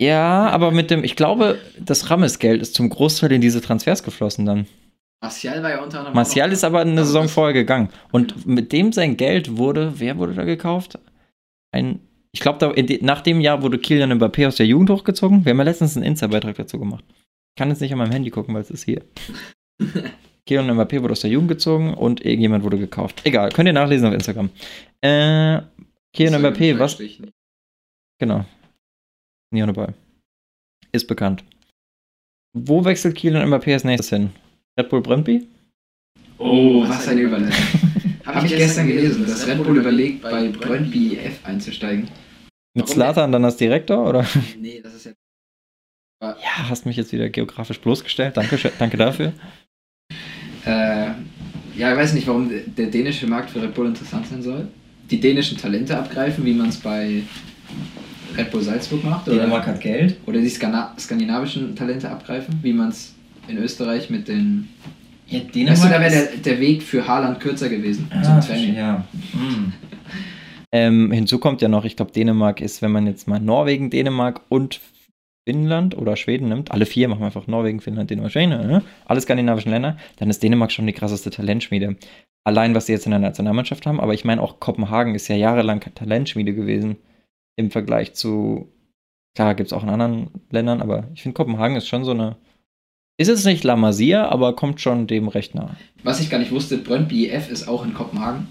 Ja, 0.00 0.48
aber 0.48 0.70
mit 0.70 0.90
dem, 0.90 1.04
ich 1.04 1.16
glaube, 1.16 1.58
das 1.84 2.08
Rames-Geld 2.08 2.62
ist 2.62 2.74
zum 2.74 2.88
Großteil 2.88 3.32
in 3.32 3.40
diese 3.40 3.60
Transfers 3.60 4.02
geflossen 4.02 4.46
dann. 4.46 4.66
Martial 5.20 5.62
war 5.62 5.70
ja 5.70 5.82
unter 5.82 5.98
anderem. 5.98 6.14
Martial 6.14 6.52
ist 6.52 6.64
aber 6.64 6.80
eine 6.80 7.04
Saison 7.04 7.28
vorher 7.28 7.52
gegangen. 7.52 7.88
Und 8.12 8.46
mit 8.46 8.72
dem 8.72 8.92
sein 8.92 9.16
Geld 9.16 9.56
wurde, 9.56 9.94
wer 9.98 10.16
wurde 10.16 10.34
da 10.34 10.44
gekauft? 10.44 10.98
Ein, 11.72 12.00
ich 12.32 12.40
glaube, 12.40 12.74
nach 13.00 13.20
dem 13.22 13.40
Jahr 13.40 13.62
wurde 13.62 13.78
Kilian 13.78 14.12
Mbappé 14.12 14.46
aus 14.46 14.56
der 14.56 14.66
Jugend 14.66 14.90
hochgezogen. 14.90 15.44
Wir 15.44 15.50
haben 15.50 15.58
ja 15.58 15.64
letztens 15.64 15.96
einen 15.96 16.06
Insta-Beitrag 16.06 16.56
dazu 16.56 16.78
gemacht. 16.78 17.04
Ich 17.08 17.58
kann 17.58 17.68
jetzt 17.68 17.80
nicht 17.80 17.92
an 17.92 17.98
meinem 17.98 18.12
Handy 18.12 18.30
gucken, 18.30 18.54
weil 18.54 18.62
es 18.62 18.70
ist 18.70 18.84
hier. 18.84 19.02
Kilian 20.46 20.70
Mbappé 20.70 21.02
wurde 21.02 21.12
aus 21.12 21.20
der 21.20 21.30
Jugend 21.30 21.48
gezogen 21.48 21.94
und 21.94 22.24
irgendjemand 22.24 22.62
wurde 22.62 22.78
gekauft. 22.78 23.20
Egal, 23.24 23.50
könnt 23.50 23.66
ihr 23.66 23.72
nachlesen 23.72 24.06
auf 24.06 24.14
Instagram. 24.14 24.50
Äh, 25.00 25.60
Kilian 26.14 26.40
Mbappé, 26.40 26.78
was? 26.78 26.96
Genau. 28.18 28.44
Nie 29.50 29.62
ohne 29.62 29.72
Ball. 29.72 29.94
Ist 30.92 31.08
bekannt. 31.08 31.44
Wo 32.54 32.84
wechselt 32.84 33.16
Kilian 33.16 33.46
Mbappé 33.48 33.72
als 33.72 33.84
nächstes 33.84 34.10
hin? 34.10 34.30
Red 34.78 34.88
Bull 34.90 35.00
Brøndby? 35.00 35.48
Oh, 36.38 36.88
was 36.88 37.08
eine 37.08 37.22
Überleitung. 37.22 37.52
Habe 38.24 38.46
ich 38.46 38.56
gestern 38.56 38.86
gelesen, 38.86 39.26
dass 39.26 39.46
Red 39.46 39.62
Bull 39.64 39.76
überlegt, 39.76 40.22
bei 40.22 40.48
Brøndby 40.48 41.16
F 41.16 41.40
einzusteigen. 41.44 42.08
Mit 42.74 42.88
Slatan 42.88 43.32
dann 43.32 43.44
als 43.44 43.56
Direktor, 43.56 44.08
oder? 44.08 44.24
Nee, 44.60 44.80
das 44.80 44.94
ist 44.94 45.06
ja. 45.06 45.12
Ja, 46.22 46.68
hast 46.68 46.86
mich 46.86 46.96
jetzt 46.96 47.12
wieder 47.12 47.28
geografisch 47.28 47.80
bloßgestellt. 47.80 48.36
Danke, 48.36 48.58
danke 48.78 48.96
dafür. 48.96 49.32
Äh, 50.66 51.12
ja, 51.76 51.92
ich 51.92 51.96
weiß 51.96 52.12
nicht, 52.12 52.26
warum 52.26 52.50
der 52.50 52.88
dänische 52.88 53.26
Markt 53.26 53.48
für 53.48 53.62
Red 53.62 53.72
Bull 53.72 53.86
interessant 53.86 54.26
sein 54.26 54.42
soll. 54.42 54.68
Die 55.10 55.18
dänischen 55.18 55.56
Talente 55.56 55.96
abgreifen, 55.96 56.44
wie 56.44 56.52
man 56.52 56.68
es 56.68 56.76
bei 56.76 57.22
Red 58.36 58.50
Bull 58.50 58.60
Salzburg 58.60 59.02
macht. 59.02 59.28
Oder, 59.28 59.48
hat 59.48 59.80
Geld. 59.80 60.18
oder 60.26 60.40
die 60.40 60.48
Skana 60.50 60.94
skandinavischen 60.98 61.74
Talente 61.74 62.10
abgreifen, 62.10 62.58
wie 62.60 62.74
man 62.74 62.90
es 62.90 63.14
in 63.48 63.58
Österreich 63.58 64.10
mit 64.10 64.28
den. 64.28 64.68
Ja, 65.26 65.40
Weißt 65.40 65.84
du, 65.84 65.88
da 65.88 66.00
wäre 66.00 66.10
der, 66.10 66.26
der 66.38 66.60
Weg 66.60 66.82
für 66.82 67.06
Haaland 67.06 67.40
kürzer 67.40 67.68
gewesen 67.68 68.10
Ah, 68.10 68.22
zum 68.22 68.40
Training. 68.40 68.74
ja. 68.76 69.04
Hm. 69.32 69.72
Ähm, 70.70 71.10
hinzu 71.12 71.38
kommt 71.38 71.62
ja 71.62 71.68
noch, 71.68 71.86
ich 71.86 71.96
glaube, 71.96 72.12
Dänemark 72.12 72.60
ist, 72.60 72.82
wenn 72.82 72.92
man 72.92 73.06
jetzt 73.06 73.26
mal 73.26 73.40
Norwegen, 73.40 73.88
Dänemark 73.88 74.42
und 74.50 74.80
Finnland 75.48 75.96
oder 75.96 76.14
Schweden 76.14 76.50
nimmt, 76.50 76.72
alle 76.72 76.84
vier 76.84 77.08
machen 77.08 77.20
wir 77.20 77.26
einfach 77.26 77.46
Norwegen, 77.46 77.80
Finnland, 77.80 78.10
Dänemark, 78.10 78.32
Schweden, 78.32 78.50
ne? 78.66 78.82
alle 79.06 79.18
skandinavischen 79.22 79.70
Länder, 79.72 79.96
dann 80.18 80.28
ist 80.28 80.42
Dänemark 80.42 80.70
schon 80.70 80.86
die 80.86 80.92
krasseste 80.92 81.30
Talentschmiede. 81.30 81.96
Allein, 82.44 82.74
was 82.74 82.84
sie 82.84 82.92
jetzt 82.92 83.06
in 83.06 83.12
der 83.12 83.18
Nationalmannschaft 83.18 83.86
haben, 83.86 83.98
aber 83.98 84.12
ich 84.12 84.26
meine 84.26 84.42
auch 84.42 84.60
Kopenhagen 84.60 85.14
ist 85.14 85.28
ja 85.28 85.36
jahrelang 85.36 85.80
Talentschmiede 85.80 86.52
gewesen 86.52 86.96
im 87.56 87.70
Vergleich 87.70 88.12
zu, 88.12 88.68
klar, 89.34 89.54
gibt 89.54 89.68
es 89.68 89.72
auch 89.72 89.82
in 89.84 89.88
anderen 89.88 90.28
Ländern, 90.50 90.82
aber 90.82 91.08
ich 91.14 91.22
finde 91.22 91.34
Kopenhagen 91.34 91.76
ist 91.76 91.88
schon 91.88 92.04
so 92.04 92.10
eine, 92.10 92.36
ist 93.18 93.28
jetzt 93.28 93.44
nicht 93.44 93.64
La 93.64 93.76
Masia, 93.76 94.28
aber 94.28 94.54
kommt 94.54 94.80
schon 94.80 95.06
dem 95.06 95.28
recht 95.28 95.54
nah. 95.54 95.76
Was 96.04 96.20
ich 96.20 96.30
gar 96.30 96.38
nicht 96.38 96.52
wusste, 96.52 96.78
Brøndby 96.78 97.28
F 97.28 97.50
ist 97.50 97.68
auch 97.68 97.84
in 97.84 97.92
Kopenhagen. 97.92 98.46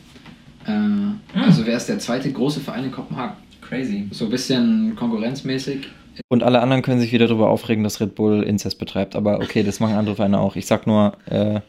Äh, 0.65 1.39
Also 1.39 1.65
wäre 1.65 1.77
es 1.77 1.86
der 1.88 1.99
zweite 1.99 2.32
große 2.32 2.60
Verein 2.60 2.86
in 2.86 2.91
Kopenhagen. 2.91 3.38
Crazy. 3.62 4.08
So 4.12 4.25
ein 4.25 4.32
bisschen 4.32 4.95
konkurrenzmäßig. 4.95 5.88
Und 6.30 6.43
alle 6.43 6.62
anderen 6.62 6.82
können 6.82 6.99
sich 6.99 7.12
wieder 7.12 7.27
darüber 7.27 7.49
aufregen, 7.49 7.84
dass 7.84 8.01
Red 8.01 8.15
Bull 8.15 8.43
Inzest 8.43 8.80
betreibt. 8.80 9.15
Aber 9.15 9.38
okay, 9.39 9.63
das 9.63 9.80
machen 9.80 9.95
andere 9.95 10.15
Vereine 10.15 10.39
auch. 10.39 10.56
Ich 10.56 10.65
sag 10.65 10.88
nur, 10.88 11.17
äh, 11.25 11.62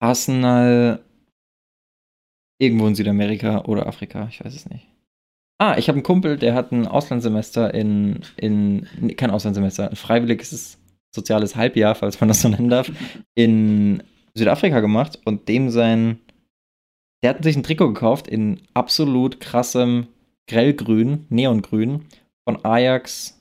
Arsenal 0.00 1.00
irgendwo 2.58 2.86
in 2.86 2.94
Südamerika 2.94 3.62
oder 3.64 3.86
Afrika, 3.86 4.28
ich 4.30 4.44
weiß 4.44 4.54
es 4.54 4.68
nicht. 4.68 4.86
Ah, 5.58 5.76
ich 5.78 5.88
habe 5.88 5.96
einen 5.96 6.02
Kumpel, 6.02 6.36
der 6.36 6.54
hat 6.54 6.72
ein 6.72 6.86
Auslandssemester 6.86 7.72
in, 7.74 8.20
in 8.36 8.86
nee, 9.00 9.14
kein 9.14 9.30
Auslandssemester, 9.30 9.90
ein 9.90 9.96
freiwilliges 9.96 10.78
soziales 11.14 11.56
Halbjahr, 11.56 11.94
falls 11.94 12.20
man 12.20 12.28
das 12.28 12.42
so 12.42 12.48
nennen 12.48 12.68
darf, 12.68 12.90
in 13.34 14.02
Südafrika 14.34 14.80
gemacht 14.80 15.20
und 15.24 15.48
dem 15.48 15.70
sein, 15.70 16.18
der 17.22 17.30
hat 17.30 17.44
sich 17.44 17.56
ein 17.56 17.62
Trikot 17.62 17.88
gekauft 17.88 18.28
in 18.28 18.60
absolut 18.74 19.40
krassem 19.40 20.08
grellgrün, 20.48 21.26
neongrün 21.30 22.04
von 22.46 22.62
Ajax, 22.64 23.40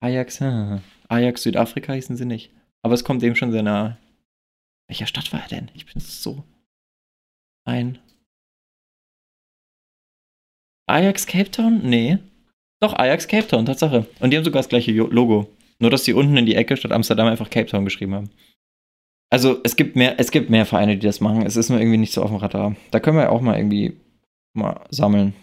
Ajax, 0.00 0.40
hm, 0.40 0.80
Ajax 1.08 1.42
Südafrika 1.42 1.92
hießen 1.92 2.16
sie 2.16 2.26
nicht. 2.26 2.52
Aber 2.82 2.94
es 2.94 3.04
kommt 3.04 3.22
dem 3.22 3.34
schon 3.34 3.52
sehr 3.52 3.62
nahe. 3.62 3.98
Welcher 4.88 5.06
Stadt 5.06 5.32
war 5.32 5.40
er 5.42 5.48
denn? 5.48 5.70
Ich 5.74 5.86
bin 5.86 6.00
so 6.00 6.44
ein. 7.64 7.98
Ajax 10.88 11.26
Cape 11.26 11.50
Town? 11.50 11.80
Nee. 11.82 12.18
Doch, 12.80 12.92
Ajax 12.92 13.26
Cape 13.26 13.48
Town, 13.48 13.66
Tatsache. 13.66 14.06
Und 14.20 14.30
die 14.30 14.36
haben 14.36 14.44
sogar 14.44 14.60
das 14.60 14.68
gleiche 14.68 14.92
Logo. 14.92 15.50
Nur, 15.78 15.90
dass 15.90 16.04
die 16.04 16.14
unten 16.14 16.36
in 16.36 16.46
die 16.46 16.54
Ecke 16.54 16.76
statt 16.76 16.92
Amsterdam 16.92 17.26
einfach 17.26 17.50
Cape 17.50 17.66
Town 17.66 17.84
geschrieben 17.84 18.14
haben. 18.14 18.30
Also, 19.30 19.58
es 19.64 19.76
gibt 19.76 19.96
mehr, 19.96 20.18
es 20.18 20.30
gibt 20.30 20.50
mehr 20.50 20.66
Vereine, 20.66 20.96
die 20.96 21.06
das 21.06 21.20
machen. 21.20 21.42
Es 21.42 21.56
ist 21.56 21.68
nur 21.68 21.80
irgendwie 21.80 21.98
nicht 21.98 22.12
so 22.12 22.22
auf 22.22 22.30
dem 22.30 22.36
Radar. 22.36 22.76
Da 22.90 23.00
können 23.00 23.18
wir 23.18 23.32
auch 23.32 23.40
mal 23.40 23.56
irgendwie 23.56 23.96
mal 24.54 24.80
sammeln. 24.90 25.34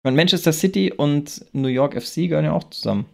Ich 0.00 0.04
meine, 0.04 0.16
Manchester 0.16 0.52
City 0.52 0.92
und 0.92 1.44
New 1.52 1.68
York 1.68 2.00
FC 2.00 2.28
gehören 2.28 2.44
ja 2.44 2.52
auch 2.52 2.70
zusammen. 2.70 3.06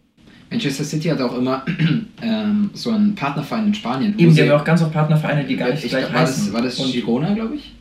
Manchester 0.49 0.83
City 0.83 1.09
hat 1.09 1.19
auch 1.21 1.37
immer 1.37 1.65
ähm, 2.21 2.69
so 2.73 2.91
einen 2.91 3.15
Partnerverein 3.15 3.67
in 3.67 3.73
Spanien. 3.73 4.17
Eben, 4.17 4.33
die 4.33 4.41
haben 4.41 4.47
ja 4.47 4.59
auch 4.59 4.63
ganz 4.63 4.81
oft 4.81 4.93
Partnervereine, 4.93 5.45
die 5.45 5.57
gar 5.57 5.71
nicht 5.71 5.83
ich 5.83 5.89
gleich 5.89 6.03
glaub, 6.03 6.13
war 6.13 6.21
heißen. 6.21 6.45
das, 6.45 6.53
war 6.53 6.61
das 6.61 6.91
Girona, 6.91 7.33
glaube 7.33 7.55
ich? 7.55 7.73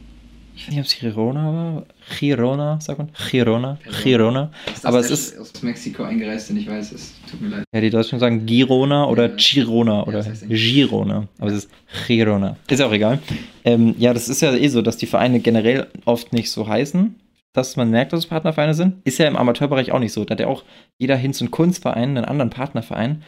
Ich 0.57 0.63
weiß 0.67 0.71
nicht, 0.71 0.79
ob 0.81 0.87
es 0.87 0.99
Girona 0.99 1.53
war. 1.53 1.87
Girona, 2.19 2.81
sagt 2.81 2.99
man? 2.99 3.11
Girona. 3.31 3.79
Girona. 4.03 4.03
Girona. 4.03 4.51
Ist 4.75 4.87
Aber 4.87 5.01
es 5.01 5.11
ist- 5.11 5.39
aus 5.39 5.63
Mexiko 5.63 6.03
eingereist, 6.05 6.49
denn 6.49 6.57
ich 6.57 6.67
weiß, 6.69 6.93
es 6.93 7.15
tut 7.31 7.43
mir 7.43 7.49
leid. 7.49 7.65
Ja, 7.75 7.81
die 7.83 7.91
Deutschen 7.91 8.19
sagen 8.19 8.47
Girona 8.47 9.05
oder 9.07 9.29
Ja. 9.29 9.37
Girona 9.37 9.97
Ja, 9.99 10.03
oder 10.05 10.19
das 10.19 10.29
heißt 10.29 10.43
eigentlich- 10.45 10.73
Girona. 10.75 11.29
Aber 11.39 11.51
es 11.51 11.59
ist 11.59 11.71
Girona. 12.07 12.57
Ist 12.69 12.81
auch 12.81 12.93
egal. 12.93 13.19
Ähm, 13.65 13.95
ja, 13.99 14.15
das 14.15 14.29
ist 14.31 14.41
ja 14.41 14.55
eh 14.55 14.69
so, 14.69 14.81
dass 14.81 14.97
die 14.97 15.07
Vereine 15.07 15.41
generell 15.41 15.89
oft 16.07 16.33
nicht 16.33 16.51
so 16.51 16.67
heißen, 16.67 17.15
dass 17.53 17.77
man 17.77 17.91
merkt, 17.91 18.13
dass 18.15 18.21
es 18.21 18.27
Partnervereine 18.27 18.73
sind. 18.75 18.95
Ist 19.05 19.19
ja 19.19 19.29
im 19.29 19.37
Amateurbereich 19.37 19.93
auch 19.93 19.99
nicht 19.99 20.13
so. 20.13 20.25
Da 20.25 20.33
hat 20.33 20.41
ja 20.41 20.47
auch 20.47 20.65
jeder 20.99 21.17
Hinz- 21.17 21.41
und 21.43 21.51
Kunstverein 21.51 22.17
einen 22.17 22.25
anderen 22.25 22.51
Partnerverein. 22.51 23.23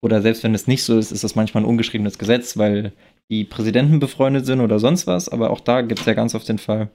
Oder 0.00 0.22
selbst 0.22 0.44
wenn 0.44 0.54
es 0.54 0.66
nicht 0.66 0.84
so 0.84 0.98
ist, 0.98 1.10
ist 1.10 1.24
das 1.24 1.34
manchmal 1.34 1.64
ein 1.64 1.68
ungeschriebenes 1.68 2.18
Gesetz, 2.18 2.56
weil 2.56 2.92
die 3.30 3.44
Präsidenten 3.44 3.98
befreundet 3.98 4.46
sind 4.46 4.60
oder 4.60 4.78
sonst 4.78 5.06
was. 5.06 5.28
Aber 5.28 5.50
auch 5.50 5.60
da 5.60 5.82
gibt 5.82 6.00
es 6.00 6.06
ja 6.06 6.14
ganz 6.14 6.34
oft 6.34 6.48
den 6.48 6.58
Fall, 6.58 6.88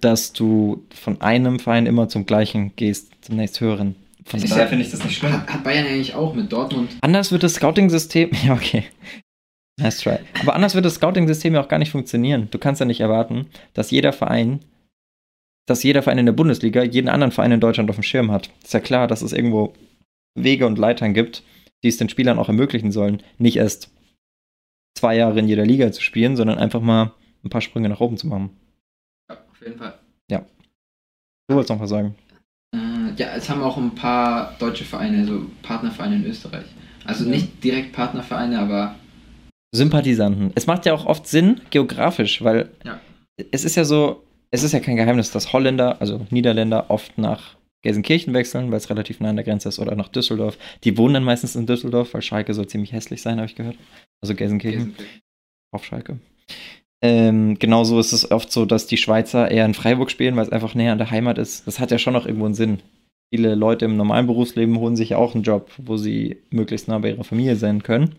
dass 0.00 0.32
du 0.32 0.84
von 0.94 1.20
einem 1.20 1.58
Verein 1.58 1.86
immer 1.86 2.08
zum 2.08 2.26
gleichen 2.26 2.74
gehst, 2.76 3.12
zum 3.22 3.36
nächsthöheren. 3.36 3.96
Von 4.24 4.40
Ist 4.40 4.52
daher 4.52 4.68
finde 4.68 4.84
ich 4.84 4.90
das 4.90 5.04
nicht 5.04 5.16
schlimm. 5.16 5.32
Hat 5.32 5.64
Bayern 5.64 5.86
eigentlich 5.86 6.14
auch 6.14 6.34
mit 6.34 6.52
Dortmund. 6.52 6.90
Anders 7.00 7.32
wird 7.32 7.42
das 7.42 7.54
Scouting-System. 7.54 8.30
Ja, 8.44 8.54
okay. 8.54 8.84
Nice 9.80 10.00
try. 10.00 10.18
Aber 10.40 10.54
anders 10.54 10.74
wird 10.74 10.84
das 10.84 10.94
Scouting-System 10.96 11.54
ja 11.54 11.62
auch 11.62 11.68
gar 11.68 11.78
nicht 11.78 11.90
funktionieren. 11.90 12.48
Du 12.50 12.58
kannst 12.58 12.80
ja 12.80 12.86
nicht 12.86 13.00
erwarten, 13.00 13.46
dass 13.74 13.90
jeder 13.90 14.12
Verein, 14.12 14.60
dass 15.66 15.82
jeder 15.82 16.02
Verein 16.02 16.18
in 16.18 16.26
der 16.26 16.34
Bundesliga 16.34 16.82
jeden 16.82 17.08
anderen 17.08 17.32
Verein 17.32 17.52
in 17.52 17.60
Deutschland 17.60 17.88
auf 17.90 17.96
dem 17.96 18.02
Schirm 18.02 18.30
hat. 18.30 18.50
Ist 18.62 18.74
ja 18.74 18.80
klar, 18.80 19.06
dass 19.08 19.22
es 19.22 19.32
irgendwo 19.32 19.72
Wege 20.38 20.66
und 20.66 20.78
Leitern 20.78 21.14
gibt, 21.14 21.42
die 21.82 21.88
es 21.88 21.96
den 21.96 22.08
Spielern 22.08 22.38
auch 22.38 22.48
ermöglichen 22.48 22.92
sollen, 22.92 23.22
nicht 23.38 23.56
erst 23.56 23.90
zwei 24.96 25.16
Jahre 25.16 25.38
in 25.38 25.48
jeder 25.48 25.64
Liga 25.64 25.90
zu 25.92 26.02
spielen, 26.02 26.36
sondern 26.36 26.58
einfach 26.58 26.80
mal 26.80 27.12
ein 27.44 27.50
paar 27.50 27.60
Sprünge 27.60 27.88
nach 27.88 28.00
oben 28.00 28.16
zu 28.16 28.26
machen. 28.28 28.50
Ja, 29.30 29.36
auf 29.50 29.60
jeden 29.60 29.78
Fall. 29.78 29.94
Du 31.48 31.56
wolltest 31.56 31.70
noch 31.70 31.80
was 31.80 31.90
sagen. 31.90 32.14
Äh, 32.74 33.12
ja, 33.16 33.34
es 33.36 33.50
haben 33.50 33.62
auch 33.62 33.76
ein 33.76 33.94
paar 33.94 34.56
deutsche 34.58 34.84
Vereine, 34.84 35.26
so 35.26 35.44
Partnervereine 35.62 36.16
in 36.16 36.24
Österreich. 36.24 36.64
Also 37.04 37.24
Ja. 37.24 37.30
nicht 37.32 37.62
direkt 37.62 37.92
Partnervereine, 37.92 38.58
aber 38.58 38.94
Sympathisanten. 39.74 40.52
Es 40.54 40.66
macht 40.66 40.86
ja 40.86 40.94
auch 40.94 41.04
oft 41.04 41.26
Sinn, 41.26 41.60
geografisch, 41.70 42.42
weil 42.42 42.70
Ja. 42.84 43.00
es 43.50 43.64
ist 43.64 43.74
ja 43.74 43.84
so, 43.84 44.22
es 44.50 44.62
ist 44.62 44.72
ja 44.72 44.80
kein 44.80 44.96
Geheimnis, 44.96 45.30
dass 45.30 45.52
Holländer, 45.52 46.00
also 46.00 46.26
Niederländer, 46.30 46.90
oft 46.90 47.18
nach 47.18 47.56
Gelsenkirchen 47.82 48.32
wechseln, 48.34 48.70
weil 48.70 48.78
es 48.78 48.90
relativ 48.90 49.20
nah 49.20 49.30
an 49.30 49.36
der 49.36 49.44
Grenze 49.44 49.68
ist, 49.68 49.78
oder 49.78 49.94
nach 49.96 50.08
Düsseldorf. 50.08 50.56
Die 50.84 50.96
wohnen 50.96 51.14
dann 51.14 51.24
meistens 51.24 51.56
in 51.56 51.66
Düsseldorf, 51.66 52.14
weil 52.14 52.22
Schalke 52.22 52.54
soll 52.54 52.66
ziemlich 52.66 52.92
hässlich 52.92 53.22
sein, 53.22 53.36
habe 53.36 53.46
ich 53.46 53.56
gehört. 53.56 53.76
Also 54.20 54.34
Gelsenkirchen 54.34 54.94
Gelsenkirchen. 54.94 55.22
auf 55.72 55.84
Schalke. 55.84 56.18
Ähm, 57.04 57.58
genauso 57.58 57.98
ist 57.98 58.12
es 58.12 58.30
oft 58.30 58.52
so, 58.52 58.64
dass 58.64 58.86
die 58.86 58.96
Schweizer 58.96 59.50
eher 59.50 59.64
in 59.64 59.74
Freiburg 59.74 60.10
spielen, 60.10 60.36
weil 60.36 60.44
es 60.44 60.52
einfach 60.52 60.74
näher 60.76 60.92
an 60.92 60.98
der 60.98 61.10
Heimat 61.10 61.36
ist. 61.36 61.66
Das 61.66 61.80
hat 61.80 61.90
ja 61.90 61.98
schon 61.98 62.12
noch 62.12 62.26
irgendwo 62.26 62.46
einen 62.46 62.54
Sinn. 62.54 62.78
Viele 63.34 63.54
Leute 63.56 63.86
im 63.86 63.96
normalen 63.96 64.26
Berufsleben 64.26 64.78
holen 64.78 64.94
sich 64.94 65.10
ja 65.10 65.16
auch 65.16 65.34
einen 65.34 65.42
Job, 65.42 65.70
wo 65.78 65.96
sie 65.96 66.36
möglichst 66.50 66.86
nah 66.86 66.98
bei 66.98 67.10
ihrer 67.10 67.24
Familie 67.24 67.56
sein 67.56 67.82
können. 67.82 68.14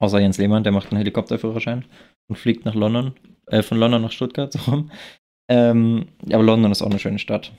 Außer 0.00 0.18
Jens 0.18 0.38
Lehmann, 0.38 0.64
der 0.64 0.72
macht 0.72 0.90
einen 0.90 0.98
Helikopterführerschein 0.98 1.84
und 2.26 2.36
fliegt 2.36 2.64
nach 2.64 2.74
London, 2.74 3.12
äh, 3.46 3.62
von 3.62 3.78
London 3.78 4.02
nach 4.02 4.12
Stuttgart, 4.12 4.52
so 4.52 4.58
rum. 4.70 4.90
Ähm, 5.48 6.06
aber 6.32 6.42
London 6.42 6.72
ist 6.72 6.80
auch 6.80 6.90
eine 6.90 6.98
schöne 6.98 7.18
Stadt. 7.18 7.52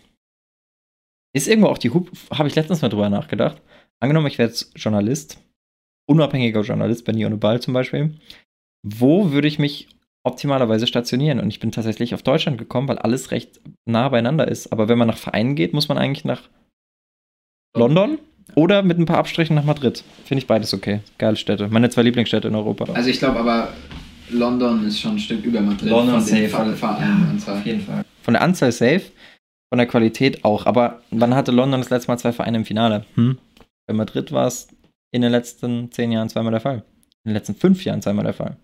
Ist 1.33 1.47
irgendwo 1.47 1.67
auch 1.69 1.77
die 1.77 1.91
Hub, 1.91 2.11
habe 2.33 2.49
ich 2.49 2.55
letztens 2.55 2.81
mal 2.81 2.89
drüber 2.89 3.09
nachgedacht. 3.09 3.61
Angenommen, 3.99 4.27
ich 4.27 4.37
wäre 4.37 4.49
jetzt 4.49 4.71
Journalist, 4.75 5.37
unabhängiger 6.09 6.61
Journalist, 6.61 7.05
Benny 7.05 7.25
ohne 7.25 7.37
Ball 7.37 7.61
zum 7.61 7.73
Beispiel. 7.73 8.15
Wo 8.83 9.31
würde 9.31 9.47
ich 9.47 9.59
mich 9.59 9.87
optimalerweise 10.23 10.87
stationieren? 10.87 11.39
Und 11.39 11.49
ich 11.49 11.59
bin 11.59 11.71
tatsächlich 11.71 12.13
auf 12.13 12.23
Deutschland 12.23 12.57
gekommen, 12.57 12.87
weil 12.87 12.97
alles 12.97 13.31
recht 13.31 13.61
nah 13.85 14.09
beieinander 14.09 14.47
ist. 14.47 14.71
Aber 14.71 14.89
wenn 14.89 14.97
man 14.97 15.07
nach 15.07 15.17
Vereinen 15.17 15.55
geht, 15.55 15.73
muss 15.73 15.87
man 15.87 15.97
eigentlich 15.97 16.25
nach 16.25 16.49
London 17.75 18.17
oder 18.55 18.81
mit 18.83 18.97
ein 18.97 19.05
paar 19.05 19.17
Abstrichen 19.19 19.55
nach 19.55 19.63
Madrid. 19.63 20.03
Finde 20.25 20.39
ich 20.41 20.47
beides 20.47 20.73
okay. 20.73 20.99
Geile 21.17 21.37
Städte. 21.37 21.69
Meine 21.69 21.89
zwei 21.89 22.01
Lieblingsstädte 22.01 22.47
in 22.49 22.55
Europa. 22.55 22.91
Also 22.93 23.09
ich 23.09 23.19
glaube 23.19 23.39
aber, 23.39 23.69
London 24.29 24.85
ist 24.85 24.99
schon 24.99 25.11
ein 25.13 25.19
Stück 25.19 25.45
über 25.45 25.61
Madrid 25.61 25.89
London 25.89 26.19
von 26.21 26.25
den 26.25 26.49
safe, 26.49 26.49
Ver- 26.49 26.75
Vereineanzahl. 26.75 27.61
jeden 27.63 27.81
Fall. 27.81 28.03
Von 28.23 28.33
der 28.33 28.41
Anzahl 28.43 28.71
safe, 28.71 29.03
von 29.71 29.77
der 29.77 29.87
Qualität 29.87 30.43
auch. 30.43 30.65
Aber 30.65 31.01
wann 31.11 31.33
hatte 31.33 31.51
London 31.51 31.79
das 31.79 31.89
letzte 31.89 32.11
Mal 32.11 32.17
zwei 32.17 32.33
Vereine 32.33 32.57
im 32.57 32.65
Finale? 32.65 33.05
Hm? 33.15 33.37
Bei 33.87 33.93
Madrid 33.93 34.31
war 34.31 34.47
es 34.47 34.67
in 35.13 35.21
den 35.21 35.31
letzten 35.31 35.91
zehn 35.91 36.11
Jahren 36.11 36.29
zweimal 36.29 36.51
der 36.51 36.61
Fall. 36.61 36.83
In 37.23 37.29
den 37.29 37.33
letzten 37.33 37.55
fünf 37.55 37.83
Jahren 37.85 38.01
zweimal 38.01 38.25
der 38.25 38.33
Fall. 38.33 38.57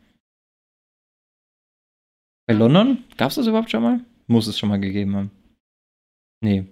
Bei 2.48 2.54
London? 2.54 3.04
Gab 3.18 3.30
es 3.30 3.36
das 3.36 3.48
überhaupt 3.48 3.72
schon 3.72 3.84
mal? 3.84 4.02
Muss 4.28 4.48
es 4.48 4.60
schon 4.60 4.70
mal 4.70 4.80
gegeben 4.80 5.16
haben. 5.16 5.32
Nee. 6.42 6.66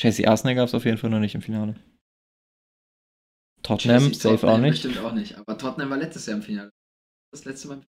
Chelsea 0.00 0.28
Arsenal 0.28 0.56
gab 0.56 0.68
es 0.68 0.74
auf 0.74 0.84
jeden 0.84 0.98
Fall 0.98 1.10
noch 1.10 1.20
nicht 1.20 1.34
im 1.34 1.42
Finale. 1.42 1.76
Tottenham, 3.62 4.04
Chelsea, 4.04 4.14
safe 4.14 4.34
Tottenham 4.36 4.54
auch 4.54 4.60
nicht. 4.60 4.82
Bestimmt 4.82 5.04
auch 5.04 5.12
nicht. 5.12 5.36
Aber 5.36 5.58
Tottenham 5.58 5.90
war 5.90 5.98
letztes 5.98 6.26
Jahr 6.26 6.36
im 6.36 6.42
Finale. 6.42 6.70
Das 7.32 7.44
letzte 7.44 7.68
Mal. 7.68 7.86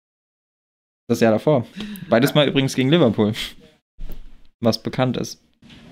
Das 1.08 1.20
Jahr 1.20 1.32
davor. 1.32 1.66
Beides 2.10 2.34
mal 2.34 2.48
übrigens 2.48 2.76
gegen 2.76 2.90
Liverpool. 2.90 3.34
Was 4.60 4.82
bekannt 4.82 5.18
ist. 5.18 5.42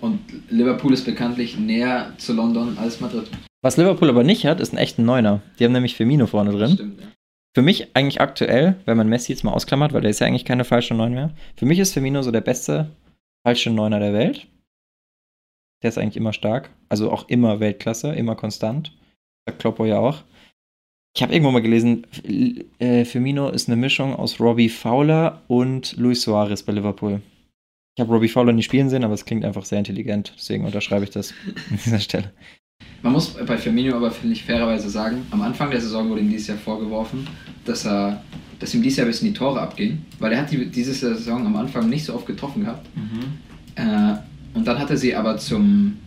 Und 0.01 0.19
Liverpool 0.49 0.93
ist 0.93 1.05
bekanntlich 1.05 1.57
näher 1.57 2.13
zu 2.17 2.33
London 2.33 2.77
als 2.77 3.01
Madrid. 3.01 3.29
Was 3.61 3.77
Liverpool 3.77 4.09
aber 4.09 4.23
nicht 4.23 4.45
hat, 4.45 4.61
ist 4.61 4.73
ein 4.73 4.77
echter 4.77 5.01
Neuner. 5.01 5.41
Die 5.59 5.65
haben 5.65 5.73
nämlich 5.73 5.95
Firmino 5.95 6.25
vorne 6.27 6.51
drin. 6.51 6.73
Stimmt, 6.73 7.01
ja. 7.01 7.07
Für 7.55 7.61
mich 7.61 7.95
eigentlich 7.95 8.21
aktuell, 8.21 8.75
wenn 8.85 8.95
man 8.95 9.09
Messi 9.09 9.31
jetzt 9.31 9.43
mal 9.43 9.51
ausklammert, 9.51 9.91
weil 9.91 10.01
der 10.01 10.11
ist 10.11 10.19
ja 10.19 10.27
eigentlich 10.27 10.45
keine 10.45 10.63
falsche 10.63 10.93
Neun 10.93 11.13
mehr. 11.13 11.31
Für 11.57 11.65
mich 11.65 11.79
ist 11.79 11.93
Firmino 11.93 12.21
so 12.21 12.31
der 12.31 12.41
beste 12.41 12.91
falsche 13.45 13.71
Neuner 13.71 13.99
der 13.99 14.13
Welt. 14.13 14.47
Der 15.83 15.89
ist 15.89 15.97
eigentlich 15.97 16.17
immer 16.17 16.33
stark. 16.33 16.69
Also 16.87 17.11
auch 17.11 17.27
immer 17.27 17.59
Weltklasse, 17.59 18.13
immer 18.13 18.35
konstant. 18.35 18.95
Sagt 19.45 19.59
Kloppo 19.59 19.85
ja 19.85 19.99
auch. 19.99 20.23
Ich 21.15 21.23
habe 21.23 21.33
irgendwo 21.33 21.51
mal 21.51 21.61
gelesen, 21.61 22.05
äh, 22.79 23.03
Firmino 23.03 23.49
ist 23.49 23.67
eine 23.67 23.75
Mischung 23.75 24.15
aus 24.15 24.39
Robbie 24.39 24.69
Fowler 24.69 25.41
und 25.47 25.97
Luis 25.97 26.21
Suarez 26.21 26.63
bei 26.63 26.71
Liverpool. 26.71 27.21
Ich 27.99 28.01
habe 28.01 28.13
Robbie 28.13 28.29
Fowler 28.29 28.53
nie 28.53 28.63
spielen 28.63 28.89
sehen, 28.89 29.03
aber 29.03 29.13
es 29.13 29.25
klingt 29.25 29.43
einfach 29.43 29.65
sehr 29.65 29.77
intelligent. 29.77 30.31
Deswegen 30.37 30.63
unterschreibe 30.63 31.03
ich 31.03 31.09
das 31.09 31.33
an 31.69 31.79
dieser 31.83 31.99
Stelle. 31.99 32.31
Man 33.01 33.11
muss 33.11 33.31
bei 33.45 33.57
Firmino 33.57 33.93
aber, 33.93 34.09
finde 34.09 34.35
ich, 34.35 34.45
fairerweise 34.45 34.89
sagen, 34.89 35.25
am 35.31 35.41
Anfang 35.41 35.69
der 35.69 35.81
Saison 35.81 36.09
wurde 36.09 36.21
ihm 36.21 36.29
dieses 36.29 36.47
Jahr 36.47 36.57
vorgeworfen, 36.57 37.27
dass 37.65 37.85
er 37.85 38.23
dass 38.59 38.73
ihm 38.73 38.81
dieses 38.81 38.99
Jahr 38.99 39.05
ein 39.05 39.09
bisschen 39.11 39.27
die 39.27 39.33
Tore 39.33 39.59
abgehen, 39.59 40.05
weil 40.17 40.31
er 40.31 40.43
hat 40.43 40.49
die, 40.49 40.67
diese 40.67 40.93
Saison 40.93 41.45
am 41.45 41.57
Anfang 41.57 41.89
nicht 41.89 42.05
so 42.05 42.15
oft 42.15 42.25
getroffen 42.25 42.61
gehabt. 42.61 42.87
Äh, 43.75 44.57
und 44.57 44.65
dann 44.65 44.79
hat 44.79 44.89
er 44.89 44.95
sie 44.95 45.13
aber 45.13 45.37
zum 45.37 45.97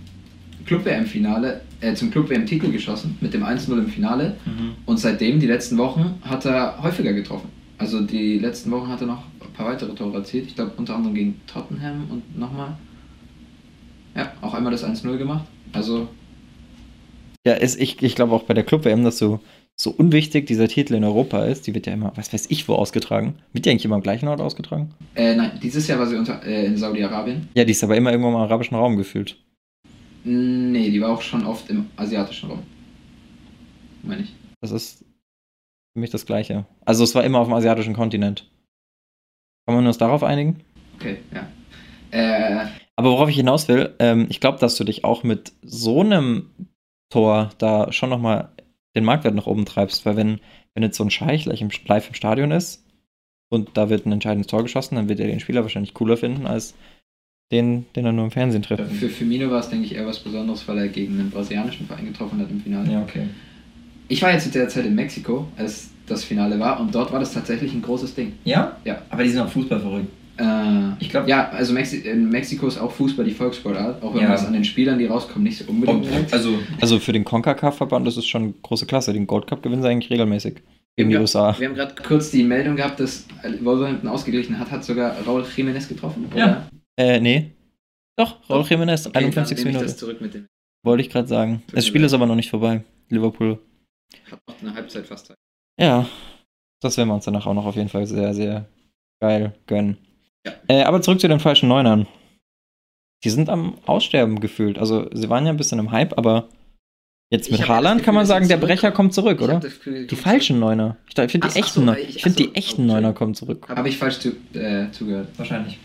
Club-WM-Finale, 0.65 1.61
äh, 1.83 1.93
zum 1.93 2.11
Club-WM-Titel 2.11 2.73
geschossen, 2.73 3.19
mit 3.21 3.35
dem 3.35 3.45
1-0 3.45 3.71
im 3.71 3.89
Finale. 3.89 4.37
Und 4.87 4.99
seitdem, 4.99 5.41
die 5.41 5.47
letzten 5.47 5.77
Wochen, 5.77 6.15
hat 6.23 6.47
er 6.47 6.83
häufiger 6.83 7.13
getroffen. 7.13 7.51
Also 7.79 8.01
die 8.01 8.39
letzten 8.39 8.71
Wochen 8.71 8.89
hat 8.89 9.01
er 9.01 9.07
noch 9.09 9.25
ein 9.41 9.53
paar 9.55 9.67
weitere 9.67 9.95
Tore 9.95 10.19
erzielt. 10.19 10.47
Ich 10.47 10.55
glaube 10.55 10.73
unter 10.77 10.95
anderem 10.95 11.15
gegen 11.15 11.41
Tottenham 11.47 12.07
und 12.11 12.39
nochmal. 12.39 12.77
Ja, 14.15 14.33
auch 14.41 14.55
einmal 14.55 14.73
das 14.73 14.85
1-0 14.85 15.17
gemacht. 15.17 15.45
Also 15.73 16.09
Ja, 17.47 17.55
ist, 17.55 17.81
ich, 17.81 18.03
ich 18.03 18.15
glaube 18.15 18.35
auch 18.35 18.45
bei 18.45 18.55
der 18.55 18.65
Club-WM, 18.65 19.03
dass 19.05 19.19
so, 19.19 19.41
so 19.75 19.91
unwichtig 19.91 20.47
dieser 20.47 20.69
Titel 20.69 20.95
in 20.95 21.03
Europa 21.03 21.45
ist. 21.45 21.67
Die 21.67 21.75
wird 21.75 21.87
ja 21.87 21.95
immer, 21.95 22.13
was 22.15 22.33
weiß 22.33 22.47
ich, 22.51 22.69
wo 22.69 22.75
ausgetragen. 22.75 23.35
Wird 23.53 23.65
die 23.65 23.71
eigentlich 23.71 23.85
immer 23.87 23.97
am 23.97 24.03
gleichen 24.03 24.29
Ort 24.29 24.41
ausgetragen? 24.41 24.95
Äh, 25.15 25.35
nein, 25.35 25.59
dieses 25.63 25.89
Jahr 25.89 25.99
war 25.99 26.07
sie 26.07 26.17
unter, 26.17 26.45
äh, 26.45 26.67
in 26.67 26.77
Saudi-Arabien. 26.77 27.49
Ja, 27.55 27.65
die 27.65 27.73
ist 27.73 27.83
aber 27.83 27.97
immer 27.97 28.11
irgendwo 28.11 28.29
im 28.29 28.37
arabischen 28.37 28.77
Raum 28.77 28.97
gefühlt. 28.97 29.37
Nee, 30.25 30.91
die 30.91 31.01
war 31.01 31.11
auch 31.11 31.23
schon 31.23 31.45
oft 31.45 31.69
im 31.71 31.87
asiatischen 31.97 32.51
Raum. 32.51 32.61
Meine 34.05 34.23
ich. 34.23 34.33
Das 34.61 34.71
ist 34.71 35.05
für 35.93 36.01
mich 36.01 36.11
das 36.11 36.27
Gleiche. 36.27 36.67
Also 36.85 37.05
es 37.05 37.15
war 37.15 37.25
immer 37.25 37.39
auf 37.39 37.49
dem 37.49 37.55
asiatischen 37.55 37.95
Kontinent. 37.95 38.51
Kann 39.67 39.77
man 39.77 39.87
uns 39.87 39.99
darauf 39.99 40.23
einigen? 40.23 40.61
Okay, 40.97 41.19
ja. 41.33 41.49
Äh, 42.11 42.67
Aber 42.97 43.11
worauf 43.11 43.29
ich 43.29 43.37
hinaus 43.37 43.69
will, 43.69 43.95
ähm, 43.99 44.27
ich 44.29 44.41
glaube, 44.41 44.59
dass 44.59 44.77
du 44.77 44.85
dich 44.85 45.05
auch 45.05 45.23
mit 45.23 45.53
so 45.63 46.01
einem 46.01 46.51
Tor 47.11 47.51
da 47.59 47.93
schon 47.93 48.11
nochmal 48.11 48.51
den 48.95 49.05
Marktwert 49.05 49.35
nach 49.35 49.47
oben 49.47 49.65
treibst, 49.65 50.05
weil 50.05 50.17
wenn, 50.17 50.41
wenn 50.75 50.83
jetzt 50.83 50.97
so 50.97 51.05
ein 51.05 51.11
Scheich 51.11 51.45
gleich 51.45 51.63
im, 51.63 51.71
live 51.87 52.09
im 52.09 52.15
Stadion 52.15 52.51
ist, 52.51 52.83
und 53.53 53.77
da 53.77 53.91
wird 53.91 54.07
ein 54.07 54.13
entscheidendes 54.13 54.47
Tor 54.47 54.63
geschossen, 54.63 54.95
dann 54.95 55.11
wird 55.11 55.21
er 55.21 55.27
den 55.27 55.39
Spieler 55.39 55.61
wahrscheinlich 55.61 55.93
cooler 55.93 56.17
finden 56.17 56.47
als 56.47 56.75
den, 57.53 57.85
den 57.95 58.07
er 58.07 58.13
nur 58.13 58.25
im 58.25 58.31
Fernsehen 58.31 58.63
trifft. 58.63 58.91
Für 58.91 59.11
Firmino 59.11 59.51
war 59.51 59.61
es, 59.61 59.69
denke 59.69 59.85
ich, 59.85 59.95
eher 59.95 60.07
was 60.07 60.21
Besonderes, 60.21 60.67
weil 60.67 60.79
er 60.79 60.89
gegen 60.89 61.21
einen 61.21 61.31
brasilianischen 61.31 61.87
Verein 61.87 62.07
getroffen 62.07 62.41
hat 62.41 62.51
im 62.51 62.63
Finale. 62.63 62.91
Ja, 62.91 63.03
okay. 63.03 63.27
Ich 64.13 64.21
war 64.23 64.31
jetzt 64.33 64.45
zu 64.45 64.51
der 64.51 64.69
Zeit 64.69 64.85
in 64.85 64.95
Mexiko, 64.95 65.47
als 65.57 65.91
das 66.07 66.25
Finale 66.25 66.59
war, 66.61 66.79
und 66.81 66.95
dort 66.95 67.13
war 67.13 67.21
das 67.21 67.33
tatsächlich 67.33 67.73
ein 67.73 67.81
großes 67.83 68.15
Ding. 68.15 68.35
Ja? 68.45 68.77
Ja. 68.85 69.01
Aber 69.09 69.23
die 69.25 69.31
sind 69.31 69.41
auch 69.41 69.49
Fußball 69.49 69.81
verrückt. 69.81 70.09
Äh, 70.39 70.93
Ich 71.01 71.09
glaub- 71.11 71.27
Ja, 71.29 71.49
also 71.51 71.73
Mexi 71.73 71.99
in 71.99 72.29
Mexiko 72.29 72.67
ist 72.67 72.79
auch 72.79 72.91
Fußball 72.91 73.25
die 73.25 73.31
Volkssportart, 73.33 74.03
auch 74.03 74.13
wenn 74.15 74.23
Ja. 74.23 74.29
man 74.29 74.37
das 74.37 74.47
an 74.47 74.53
den 74.53 74.65
Spielern, 74.65 74.99
die 74.99 75.07
rauskommen, 75.07 75.45
nicht 75.45 75.59
so 75.59 75.65
unbedingt 75.71 76.11
merkt. 76.11 76.33
Also, 76.33 76.51
also 76.81 76.99
für 76.99 77.13
den 77.13 77.25
CONCACAF-Verband 77.25 78.07
ist 78.09 78.17
es 78.19 78.27
schon 78.27 78.55
große 78.63 78.85
Klasse. 78.87 79.13
Den 79.13 79.27
Gold 79.27 79.47
Cup 79.47 79.63
gewinnen 79.63 79.81
sie 79.83 79.89
eigentlich 79.89 80.11
regelmäßig. 80.11 80.63
Gegen 80.97 81.09
die. 81.09 81.17
USA. 81.17 81.55
Wir 81.59 81.69
haben 81.69 81.75
gerade 81.75 81.95
kurz 82.07 82.31
die 82.31 82.43
Meldung 82.43 82.77
gehabt, 82.77 83.01
dass 83.01 83.27
Wolverhampton 83.63 84.09
ausgeglichen 84.11 84.59
hat, 84.59 84.71
hat 84.71 84.85
sogar 84.85 85.17
Raul 85.27 85.43
Jiménez 85.43 85.89
getroffen. 85.89 86.27
Ja. 86.37 86.67
Äh, 86.99 87.19
nee. 87.21 87.53
Doch, 88.19 88.37
Raul 88.51 88.63
Jiménez, 88.65 89.07
Okay, 89.07 89.19
51. 89.19 89.35
dann 89.35 89.47
nehme 89.47 89.59
ich 89.61 89.65
Minute. 89.65 89.85
das 89.87 89.97
zurück 89.97 90.21
mit 90.21 90.35
dem. 90.35 90.47
Wollte 90.85 91.03
ich 91.03 91.09
gerade 91.09 91.29
sagen. 91.29 91.63
Das 91.73 91.87
Spiel 91.87 92.05
ist 92.05 92.13
aber 92.13 92.27
noch 92.27 92.35
nicht 92.35 92.51
vorbei. 92.51 92.83
Liverpool. 93.09 93.59
Hat 94.31 94.41
noch 94.49 94.61
eine 94.61 94.75
Halbzeit 94.75 95.07
fast 95.07 95.27
Zeit. 95.27 95.37
Ja, 95.81 96.07
das 96.81 96.97
werden 96.97 97.09
wir 97.09 97.15
uns 97.15 97.25
danach 97.25 97.47
auch 97.47 97.55
noch 97.55 97.67
auf 97.67 97.77
jeden 97.77 97.89
Fall 97.89 98.07
sehr, 98.07 98.35
sehr 98.35 98.67
geil 99.21 99.55
gönnen. 99.67 99.99
Ja. 100.47 100.53
Äh, 100.69 100.83
aber 100.83 101.01
zurück 101.03 101.21
zu 101.21 101.29
den 101.29 101.41
falschen 101.41 101.69
Neunern. 101.69 102.07
Die 103.25 103.31
sind 103.31 103.49
am 103.49 103.79
Aussterben 103.87 104.41
gefühlt. 104.41 104.79
Also, 104.79 105.09
sie 105.13 105.29
waren 105.31 105.47
ja 105.47 105.53
ein 105.53 105.57
bisschen 105.57 105.79
im 105.79 105.93
Hype, 105.93 106.19
aber 106.19 106.49
jetzt 107.31 107.51
mit 107.53 107.69
Haaland 107.69 107.99
Gefühl, 107.99 108.05
kann 108.07 108.15
man 108.17 108.27
sagen, 108.27 108.49
der 108.49 108.57
Brecher 108.57 108.91
kommt 108.91 109.15
zurück, 109.15 109.39
Ich 109.41 109.45
oder? 109.45 109.61
Gefühl, 109.61 110.07
Die 110.09 110.17
falschen 110.17 110.59
Neuner. 110.59 110.97
Ich, 111.09 111.15
finde 111.31 111.49
die 111.49 111.57
echten 111.59 111.81
so, 111.81 111.81
Neuner. 111.87 111.99
ich- 112.01 112.23
finde 112.23 112.37
die 112.43 112.55
echten 112.57 112.83
okay. 112.83 112.93
Neuner 112.95 113.13
kommen 113.13 113.35
zurück. 113.35 113.69
Habe 113.69 113.89
ich 113.89 113.97
falsch 113.97 114.19
zu, 114.19 114.31
äh, 114.55 114.91
zugehört. 114.91 115.29
Wahrscheinlich. 115.37 115.79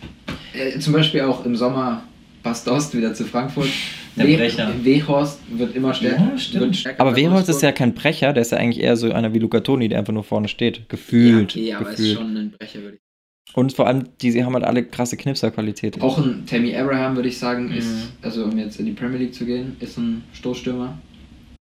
Äh, 0.53 0.80
zum 0.80 0.93
Beispiel 0.93 1.21
auch 1.21 1.45
im 1.45 1.55
Sommer 1.55 2.01
Bast 2.41 2.67
Ost 2.67 2.95
wieder 2.97 3.13
zu 3.13 3.23
Frankfurt. 3.25 3.69
Wehorst 4.18 5.39
wird 5.49 5.76
immer 5.76 5.93
stärker. 5.93 6.32
Ja, 6.51 6.59
wird 6.59 6.76
stärker 6.76 6.99
Aber 7.01 7.15
Wehrholz 7.15 7.47
ist 7.49 7.61
ja 7.61 7.72
kein 7.72 7.93
Brecher, 7.93 8.34
der 8.34 8.41
ist 8.41 8.51
ja 8.51 8.57
eigentlich 8.57 8.84
eher 8.84 8.95
so 8.97 9.11
einer 9.11 9.34
wie 9.34 9.39
Luca 9.39 9.59
Toni, 9.59 9.88
der 9.89 9.99
einfach 9.99 10.13
nur 10.13 10.24
vorne 10.24 10.47
steht. 10.47 10.89
Gefühlt. 10.89 11.55
Ja, 11.55 11.61
okay, 11.61 11.74
aber 11.76 11.89
ist 11.91 11.97
gefühlt. 11.97 12.18
schon 12.18 12.38
ein 12.38 12.51
Brecher, 12.51 12.82
würde 12.82 12.97
ich 12.97 13.55
Und 13.55 13.74
vor 13.74 13.88
allem, 13.88 14.05
die, 14.22 14.32
sie 14.32 14.43
haben 14.43 14.53
halt 14.53 14.65
alle 14.65 14.84
krasse 14.84 15.18
Knipserqualität. 15.18 16.01
Auch 16.01 16.18
ein 16.18 16.45
Tammy 16.45 16.76
Abraham, 16.76 17.15
würde 17.15 17.30
ich 17.30 17.38
sagen, 17.38 17.72
ist, 17.72 17.88
Mhm. 17.88 18.01
also 18.22 18.43
um 18.45 18.57
jetzt 18.57 18.80
in 18.80 18.86
die 18.86 18.91
Premier 18.93 19.20
League 19.20 19.34
zu 19.34 19.45
gehen, 19.45 19.76
ist 19.80 19.97
ein 19.97 20.24
Stoßstürmer. 20.34 20.97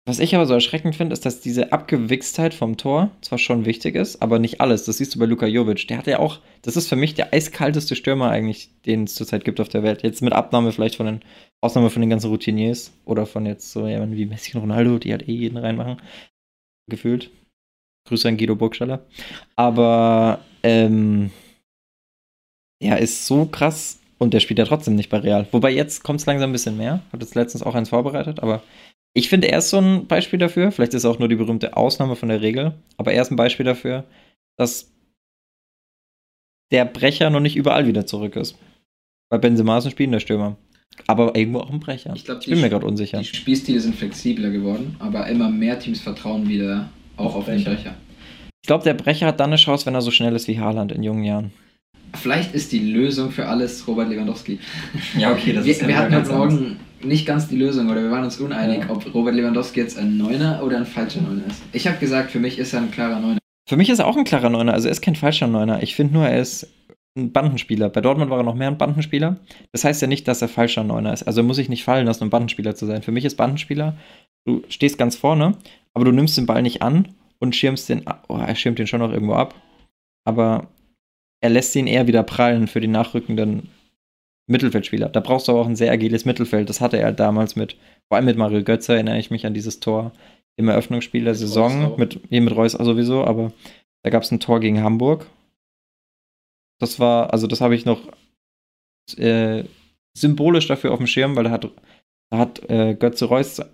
Was 0.08 0.20
ich 0.20 0.36
aber 0.36 0.46
so 0.46 0.54
erschreckend 0.54 0.94
finde, 0.94 1.14
ist, 1.14 1.26
dass 1.26 1.40
diese 1.40 1.72
Abgewichstheit 1.72 2.54
vom 2.54 2.76
Tor 2.76 3.10
zwar 3.22 3.38
schon 3.38 3.64
wichtig 3.64 3.96
ist, 3.96 4.22
aber 4.22 4.38
nicht 4.38 4.60
alles. 4.60 4.84
Das 4.84 4.98
siehst 4.98 5.12
du 5.12 5.18
bei 5.18 5.26
Luka 5.26 5.46
Jovic. 5.46 5.88
Der 5.88 5.98
hat 5.98 6.06
ja 6.06 6.20
auch, 6.20 6.38
das 6.62 6.76
ist 6.76 6.88
für 6.88 6.94
mich 6.94 7.14
der 7.14 7.34
eiskalteste 7.34 7.96
Stürmer 7.96 8.30
eigentlich, 8.30 8.70
den 8.86 9.04
es 9.04 9.16
zurzeit 9.16 9.44
gibt 9.44 9.58
auf 9.58 9.68
der 9.68 9.82
Welt. 9.82 10.04
Jetzt 10.04 10.22
mit 10.22 10.32
Abnahme 10.32 10.70
vielleicht 10.70 10.94
von 10.94 11.06
den, 11.06 11.20
Ausnahme 11.60 11.90
von 11.90 12.02
den 12.02 12.10
ganzen 12.10 12.30
Routiniers 12.30 12.92
oder 13.04 13.26
von 13.26 13.46
jetzt 13.46 13.72
so 13.72 13.88
jemanden 13.88 14.16
wie 14.16 14.26
Messi 14.26 14.54
und 14.54 14.60
Ronaldo, 14.60 14.98
die 15.00 15.10
halt 15.10 15.28
eh 15.28 15.32
jeden 15.32 15.56
reinmachen. 15.56 16.00
Gefühlt. 16.88 17.30
Grüße 18.06 18.28
an 18.28 18.36
Guido 18.36 18.54
Burgstaller. 18.54 19.04
Aber, 19.56 20.38
ähm, 20.62 21.32
er 22.80 22.98
ist 22.98 23.26
so 23.26 23.46
krass 23.46 23.98
und 24.18 24.34
der 24.34 24.40
spielt 24.40 24.60
ja 24.60 24.66
trotzdem 24.66 24.94
nicht 24.94 25.10
bei 25.10 25.18
Real. 25.18 25.48
Wobei 25.50 25.72
jetzt 25.72 26.04
kommt 26.04 26.20
es 26.20 26.26
langsam 26.26 26.50
ein 26.50 26.52
bisschen 26.52 26.76
mehr. 26.76 27.02
Hat 27.12 27.20
jetzt 27.22 27.34
letztens 27.34 27.64
auch 27.64 27.74
eins 27.74 27.88
vorbereitet, 27.88 28.38
aber 28.40 28.62
ich 29.16 29.30
finde, 29.30 29.48
er 29.48 29.58
ist 29.58 29.70
so 29.70 29.78
ein 29.78 30.06
Beispiel 30.06 30.38
dafür. 30.38 30.70
Vielleicht 30.70 30.92
ist 30.92 31.04
er 31.04 31.10
auch 31.10 31.18
nur 31.18 31.28
die 31.28 31.36
berühmte 31.36 31.74
Ausnahme 31.74 32.16
von 32.16 32.28
der 32.28 32.42
Regel, 32.42 32.74
aber 32.98 33.14
er 33.14 33.22
ist 33.22 33.30
ein 33.30 33.36
Beispiel 33.36 33.64
dafür, 33.64 34.04
dass 34.58 34.92
der 36.70 36.84
Brecher 36.84 37.30
noch 37.30 37.40
nicht 37.40 37.56
überall 37.56 37.86
wieder 37.86 38.04
zurück 38.04 38.36
ist. 38.36 38.58
Bei 39.30 39.38
Benzema 39.38 39.78
ist 39.78 39.86
ein 39.86 39.90
spielender 39.92 40.20
Stürmer. 40.20 40.58
Aber 41.06 41.34
irgendwo 41.34 41.60
auch 41.60 41.70
ein 41.70 41.80
Brecher. 41.80 42.12
Ich 42.14 42.26
glaub, 42.26 42.40
ich 42.40 42.46
bin 42.46 42.60
mir 42.60 42.68
gerade 42.68 42.84
unsicher. 42.84 43.18
Die 43.18 43.24
Spielstile 43.24 43.80
sind 43.80 43.94
flexibler 43.94 44.50
geworden, 44.50 44.96
aber 44.98 45.26
immer 45.28 45.48
mehr 45.48 45.78
Teams 45.78 46.00
vertrauen 46.00 46.46
wieder 46.46 46.90
auch 47.16 47.34
auf 47.36 47.46
den 47.46 47.64
Brecher. 47.64 47.74
Brecher. 47.74 47.94
Ich 48.62 48.66
glaube, 48.66 48.84
der 48.84 48.94
Brecher 48.94 49.28
hat 49.28 49.40
dann 49.40 49.50
eine 49.50 49.56
Chance, 49.56 49.86
wenn 49.86 49.94
er 49.94 50.02
so 50.02 50.10
schnell 50.10 50.36
ist 50.36 50.46
wie 50.46 50.60
Haaland 50.60 50.92
in 50.92 51.02
jungen 51.02 51.24
Jahren. 51.24 51.52
Vielleicht 52.14 52.54
ist 52.54 52.70
die 52.70 52.80
Lösung 52.80 53.30
für 53.30 53.46
alles 53.46 53.88
Robert 53.88 54.10
Lewandowski. 54.10 54.58
Ja, 55.16 55.32
okay, 55.32 55.54
wir 55.54 55.64
wir 55.64 55.96
hatten 55.96 56.14
heute 56.14 56.32
Morgen 56.32 56.76
nicht 57.02 57.26
ganz 57.26 57.48
die 57.48 57.56
Lösung 57.56 57.90
oder 57.90 58.02
wir 58.02 58.10
waren 58.10 58.24
uns 58.24 58.38
uneinig, 58.40 58.80
Ja. 58.84 58.90
ob 58.90 59.12
Robert 59.14 59.34
Lewandowski 59.34 59.80
jetzt 59.80 59.98
ein 59.98 60.16
Neuner 60.16 60.62
oder 60.64 60.78
ein 60.78 60.86
falscher 60.86 61.20
Neuner 61.20 61.46
ist. 61.46 61.62
Ich 61.72 61.86
habe 61.86 61.98
gesagt, 61.98 62.30
für 62.30 62.38
mich 62.40 62.58
ist 62.58 62.72
er 62.72 62.80
ein 62.80 62.90
klarer 62.90 63.20
Neuner. 63.20 63.38
Für 63.68 63.76
mich 63.76 63.90
ist 63.90 63.98
er 63.98 64.06
auch 64.06 64.16
ein 64.16 64.24
klarer 64.24 64.50
Neuner. 64.50 64.72
Also 64.74 64.88
er 64.88 64.92
ist 64.92 65.00
kein 65.02 65.16
falscher 65.16 65.46
Neuner. 65.46 65.82
Ich 65.82 65.94
finde 65.96 66.14
nur, 66.14 66.26
er 66.26 66.40
ist 66.40 66.68
ein 67.16 67.32
Bandenspieler. 67.32 67.88
Bei 67.88 68.00
Dortmund 68.00 68.30
war 68.30 68.38
er 68.38 68.44
noch 68.44 68.54
mehr 68.54 68.68
ein 68.68 68.78
Bandenspieler. 68.78 69.36
Das 69.72 69.84
heißt 69.84 70.02
ja 70.02 70.08
nicht, 70.08 70.28
dass 70.28 70.42
er 70.42 70.48
falscher 70.48 70.84
Neuner 70.84 71.12
ist. 71.12 71.24
Also 71.24 71.40
er 71.40 71.44
muss 71.44 71.56
sich 71.56 71.68
nicht 71.68 71.82
fallen 71.84 72.06
lassen, 72.06 72.24
um 72.24 72.30
Bandenspieler 72.30 72.74
zu 72.74 72.86
sein. 72.86 73.02
Für 73.02 73.12
mich 73.12 73.24
ist 73.24 73.36
Bandenspieler, 73.36 73.96
du 74.46 74.62
stehst 74.68 74.98
ganz 74.98 75.16
vorne, 75.16 75.56
aber 75.94 76.04
du 76.04 76.12
nimmst 76.12 76.36
den 76.36 76.46
Ball 76.46 76.62
nicht 76.62 76.82
an 76.82 77.08
und 77.38 77.56
schirmst 77.56 77.88
den, 77.88 78.02
oh, 78.28 78.36
er 78.38 78.54
schirmt 78.54 78.78
den 78.78 78.86
schon 78.86 79.00
noch 79.00 79.12
irgendwo 79.12 79.34
ab. 79.34 79.54
Aber 80.24 80.68
er 81.40 81.50
lässt 81.50 81.74
ihn 81.76 81.86
eher 81.86 82.06
wieder 82.06 82.22
prallen 82.22 82.66
für 82.68 82.80
die 82.80 82.88
nachrückenden 82.88 83.68
Mittelfeldspieler. 84.46 85.08
Da 85.08 85.20
brauchst 85.20 85.48
du 85.48 85.52
auch 85.52 85.66
ein 85.66 85.76
sehr 85.76 85.90
agiles 85.92 86.24
Mittelfeld. 86.24 86.68
Das 86.68 86.80
hatte 86.80 86.98
er 86.98 87.12
damals 87.12 87.56
mit, 87.56 87.76
vor 88.08 88.16
allem 88.16 88.26
mit 88.26 88.36
Mario 88.36 88.62
Götze 88.62 88.94
erinnere 88.94 89.18
ich 89.18 89.30
mich 89.30 89.46
an 89.46 89.54
dieses 89.54 89.80
Tor 89.80 90.12
im 90.56 90.68
Eröffnungsspiel 90.68 91.24
der 91.24 91.34
Saison. 91.34 91.96
Mit, 91.98 92.20
hier 92.28 92.40
mit 92.40 92.54
Reus 92.54 92.72
sowieso, 92.72 93.24
aber 93.24 93.52
da 94.04 94.10
gab 94.10 94.22
es 94.22 94.30
ein 94.30 94.40
Tor 94.40 94.60
gegen 94.60 94.82
Hamburg. 94.82 95.26
Das 96.80 97.00
war, 97.00 97.32
also 97.32 97.46
das 97.46 97.60
habe 97.60 97.74
ich 97.74 97.84
noch 97.84 98.00
äh, 99.16 99.64
symbolisch 100.16 100.68
dafür 100.68 100.92
auf 100.92 100.98
dem 100.98 101.06
Schirm, 101.06 101.36
weil 101.36 101.44
da 101.44 101.50
hat, 101.50 101.68
da 102.30 102.38
hat 102.38 102.70
äh, 102.70 102.94
Götze 102.94 103.26
Reus, 103.26 103.58
ja, 103.58 103.66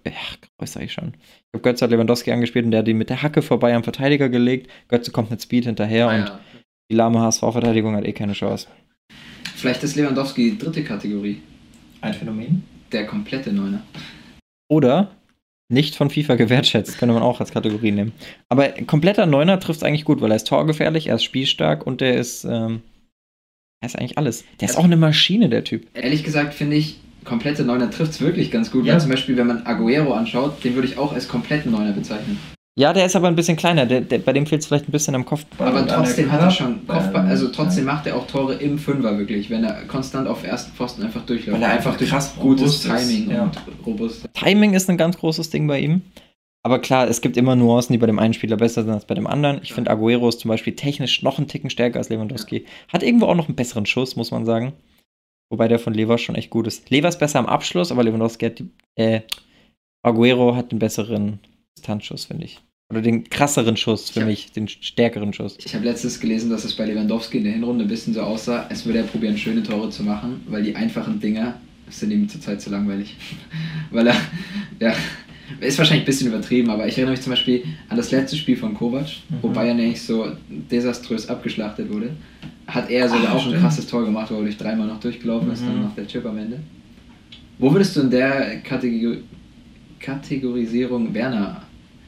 Reus 0.61 0.73
sag 0.73 0.83
ich 0.85 0.93
schon. 0.93 1.14
Ich 1.14 1.53
glaube, 1.53 1.62
Götze 1.62 1.85
hat 1.85 1.91
Lewandowski 1.91 2.33
angespielt 2.33 2.64
und 2.64 2.70
der 2.70 2.81
hat 2.81 2.89
ihn 2.89 2.99
mit 2.99 3.11
der 3.11 3.23
Hacke 3.23 3.43
vorbei 3.43 3.75
am 3.75 3.85
Verteidiger 3.85 4.29
gelegt. 4.29 4.70
Götze 4.89 5.11
kommt 5.11 5.31
mit 5.31 5.43
Speed 5.43 5.64
hinterher 5.64 6.09
Ah, 6.09 6.14
und 6.14 6.29
ja. 6.29 6.41
die 6.91 6.97
lahme 6.97 7.20
HSV-Verteidigung 7.20 7.95
hat 7.97 8.05
eh 8.05 8.12
keine 8.12 8.33
Chance. 8.35 8.68
Vielleicht 9.63 9.85
ist 9.85 9.95
Lewandowski 9.95 10.51
die 10.51 10.59
dritte 10.59 10.83
Kategorie, 10.83 11.41
Ein 12.01 12.15
Phänomen? 12.15 12.65
der 12.91 13.07
komplette 13.07 13.53
Neuner. 13.53 13.81
Oder 14.69 15.13
nicht 15.69 15.95
von 15.95 16.11
FIFA 16.11 16.35
gewertschätzt, 16.35 16.99
könnte 16.99 17.15
man 17.15 17.23
auch 17.23 17.39
als 17.39 17.53
Kategorie 17.53 17.93
nehmen. 17.93 18.11
Aber 18.49 18.69
kompletter 18.89 19.25
Neuner 19.25 19.61
trifft 19.61 19.79
es 19.79 19.85
eigentlich 19.85 20.05
gut, 20.05 20.21
weil 20.21 20.33
er 20.33 20.37
ist 20.37 20.49
torgefährlich, 20.49 21.07
er 21.07 21.15
ist 21.15 21.23
spielstark 21.23 21.87
und 21.87 22.01
der 22.01 22.17
ist, 22.17 22.43
ähm, 22.43 22.83
er 23.81 23.87
ist 23.87 23.97
eigentlich 23.97 24.19
alles. 24.19 24.45
Der 24.61 24.69
ist 24.69 24.77
auch 24.77 24.83
eine 24.85 24.97
Maschine, 24.97 25.49
der 25.49 25.63
Typ. 25.63 25.87
Ehrlich 25.95 26.25
gesagt 26.25 26.55
finde 26.55 26.75
ich, 26.75 26.99
komplette 27.25 27.63
Neuner 27.65 27.89
trifft 27.89 28.11
es 28.11 28.21
wirklich 28.21 28.51
ganz 28.51 28.73
gut, 28.73 28.85
Ja. 28.85 28.95
weil 28.95 29.01
zum 29.01 29.11
Beispiel, 29.11 29.37
wenn 29.37 29.47
man 29.47 29.65
Aguero 29.65 30.13
anschaut, 30.13 30.65
den 30.65 30.75
würde 30.75 30.89
ich 30.89 30.99
auch 30.99 31.13
als 31.13 31.29
kompletten 31.29 31.71
Neuner 31.71 31.93
bezeichnen. 31.93 32.37
Ja, 32.79 32.95
der 32.95 33.05
ist 33.05 33.14
aber 33.16 33.29
ein 33.29 33.35
bisschen 33.37 33.59
kleiner, 33.59 33.85
der, 33.85 34.01
der, 34.01 34.18
bei 34.18 34.33
dem 34.33 34.47
fehlt 34.47 34.62
es 34.62 34.66
vielleicht 34.66 34.89
ein 34.89 34.93
bisschen 34.93 35.14
am 35.14 35.27
Kopf. 35.27 35.45
Aber 35.59 35.87
trotzdem 35.87 36.33
hat 36.33 36.41
er 36.41 36.51
schon 36.51 36.87
Kopfball, 36.87 37.03
Körper- 37.03 37.29
also 37.29 37.49
trotzdem 37.49 37.85
macht 37.85 38.07
er 38.07 38.16
auch 38.16 38.27
Tore 38.27 38.55
im 38.55 38.79
Fünfer 38.79 39.18
wirklich, 39.18 39.51
wenn 39.51 39.62
er 39.64 39.83
konstant 39.87 40.27
auf 40.27 40.43
ersten 40.43 40.73
Pfosten 40.73 41.03
einfach 41.03 41.20
durchläuft. 41.27 41.61
Weil 41.61 41.68
er 41.68 41.75
einfach 41.75 41.99
durch 41.99 42.09
krass 42.09 42.35
gutes 42.35 42.89
robust 42.89 43.03
ist, 43.03 43.09
Timing 43.09 43.31
ja. 43.31 43.43
und 43.43 43.59
robust. 43.85 44.27
Timing 44.33 44.73
ist 44.73 44.89
ein 44.89 44.97
ganz 44.97 45.18
großes 45.18 45.51
Ding 45.51 45.66
bei 45.66 45.81
ihm. 45.81 46.01
Aber 46.64 46.79
klar, 46.79 47.09
es 47.09 47.20
gibt 47.20 47.37
immer 47.37 47.57
Nuancen, 47.57 47.93
die 47.93 47.99
bei 47.99 48.07
dem 48.07 48.18
einen 48.18 48.33
Spieler 48.35 48.57
besser 48.57 48.83
sind 48.85 48.93
als 48.93 49.05
bei 49.05 49.14
dem 49.16 49.27
anderen. 49.27 49.61
Ich 49.62 49.70
Ja. 49.70 49.75
finde, 49.75 49.91
Aguero 49.91 50.29
ist 50.31 50.41
zum 50.41 50.49
Beispiel 50.49 50.75
technisch 50.75 51.23
noch 51.23 51.37
einen 51.37 51.49
Ticken 51.49 51.68
stärker 51.68 51.99
als 51.99 52.09
Lewandowski. 52.09 52.64
Hat 52.91 53.03
irgendwo 53.03 53.27
auch 53.27 53.35
noch 53.35 53.49
einen 53.49 53.57
besseren 53.57 53.85
Schuss, 53.85 54.16
muss 54.16 54.31
man 54.31 54.47
sagen. 54.47 54.73
Wobei 55.51 55.68
der 55.68 55.79
von 55.79 55.93
Lever 55.93 56.16
schon 56.16 56.37
echt 56.37 56.49
gut 56.49 56.66
ist. 56.68 56.89
Lever 56.89 57.09
ist 57.09 57.18
besser 57.18 57.39
am 57.41 57.47
Abschluss, 57.47 57.93
aber 57.93 58.03
Lewandowski 58.05 58.47
hat 58.47 58.59
die, 58.61 58.70
äh, 58.95 59.20
Aguero 60.03 60.55
hat 60.57 60.73
den 60.73 60.79
besseren 60.79 61.41
Distanzschuss, 61.83 62.27
finde 62.27 62.45
ich. 62.45 62.61
Oder 62.91 63.01
den 63.01 63.25
krasseren 63.25 63.77
Schuss 63.77 64.11
für 64.11 64.20
Ja. 64.20 64.27
mich, 64.27 64.53
den 64.53 64.68
stärkeren 64.68 65.33
Schuss. 65.33 65.57
Ich 65.64 65.75
habe 65.75 65.85
letztens 65.85 66.20
gelesen, 66.20 66.51
dass 66.51 66.64
es 66.64 66.75
bei 66.75 66.85
Lewandowski 66.85 67.39
in 67.39 67.45
der 67.45 67.55
Hinrunde 67.55 67.85
ein 67.85 67.89
bisschen 67.89 68.12
so 68.12 68.20
aussah, 68.20 68.66
als 68.68 68.85
würde 68.85 68.99
er 68.99 69.05
probieren, 69.05 69.37
schöne 69.39 69.62
Tore 69.62 69.89
zu 69.91 70.03
machen, 70.03 70.43
weil 70.49 70.62
die 70.62 70.77
einfachen 70.77 71.18
Dinger 71.18 71.59
sind 71.89 72.11
ihm 72.11 72.29
zurzeit 72.29 72.61
zu 72.61 72.70
langweilig. 72.70 73.16
weil 73.91 74.09
er, 74.09 74.16
ja, 74.81 74.95
ist 75.61 75.79
wahrscheinlich 75.79 76.03
ein 76.05 76.07
bisschen 76.07 76.29
übertrieben, 76.29 76.68
aber 76.70 76.87
ich 76.87 76.95
erinnere 76.95 77.12
mich 77.12 77.23
zum 77.23 77.31
Beispiel 77.31 77.64
an 77.89 77.97
das 77.97 78.11
letzte 78.11 78.37
Spiel 78.37 78.57
von 78.57 78.75
Kovac, 78.75 79.07
wo 79.41 79.49
Mhm. 79.49 79.53
Bayern 79.55 79.77
nämlich 79.79 80.03
so 80.03 80.33
desaströs 80.49 81.29
abgeschlachtet 81.29 81.91
wurde. 81.91 82.11
Hat 82.66 82.91
er 82.91 83.09
sogar 83.09 83.29
Ah, 83.31 83.33
auch 83.33 83.43
ein 83.43 83.49
stimmt. 83.49 83.61
krasses 83.62 83.87
Tor 83.87 84.05
gemacht, 84.05 84.31
wo 84.31 84.37
er 84.37 84.43
durch 84.43 84.57
dreimal 84.59 84.87
noch 84.87 85.01
durchgelaufen 85.01 85.51
ist, 85.51 85.62
Mhm. 85.62 85.66
dann 85.66 85.83
noch 85.83 85.95
der 85.95 86.07
Chip 86.07 86.25
am 86.27 86.37
Ende. 86.39 86.61
Wo 87.59 87.73
würdest 87.73 87.97
du 87.97 88.01
in 88.03 88.11
der 88.11 88.61
Kategor 88.61 89.16
Kategorisierung 90.03 91.15
Werner, 91.15 91.63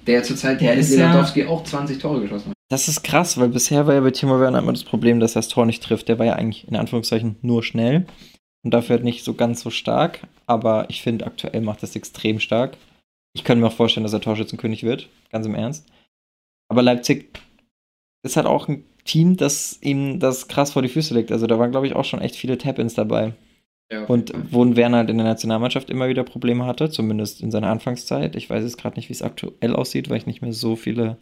der 0.07 0.23
zurzeit 0.23 0.61
Der 0.61 0.71
mit 0.73 0.81
ist 0.81 0.95
ja- 0.95 1.07
Lewandowski 1.07 1.45
auch 1.47 1.65
20 1.65 1.99
Tore 1.99 2.21
geschossen 2.21 2.49
hat? 2.49 2.55
Das 2.71 2.89
ist 2.89 3.03
krass, 3.03 3.39
weil 3.39 3.49
bisher 3.49 3.87
war 3.87 3.95
ja 3.95 4.01
bei 4.01 4.11
Timo 4.11 4.41
Werner 4.41 4.59
immer 4.59 4.73
das 4.73 4.85
Problem, 4.85 5.21
dass 5.21 5.33
er 5.37 5.41
das 5.43 5.49
Tor 5.49 5.65
nicht 5.67 5.83
trifft. 5.83 6.09
Der 6.09 6.19
war 6.19 6.27
ja 6.27 6.35
eigentlich 6.35 6.67
in 6.67 6.77
Anführungszeichen 6.77 7.37
nur 7.43 7.63
schnell 7.63 8.07
und 8.65 8.73
dafür 8.73 8.97
halt 8.97 9.05
nicht 9.05 9.25
so 9.25 9.35
ganz 9.35 9.61
so 9.61 9.71
stark. 9.71 10.21
Aber 10.47 10.87
ich 10.91 11.03
finde, 11.03 11.27
aktuell 11.27 11.61
macht 11.61 11.83
das 11.83 11.95
extrem 11.97 12.41
stark. 12.41 12.77
Ich 13.37 13.45
könnte 13.45 13.61
mir 13.63 13.69
auch 13.69 13.73
vorstellen, 13.77 14.05
dass 14.05 14.13
er 14.13 14.21
Torschützenkönig 14.21 14.83
wird, 14.83 15.09
ganz 15.31 15.47
im 15.47 15.55
Ernst. 15.55 15.87
Aber 16.69 16.83
Leipzig 16.83 17.39
ist 18.25 18.37
halt 18.37 18.47
auch 18.47 18.69
ein 18.69 18.85
Team, 19.05 19.37
das 19.37 19.79
ihm 19.83 20.19
das 20.19 20.49
krass 20.49 20.73
vor 20.73 20.83
die 20.83 20.89
Füße 20.89 21.13
legt. 21.15 21.31
Also 21.33 21.47
da 21.47 21.59
waren, 21.59 21.71
glaube 21.71 21.87
ich, 21.87 21.95
auch 21.95 22.05
schon 22.05 22.21
echt 22.23 22.37
viele 22.37 22.57
Tap-Ins 22.59 22.95
dabei. 22.95 23.35
Ja, 23.93 24.05
Und 24.05 24.33
wo 24.51 24.65
Werner 24.77 24.99
halt 24.99 25.11
in 25.11 25.19
der 25.19 25.27
Nationalmannschaft 25.27 25.91
immer 25.91 26.09
wieder 26.09 26.25
Probleme 26.25 26.65
hatte, 26.67 26.91
zumindest 26.91 27.43
in 27.43 27.51
seiner 27.51 27.69
Anfangszeit, 27.69 28.35
ich 28.35 28.49
weiß 28.49 28.65
jetzt 28.65 28.79
gerade 28.79 28.97
nicht, 28.97 29.09
wie 29.09 29.13
es 29.13 29.23
aktuell 29.23 29.75
aussieht, 29.77 30.09
weil 30.09 30.17
ich 30.17 30.27
nicht 30.27 30.43
mehr 30.43 30.53
so 30.53 30.75
viele 30.75 31.19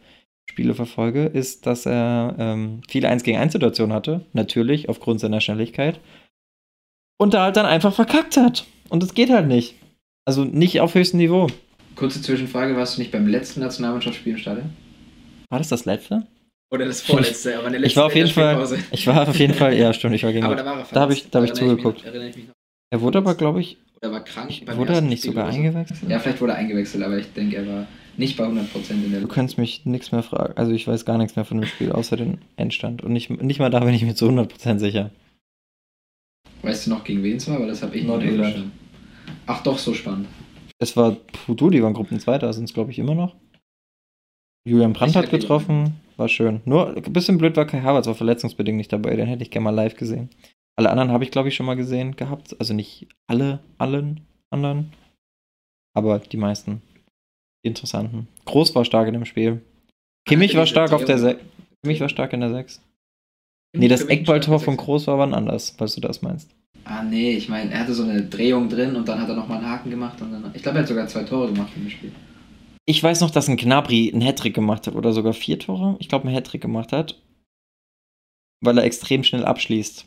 Spiele 0.48 0.74
verfolge, 0.74 1.24
ist, 1.26 1.66
dass 1.66 1.86
er 1.86 2.36
ähm, 2.38 2.82
viele 2.88 3.08
1 3.08 3.24
gegen 3.24 3.38
1 3.38 3.52
Situationen 3.52 3.94
hatte, 3.94 4.24
natürlich 4.32 4.88
aufgrund 4.88 5.20
seiner 5.20 5.40
Schnelligkeit. 5.40 6.00
Und 7.18 7.34
da 7.34 7.44
halt 7.44 7.56
dann 7.56 7.66
einfach 7.66 7.94
verkackt 7.94 8.36
hat. 8.36 8.66
Und 8.88 9.02
das 9.02 9.14
geht 9.14 9.30
halt 9.30 9.48
nicht. 9.48 9.76
Also 10.24 10.44
nicht 10.44 10.80
auf 10.80 10.94
höchstem 10.94 11.18
Niveau. 11.18 11.48
Kurze 11.96 12.22
Zwischenfrage, 12.22 12.76
warst 12.76 12.96
du 12.96 13.00
nicht 13.00 13.12
beim 13.12 13.26
letzten 13.26 13.60
Nationalmannschaftsspiel 13.60 14.34
im 14.34 14.38
Stadion? 14.38 14.70
War 15.50 15.58
das 15.58 15.68
das 15.68 15.84
letzte? 15.84 16.26
Oder 16.72 16.86
das 16.86 17.02
vorletzte, 17.02 17.58
aber 17.58 17.72
Ich 17.84 17.94
war 17.96 18.06
auf 18.06 18.14
jeden 18.14 18.30
Fall, 18.30 18.78
ich 18.92 19.06
war 19.06 19.28
auf 19.28 19.38
jeden 19.38 19.52
Fall, 19.54 19.76
ja 19.76 19.92
stimmt, 19.92 20.14
ich 20.14 20.24
war 20.24 20.32
gegen. 20.32 20.44
Aber 20.46 20.56
da 20.56 20.64
war 20.64 20.78
er 20.80 20.86
Da 20.90 21.00
hab 21.02 21.10
ich- 21.10 21.28
da 21.30 21.40
hab 21.40 21.44
ich 21.46 21.52
zugeguckt. 21.52 21.98
ich 22.04 22.36
mich 22.36 22.46
noch. 22.48 22.54
Er 22.90 23.00
wurde 23.00 23.18
aber, 23.18 23.34
glaube 23.34 23.60
ich, 23.60 23.76
Oder 24.00 24.12
war 24.12 24.24
krank. 24.24 24.50
beim 24.64 24.76
wurde 24.78 24.94
er 24.94 25.00
nicht 25.02 25.22
sogar 25.22 25.50
so. 25.52 25.56
eingewechselt? 25.58 26.00
Ja, 26.08 26.18
vielleicht 26.18 26.40
wurde 26.40 26.52
er 26.52 26.58
eingewechselt, 26.58 27.02
aber 27.04 27.18
ich 27.18 27.30
denke, 27.34 27.56
er 27.56 27.66
war 27.66 27.86
nicht 28.16 28.36
bei 28.36 28.44
100% 28.44 28.90
in 28.90 29.10
der 29.12 29.20
Du 29.20 29.28
kannst 29.28 29.58
mich 29.58 29.84
nichts 29.86 30.12
mehr 30.12 30.22
fragen. 30.22 30.54
Also 30.56 30.72
ich 30.72 30.86
weiß 30.88 31.04
gar 31.04 31.18
nichts 31.18 31.36
mehr 31.36 31.44
von 31.44 31.58
dem 31.60 31.66
Spiel, 31.66 31.92
außer 31.92 32.16
den 32.16 32.38
Endstand. 32.56 33.02
Und 33.02 33.12
nicht, 33.12 33.28
nicht 33.30 33.58
mal 33.60 33.70
da 33.70 33.80
bin 33.80 33.94
ich 33.94 34.02
mir 34.02 34.14
zu 34.14 34.26
100% 34.28 34.78
sicher. 34.78 35.10
Weißt 36.62 36.86
du 36.86 36.90
noch, 36.90 37.04
gegen 37.04 37.22
wen 37.22 37.36
es 37.36 37.48
war? 37.48 37.58
Weil 37.60 37.68
das 37.68 37.82
habe 37.82 37.94
ich 37.96 38.02
nicht 38.02 38.08
Nordirland. 38.10 38.40
verstanden. 38.42 38.72
Ach 39.46 39.62
doch, 39.62 39.78
so 39.78 39.92
spannend. 39.94 40.28
Es 40.78 40.96
war 40.96 41.12
Pudu, 41.12 41.70
die 41.70 41.82
waren 41.82 41.94
Gruppenzweiter, 41.94 42.52
sind 42.52 42.64
es 42.64 42.74
glaube 42.74 42.90
ich 42.90 42.98
immer 42.98 43.14
noch. 43.14 43.34
Julian 44.64 44.92
Brandt 44.92 45.10
Ich 45.12 45.16
hat 45.16 45.30
getroffen, 45.30 45.94
war 46.22 46.28
schön. 46.28 46.62
Nur 46.64 46.96
ein 46.96 47.12
bisschen 47.12 47.36
blöd 47.36 47.56
war 47.56 47.66
Kai 47.66 47.80
Havertz, 47.80 48.06
war 48.06 48.14
verletzungsbedingt 48.14 48.76
nicht 48.76 48.92
dabei, 48.92 49.16
den 49.16 49.26
hätte 49.26 49.42
ich 49.42 49.50
gerne 49.50 49.64
mal 49.64 49.70
live 49.74 49.96
gesehen. 49.96 50.30
Alle 50.78 50.88
anderen 50.90 51.10
habe 51.10 51.24
ich 51.24 51.30
glaube 51.30 51.48
ich 51.48 51.54
schon 51.54 51.66
mal 51.66 51.74
gesehen 51.76 52.16
gehabt, 52.16 52.56
also 52.58 52.72
nicht 52.72 53.08
alle, 53.26 53.58
allen 53.76 54.20
anderen, 54.50 54.92
aber 55.94 56.20
die 56.20 56.36
meisten. 56.36 56.80
Die 57.64 57.68
interessanten. 57.68 58.28
Groß 58.44 58.74
war 58.74 58.84
stark 58.84 59.08
in 59.08 59.14
dem 59.14 59.24
Spiel. 59.24 59.60
Kimmich 60.26 60.56
war 60.56 60.66
stark 60.66 60.92
auf 60.92 61.04
der 61.04 61.18
6. 61.18 61.40
Kimmich 61.82 62.00
war 62.00 62.08
stark 62.08 62.32
in 62.32 62.40
der 62.40 62.50
6. 62.50 62.80
Nee, 63.76 63.88
das 63.88 64.04
Eckballtor 64.04 64.60
von 64.60 64.76
Groß 64.76 65.08
war 65.08 65.18
wann 65.18 65.34
anders, 65.34 65.74
falls 65.76 65.94
du 65.94 66.00
das 66.00 66.22
meinst. 66.22 66.54
Ah, 66.84 67.02
nee, 67.02 67.32
ich 67.32 67.48
meine, 67.48 67.70
er 67.70 67.80
hatte 67.80 67.94
so 67.94 68.02
eine 68.02 68.22
Drehung 68.22 68.68
drin 68.68 68.96
und 68.96 69.08
dann 69.08 69.20
hat 69.20 69.28
er 69.28 69.36
nochmal 69.36 69.58
einen 69.58 69.68
Haken 69.68 69.90
gemacht 69.90 70.20
und 70.20 70.32
dann. 70.32 70.50
Ich 70.54 70.62
glaube, 70.62 70.78
er 70.78 70.82
hat 70.82 70.88
sogar 70.88 71.06
zwei 71.06 71.22
Tore 71.22 71.52
gemacht 71.52 71.72
in 71.76 71.82
dem 71.82 71.90
Spiel. 71.90 72.12
Ich 72.86 73.02
weiß 73.02 73.20
noch, 73.20 73.30
dass 73.30 73.48
ein 73.48 73.56
Gnabry 73.56 74.10
einen 74.12 74.22
Hattrick 74.22 74.54
gemacht 74.54 74.86
hat 74.86 74.94
oder 74.94 75.12
sogar 75.12 75.32
vier 75.32 75.58
Tore. 75.58 75.96
Ich 76.00 76.08
glaube, 76.08 76.26
einen 76.26 76.34
Hattrick 76.36 76.62
gemacht 76.62 76.92
hat. 76.92 77.20
Weil 78.60 78.78
er 78.78 78.84
extrem 78.84 79.24
schnell 79.24 79.44
abschließt. 79.44 80.06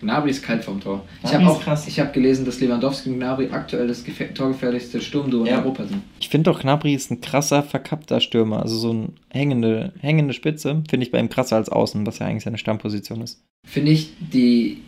Gnabry 0.00 0.30
ist 0.30 0.42
kalt 0.42 0.64
vom 0.64 0.80
Tor. 0.80 1.04
Ich 1.22 1.30
Gnabry 1.30 1.34
habe 1.44 1.44
ist 1.44 1.50
auch 1.58 1.62
krass. 1.64 1.86
ich 1.86 2.00
hab 2.00 2.12
gelesen, 2.12 2.44
dass 2.44 2.60
Lewandowski 2.60 3.10
und 3.10 3.18
Gnabry 3.18 3.48
aktuell 3.50 3.86
das 3.86 4.04
gefä- 4.04 4.32
torgefährlichste 4.34 5.00
Sturmduo 5.00 5.44
Ja. 5.46 5.58
in 5.58 5.64
Europa 5.64 5.86
sind. 5.86 6.02
Ich 6.18 6.28
finde 6.28 6.50
doch, 6.50 6.60
Gnabry 6.60 6.94
ist 6.94 7.10
ein 7.10 7.20
krasser, 7.20 7.62
verkappter 7.62 8.20
Stürmer. 8.20 8.60
Also 8.62 8.76
so 8.78 8.90
eine 8.90 9.08
hängende, 9.30 9.92
hängende 10.00 10.34
Spitze 10.34 10.82
finde 10.88 11.06
ich 11.06 11.12
bei 11.12 11.20
ihm 11.20 11.28
krasser 11.28 11.56
als 11.56 11.68
außen, 11.68 12.04
was 12.06 12.18
ja 12.18 12.26
eigentlich 12.26 12.44
seine 12.44 12.58
Stammposition 12.58 13.20
ist. 13.20 13.42
Finde 13.66 13.92
ich 13.92 14.12
die 14.32 14.78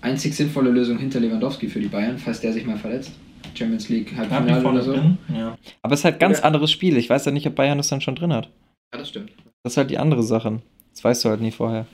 einzig 0.00 0.34
sinnvolle 0.34 0.70
Lösung 0.70 0.98
hinter 0.98 1.20
Lewandowski 1.20 1.68
für 1.68 1.80
die 1.80 1.88
Bayern, 1.88 2.18
falls 2.18 2.40
der 2.40 2.52
sich 2.52 2.64
mal 2.64 2.78
verletzt. 2.78 3.12
Champions 3.54 3.88
League 3.88 4.16
Halbfinale 4.16 4.66
oder 4.66 4.82
so. 4.82 4.94
Ja. 5.34 5.56
Aber 5.82 5.94
es 5.94 6.00
ist 6.00 6.04
halt 6.04 6.16
ein 6.16 6.20
ganz 6.20 6.38
Oder- 6.38 6.46
anderes 6.46 6.70
Spiel. 6.70 6.96
Ich 6.96 7.08
weiß 7.10 7.24
ja 7.24 7.32
nicht, 7.32 7.46
ob 7.46 7.54
Bayern 7.54 7.78
das 7.78 7.88
dann 7.88 8.00
schon 8.00 8.14
drin 8.16 8.32
hat. 8.32 8.46
Ja, 8.92 8.98
das 8.98 9.08
stimmt. 9.08 9.30
Das 9.62 9.74
ist 9.74 9.76
halt 9.76 9.90
die 9.90 9.98
andere 9.98 10.22
Sache. 10.22 10.60
Das 10.92 11.04
weißt 11.04 11.24
du 11.24 11.28
halt 11.28 11.40
nie 11.40 11.50
vorher. 11.50 11.86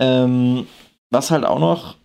Ähm, 0.00 0.66
was 1.10 1.30
halt 1.30 1.44
auch 1.44 1.58
noch 1.58 1.96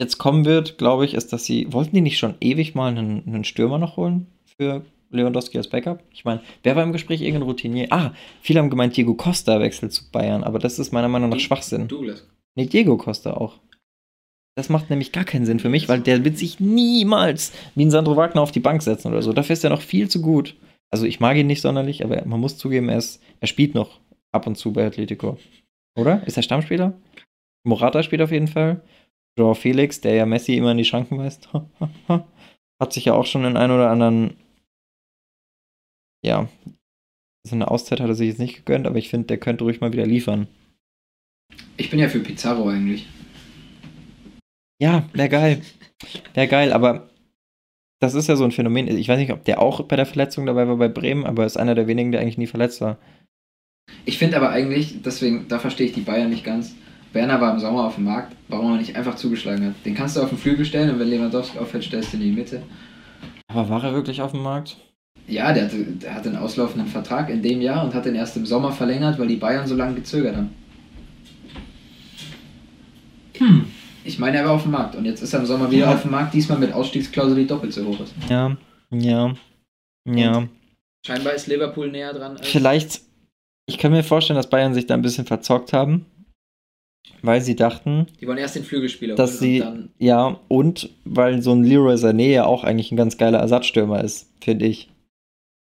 jetzt 0.00 0.18
kommen 0.18 0.44
wird, 0.44 0.78
glaube 0.78 1.04
ich, 1.04 1.14
ist, 1.14 1.32
dass 1.32 1.44
sie. 1.44 1.72
Wollten 1.72 1.94
die 1.94 2.00
nicht 2.00 2.18
schon 2.18 2.34
ewig 2.40 2.74
mal 2.74 2.88
einen, 2.90 3.22
einen 3.26 3.44
Stürmer 3.44 3.78
noch 3.78 3.96
holen 3.96 4.26
für 4.56 4.84
Lewandowski 5.10 5.58
als 5.58 5.68
Backup? 5.68 6.02
Ich 6.10 6.24
meine, 6.24 6.40
wer 6.62 6.74
war 6.76 6.82
im 6.82 6.92
Gespräch 6.92 7.20
irgendein 7.20 7.42
Routinier? 7.48 7.88
Ah, 7.90 8.12
viele 8.40 8.58
haben 8.60 8.70
gemeint, 8.70 8.96
Diego 8.96 9.14
Costa 9.14 9.60
wechselt 9.60 9.92
zu 9.92 10.10
Bayern, 10.10 10.42
aber 10.44 10.58
das 10.58 10.78
ist 10.78 10.92
meiner 10.92 11.08
Meinung 11.08 11.30
nach 11.30 11.38
Schwachsinn. 11.38 11.88
Douglas. 11.88 12.26
Nee, 12.54 12.66
Diego 12.66 12.96
Costa 12.96 13.34
auch. 13.34 13.58
Das 14.54 14.68
macht 14.68 14.90
nämlich 14.90 15.12
gar 15.12 15.24
keinen 15.24 15.46
Sinn 15.46 15.60
für 15.60 15.70
mich, 15.70 15.88
weil 15.88 16.00
der 16.00 16.24
wird 16.24 16.36
sich 16.36 16.60
niemals 16.60 17.52
wie 17.74 17.84
ein 17.84 17.90
Sandro 17.90 18.16
Wagner 18.16 18.42
auf 18.42 18.52
die 18.52 18.60
Bank 18.60 18.82
setzen 18.82 19.08
oder 19.08 19.22
so. 19.22 19.32
Dafür 19.32 19.54
ist 19.54 19.64
er 19.64 19.70
noch 19.70 19.80
viel 19.80 20.08
zu 20.08 20.20
gut. 20.20 20.56
Also 20.90 21.06
ich 21.06 21.20
mag 21.20 21.36
ihn 21.36 21.46
nicht 21.46 21.62
sonderlich, 21.62 22.04
aber 22.04 22.24
man 22.26 22.40
muss 22.40 22.58
zugeben, 22.58 22.90
er, 22.90 22.98
ist, 22.98 23.22
er 23.40 23.48
spielt 23.48 23.74
noch 23.74 24.00
ab 24.30 24.46
und 24.46 24.56
zu 24.56 24.72
bei 24.72 24.86
Atletico. 24.86 25.38
Oder? 25.98 26.26
Ist 26.26 26.36
er 26.36 26.42
Stammspieler? 26.42 26.92
Morata 27.64 28.02
spielt 28.02 28.20
auf 28.20 28.30
jeden 28.30 28.48
Fall. 28.48 28.82
Joao 29.38 29.54
Felix, 29.54 30.02
der 30.02 30.14
ja 30.14 30.26
Messi 30.26 30.56
immer 30.56 30.72
in 30.72 30.78
die 30.78 30.84
Schranken 30.84 31.18
weist, 31.18 31.48
hat 32.08 32.92
sich 32.92 33.06
ja 33.06 33.14
auch 33.14 33.24
schon 33.24 33.44
in 33.44 33.56
einen 33.56 33.72
oder 33.72 33.88
anderen, 33.88 34.36
ja, 36.22 36.48
so 37.46 37.54
eine 37.54 37.70
Auszeit 37.70 38.00
hat 38.00 38.08
er 38.08 38.14
sich 38.14 38.28
jetzt 38.28 38.38
nicht 38.38 38.56
gegönnt, 38.56 38.86
aber 38.86 38.96
ich 38.96 39.08
finde, 39.08 39.28
der 39.28 39.38
könnte 39.38 39.64
ruhig 39.64 39.80
mal 39.80 39.92
wieder 39.92 40.06
liefern. 40.06 40.46
Ich 41.76 41.90
bin 41.90 41.98
ja 41.98 42.08
für 42.08 42.20
Pizarro 42.20 42.68
eigentlich. 42.68 43.08
Ja, 44.80 45.04
wäre 45.12 45.28
geil. 45.28 45.62
Wäre 46.34 46.48
geil, 46.48 46.72
aber 46.72 47.08
das 48.00 48.14
ist 48.14 48.28
ja 48.28 48.36
so 48.36 48.44
ein 48.44 48.50
Phänomen. 48.50 48.88
Ich 48.88 49.08
weiß 49.08 49.18
nicht, 49.18 49.32
ob 49.32 49.44
der 49.44 49.60
auch 49.60 49.82
bei 49.84 49.96
der 49.96 50.06
Verletzung 50.06 50.46
dabei 50.46 50.66
war 50.66 50.76
bei 50.76 50.88
Bremen, 50.88 51.24
aber 51.24 51.46
ist 51.46 51.56
einer 51.56 51.74
der 51.74 51.86
wenigen, 51.86 52.10
der 52.10 52.20
eigentlich 52.20 52.38
nie 52.38 52.48
verletzt 52.48 52.80
war. 52.80 52.98
Ich 54.04 54.18
finde 54.18 54.36
aber 54.36 54.50
eigentlich, 54.50 55.02
deswegen, 55.02 55.46
da 55.48 55.58
verstehe 55.58 55.86
ich 55.86 55.92
die 55.92 56.00
Bayern 56.00 56.30
nicht 56.30 56.44
ganz. 56.44 56.74
Werner 57.12 57.40
war 57.40 57.52
im 57.52 57.60
Sommer 57.60 57.84
auf 57.84 57.96
dem 57.96 58.04
Markt, 58.04 58.34
warum 58.48 58.72
er 58.72 58.78
nicht 58.78 58.96
einfach 58.96 59.16
zugeschlagen 59.16 59.66
hat. 59.66 59.74
Den 59.84 59.94
kannst 59.94 60.16
du 60.16 60.22
auf 60.22 60.30
den 60.30 60.38
Flügel 60.38 60.64
stellen 60.64 60.90
und 60.90 60.98
wenn 60.98 61.08
Lewandowski 61.08 61.58
auffällt, 61.58 61.84
stellst 61.84 62.12
du 62.12 62.16
ihn 62.16 62.22
in 62.22 62.28
die 62.30 62.36
Mitte. 62.36 62.62
Aber 63.48 63.68
war 63.68 63.84
er 63.84 63.92
wirklich 63.92 64.22
auf 64.22 64.32
dem 64.32 64.42
Markt? 64.42 64.78
Ja, 65.28 65.52
der 65.52 65.64
hatte, 65.64 65.84
der 65.84 66.14
hatte 66.14 66.30
einen 66.30 66.38
auslaufenden 66.38 66.88
Vertrag 66.88 67.30
in 67.30 67.42
dem 67.42 67.60
Jahr 67.60 67.84
und 67.84 67.94
hat 67.94 68.06
den 68.06 68.14
erst 68.14 68.36
im 68.36 68.46
Sommer 68.46 68.72
verlängert, 68.72 69.18
weil 69.18 69.28
die 69.28 69.36
Bayern 69.36 69.66
so 69.66 69.76
lange 69.76 69.94
gezögert 69.94 70.36
haben. 70.36 70.50
Hm. 73.38 73.66
Ich 74.04 74.18
meine, 74.18 74.38
er 74.38 74.44
war 74.46 74.52
auf 74.52 74.62
dem 74.62 74.72
Markt 74.72 74.96
und 74.96 75.04
jetzt 75.04 75.22
ist 75.22 75.32
er 75.32 75.40
im 75.40 75.46
Sommer 75.46 75.70
wieder 75.70 75.86
Ja. 75.86 75.94
auf 75.94 76.02
dem 76.02 76.10
Markt, 76.10 76.34
diesmal 76.34 76.58
mit 76.58 76.72
Ausstiegsklausel, 76.72 77.36
die 77.36 77.46
doppelt 77.46 77.72
so 77.72 77.84
hoch 77.86 78.00
ist. 78.00 78.14
Ja, 78.28 78.56
ja, 78.90 79.34
ja. 80.06 80.48
Scheinbar 81.06 81.34
ist 81.34 81.46
Liverpool 81.46 81.90
näher 81.90 82.12
dran. 82.12 82.38
Vielleicht, 82.42 83.00
ich 83.66 83.78
kann 83.78 83.92
mir 83.92 84.02
vorstellen, 84.04 84.36
dass 84.36 84.50
Bayern 84.50 84.74
sich 84.74 84.86
da 84.86 84.94
ein 84.94 85.02
bisschen 85.02 85.24
verzockt 85.26 85.72
haben, 85.72 86.06
weil 87.22 87.40
sie 87.40 87.56
dachten, 87.56 88.06
Die 88.20 88.26
wollen 88.26 88.38
erst 88.38 88.56
den 88.56 88.64
Flügelspieler 88.64 89.14
dass 89.14 89.38
sie, 89.38 89.60
und 89.60 89.66
dann. 89.66 89.90
ja, 89.98 90.40
und 90.48 90.90
weil 91.04 91.42
so 91.42 91.52
ein 91.52 91.64
Leroy 91.64 91.94
Sané 91.94 92.30
ja 92.32 92.44
auch 92.44 92.64
eigentlich 92.64 92.90
ein 92.92 92.96
ganz 92.96 93.18
geiler 93.18 93.38
Ersatzstürmer 93.38 94.02
ist, 94.02 94.28
finde 94.42 94.66
ich. 94.66 94.90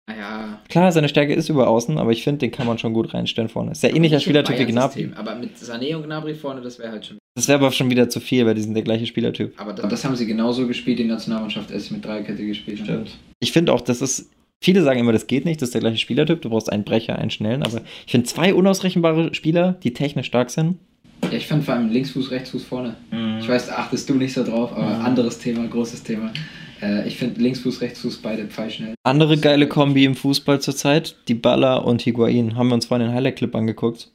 Naja. 0.08 0.60
Klar, 0.70 0.92
seine 0.92 1.10
Stärke 1.10 1.34
ist 1.36 1.50
über 1.50 1.68
außen, 1.68 1.98
aber 2.00 2.12
ich 2.12 2.24
finde, 2.24 2.40
den 2.40 2.52
kann 2.52 2.66
man 2.66 2.80
schon 2.80 2.94
gut 2.94 3.14
reinstellen 3.14 3.50
vorne. 3.50 3.72
Ist 3.72 3.84
ja 3.84 3.90
ähnlicher 3.90 4.20
Spielertyp 4.20 4.58
wie 4.58 4.66
Gnabry. 4.66 5.12
Aber 5.16 5.36
mit 5.36 5.56
Sané 5.58 5.96
und 5.96 6.04
Gnabry 6.04 6.34
vorne, 6.34 6.62
das 6.62 6.80
wäre 6.80 6.92
halt 6.92 7.06
schon. 7.06 7.18
Das 7.40 7.48
wäre 7.48 7.58
aber 7.60 7.72
schon 7.72 7.90
wieder 7.90 8.10
zu 8.10 8.20
viel, 8.20 8.46
weil 8.46 8.54
die 8.54 8.62
sind 8.62 8.74
der 8.74 8.84
gleiche 8.84 9.06
Spielertyp. 9.06 9.54
Aber 9.62 9.72
das, 9.72 9.88
das 9.88 10.04
haben 10.04 10.18
sie 10.18 10.26
genauso 10.26 10.68
gespielt, 10.68 11.00
die 11.00 11.06
Nationalmannschaft, 11.06 11.72
als 11.72 11.86
sie 11.86 11.94
mit 11.94 12.04
Dreierkette 12.04 12.46
gespielt 12.46 12.82
haben. 12.86 13.06
Ich 13.40 13.54
finde 13.54 13.72
auch, 13.72 13.80
das 13.80 14.02
ist. 14.02 14.30
Viele 14.62 14.84
sagen 14.84 15.00
immer, 15.00 15.14
das 15.14 15.26
geht 15.28 15.46
nicht, 15.46 15.62
das 15.62 15.70
ist 15.70 15.74
der 15.74 15.80
gleiche 15.80 16.00
Spielertyp. 16.00 16.42
Du 16.42 16.50
brauchst 16.50 16.70
einen 16.70 16.84
Brecher, 16.84 17.18
einen 17.18 17.30
schnellen. 17.32 17.64
Aber 17.64 17.80
ich 18.06 18.12
finde 18.12 18.28
zwei 18.28 18.54
unausrechenbare 18.54 19.34
Spieler, 19.34 19.78
die 19.84 19.94
technisch 19.94 20.28
stark 20.28 20.50
sind. 20.50 20.76
Ja, 21.24 21.32
ich 21.32 21.48
fand 21.48 21.64
vor 21.64 21.76
allem 21.76 21.90
Linksfuß, 21.90 22.30
Rechtsfuß 22.30 22.66
vorne. 22.66 22.98
Ich 23.40 23.48
weiß, 23.48 23.70
achtest 23.70 24.10
du 24.10 24.16
nicht 24.16 24.34
so 24.34 24.44
drauf, 24.44 24.74
aber 24.74 25.00
Mhm. 25.00 25.06
anderes 25.06 25.40
Thema, 25.40 25.66
großes 25.66 26.04
Thema. 26.04 26.34
Äh, 26.82 27.08
ich 27.08 27.16
finde 27.16 27.40
Linksfuß, 27.40 27.80
Rechtsfuß 27.80 28.18
beide 28.18 28.48
pfeilschnell. 28.48 28.96
Andere 29.04 29.38
geile 29.38 29.66
Kombi 29.70 30.04
im 30.04 30.16
Fußball 30.16 30.60
zurzeit, 30.60 31.16
die 31.30 31.36
Baller 31.36 31.86
und 31.86 32.02
Higuain. 32.02 32.58
Haben 32.58 32.68
wir 32.68 32.76
uns 32.76 32.88
vorhin 32.88 33.08
den 33.08 33.16
Highlight-Clip 33.16 33.56
angeguckt. 33.56 34.12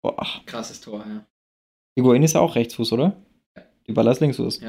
Boah, 0.00 0.24
Krasses 0.46 0.80
Tor, 0.80 1.04
ja. 1.08 1.26
Higuain 1.98 2.22
ist 2.22 2.34
ja 2.34 2.40
auch 2.40 2.54
Rechtsfuß, 2.54 2.92
oder? 2.92 3.16
Ja. 3.56 3.62
Die 3.88 3.92
Baller 3.92 4.12
ist 4.12 4.20
Linksfuß. 4.20 4.60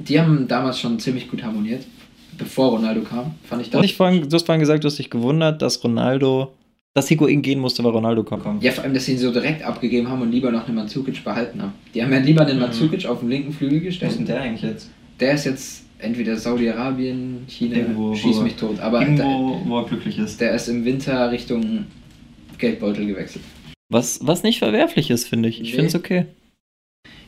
Die 0.00 0.20
haben 0.20 0.46
damals 0.46 0.78
schon 0.78 0.98
ziemlich 0.98 1.30
gut 1.30 1.42
harmoniert, 1.42 1.82
bevor 2.36 2.70
Ronaldo 2.72 3.00
kam, 3.00 3.34
fand 3.44 3.62
ich 3.62 3.70
Du 3.70 3.78
hast, 3.78 3.82
nicht 3.82 3.96
vorhin, 3.96 4.28
du 4.28 4.34
hast 4.34 4.44
vorhin 4.44 4.60
gesagt, 4.60 4.84
du 4.84 4.86
hast 4.88 4.98
dich 4.98 5.08
gewundert, 5.08 5.62
dass 5.62 5.82
Ronaldo, 5.82 6.52
dass 6.94 7.08
Higuain 7.08 7.40
gehen 7.40 7.58
musste, 7.58 7.82
weil 7.84 7.92
Ronaldo 7.92 8.22
kommt. 8.22 8.62
Ja, 8.62 8.70
vor 8.72 8.84
allem, 8.84 8.92
dass 8.92 9.06
sie 9.06 9.12
ihn 9.12 9.18
so 9.18 9.32
direkt 9.32 9.62
abgegeben 9.64 10.08
haben 10.10 10.20
und 10.20 10.30
lieber 10.30 10.50
noch 10.52 10.66
einen 10.66 10.76
Manzukic 10.76 11.24
behalten 11.24 11.62
haben. 11.62 11.72
Die 11.94 12.02
haben 12.02 12.12
ja 12.12 12.18
lieber 12.18 12.46
einen 12.46 12.58
Mhm. 12.58 13.06
Auf 13.08 13.20
dem 13.20 13.28
linken 13.30 13.52
Flügel 13.52 13.80
gestellt. 13.80 14.28
der 14.28 14.42
eigentlich 14.42 14.62
jetzt? 14.62 14.90
Der 15.20 15.32
ist 15.32 15.46
jetzt 15.46 15.84
entweder 16.00 16.36
Saudi-Arabien, 16.36 17.44
China, 17.48 17.76
Irgendwo, 17.78 18.14
schieß 18.14 18.36
wo- 18.36 18.42
mich 18.42 18.54
tot. 18.56 18.78
Aber 18.80 19.02
der, 19.04 19.24
wo 19.24 19.78
er 19.78 19.84
glücklich 19.86 20.18
ist. 20.18 20.38
der 20.40 20.52
ist 20.54 20.68
im 20.68 20.84
Winter 20.84 21.32
Richtung 21.32 21.86
Geldbeutel 22.58 23.06
gewechselt. 23.06 23.42
Was, 23.88 24.20
was 24.22 24.42
nicht 24.42 24.58
verwerflich 24.58 25.10
ist, 25.10 25.26
finde 25.26 25.48
ich. 25.48 25.56
Ich 25.62 25.70
Nee. 25.70 25.76
finde 25.76 25.86
es 25.86 25.94
okay. 25.94 26.26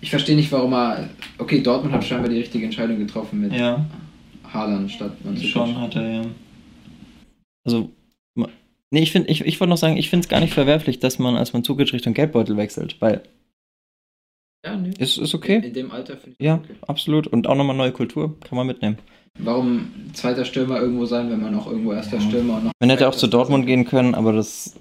Ich 0.00 0.10
verstehe 0.10 0.36
nicht, 0.36 0.50
warum 0.52 0.72
er. 0.72 1.08
Okay, 1.38 1.62
Dortmund 1.62 1.94
hat 1.94 2.04
scheinbar 2.04 2.28
die 2.30 2.38
richtige 2.38 2.64
Entscheidung 2.64 2.98
getroffen 2.98 3.40
mit 3.40 3.52
Ja, 3.52 3.84
Haaland 4.52 4.90
statt 4.90 5.12
Manzukic. 5.24 5.54
hat 5.76 5.96
er, 5.96 6.10
ja. 6.10 6.22
Also, 7.64 7.90
Nee, 8.92 9.02
ich, 9.02 9.12
find, 9.12 9.28
ich, 9.30 9.42
ich 9.42 9.60
wollte 9.60 9.70
noch 9.70 9.76
sagen, 9.76 9.96
ich 9.96 10.10
finde 10.10 10.24
es 10.24 10.28
gar 10.28 10.40
nicht 10.40 10.52
verwerflich, 10.52 10.98
dass 10.98 11.20
man, 11.20 11.36
als 11.36 11.52
man 11.52 11.62
Zugic 11.62 11.92
Richtung 11.92 12.12
Geldbeutel 12.12 12.56
wechselt, 12.56 13.00
weil 13.00 13.22
Ja, 14.66 14.74
nee. 14.74 14.90
ist, 14.98 15.16
ist 15.16 15.32
okay. 15.32 15.64
In 15.64 15.72
dem 15.74 15.92
Alter 15.92 16.16
finde 16.16 16.34
ich 16.38 16.44
Ja, 16.44 16.56
okay. 16.56 16.74
absolut. 16.88 17.28
Und 17.28 17.46
auch 17.46 17.54
nochmal 17.54 17.76
neue 17.76 17.92
Kultur, 17.92 18.36
kann 18.40 18.56
man 18.56 18.66
mitnehmen. 18.66 18.98
Warum 19.38 19.92
zweiter 20.12 20.44
Stürmer 20.44 20.80
irgendwo 20.80 21.06
sein, 21.06 21.30
wenn 21.30 21.40
man 21.40 21.54
auch 21.54 21.68
irgendwo 21.68 21.92
erster 21.92 22.16
Ja. 22.16 22.22
Stürmer 22.22 22.56
und 22.56 22.64
noch. 22.64 22.72
Man 22.80 22.90
hätte 22.90 23.08
auch 23.08 23.14
zu 23.14 23.28
Dortmund 23.28 23.64
gehen 23.66 23.84
können, 23.84 24.16
aber 24.16 24.32
das, 24.32 24.74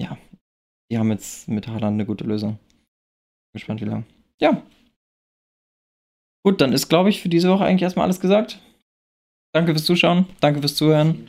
ja, 0.00 0.16
die 0.90 0.96
haben 0.96 1.10
jetzt 1.10 1.46
mit 1.46 1.68
Haaland 1.68 1.92
eine 1.96 2.06
gute 2.06 2.24
Lösung. 2.24 2.58
Gespannt, 3.52 3.82
wie 3.82 3.86
lange. 3.86 4.04
Ja. 4.40 4.62
Gut, 6.44 6.60
dann 6.60 6.72
ist, 6.72 6.88
glaube 6.88 7.08
ich, 7.08 7.20
für 7.20 7.28
diese 7.28 7.50
Woche 7.50 7.64
eigentlich 7.64 7.82
erstmal 7.82 8.04
alles 8.04 8.20
gesagt. 8.20 8.60
Danke 9.52 9.72
fürs 9.72 9.84
Zuschauen, 9.84 10.26
danke 10.40 10.60
fürs 10.60 10.76
Zuhören. 10.76 11.28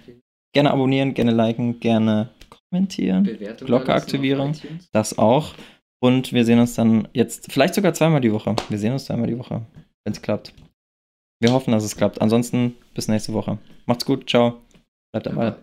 Gerne 0.54 0.72
abonnieren, 0.72 1.14
gerne 1.14 1.32
liken, 1.32 1.80
gerne 1.80 2.30
kommentieren. 2.50 3.24
Bewertung 3.24 3.66
Glocke 3.66 3.94
aktivieren. 3.94 4.56
Das 4.92 5.18
auch. 5.18 5.54
Und 6.00 6.34
wir 6.34 6.46
sehen 6.46 6.60
uns 6.60 6.76
dann 6.76 7.08
jetzt, 7.14 7.52
vielleicht 7.52 7.74
sogar 7.74 7.94
zweimal 7.94 8.22
die 8.22 8.32
Woche. 8.32 8.56
Wir 8.70 8.78
sehen 8.78 8.94
uns 8.94 9.06
zweimal 9.06 9.28
die 9.28 9.38
Woche, 9.38 9.66
wenn 10.04 10.14
es 10.14 10.22
klappt. 10.22 10.54
Wir 11.40 11.52
hoffen, 11.52 11.72
dass 11.72 11.84
es 11.84 11.96
klappt. 11.96 12.22
Ansonsten 12.22 12.76
bis 12.94 13.08
nächste 13.08 13.34
Woche. 13.34 13.58
Macht's 13.86 14.06
gut, 14.06 14.30
ciao. 14.30 14.62
Bleibt 15.12 15.28
dabei. 15.28 15.56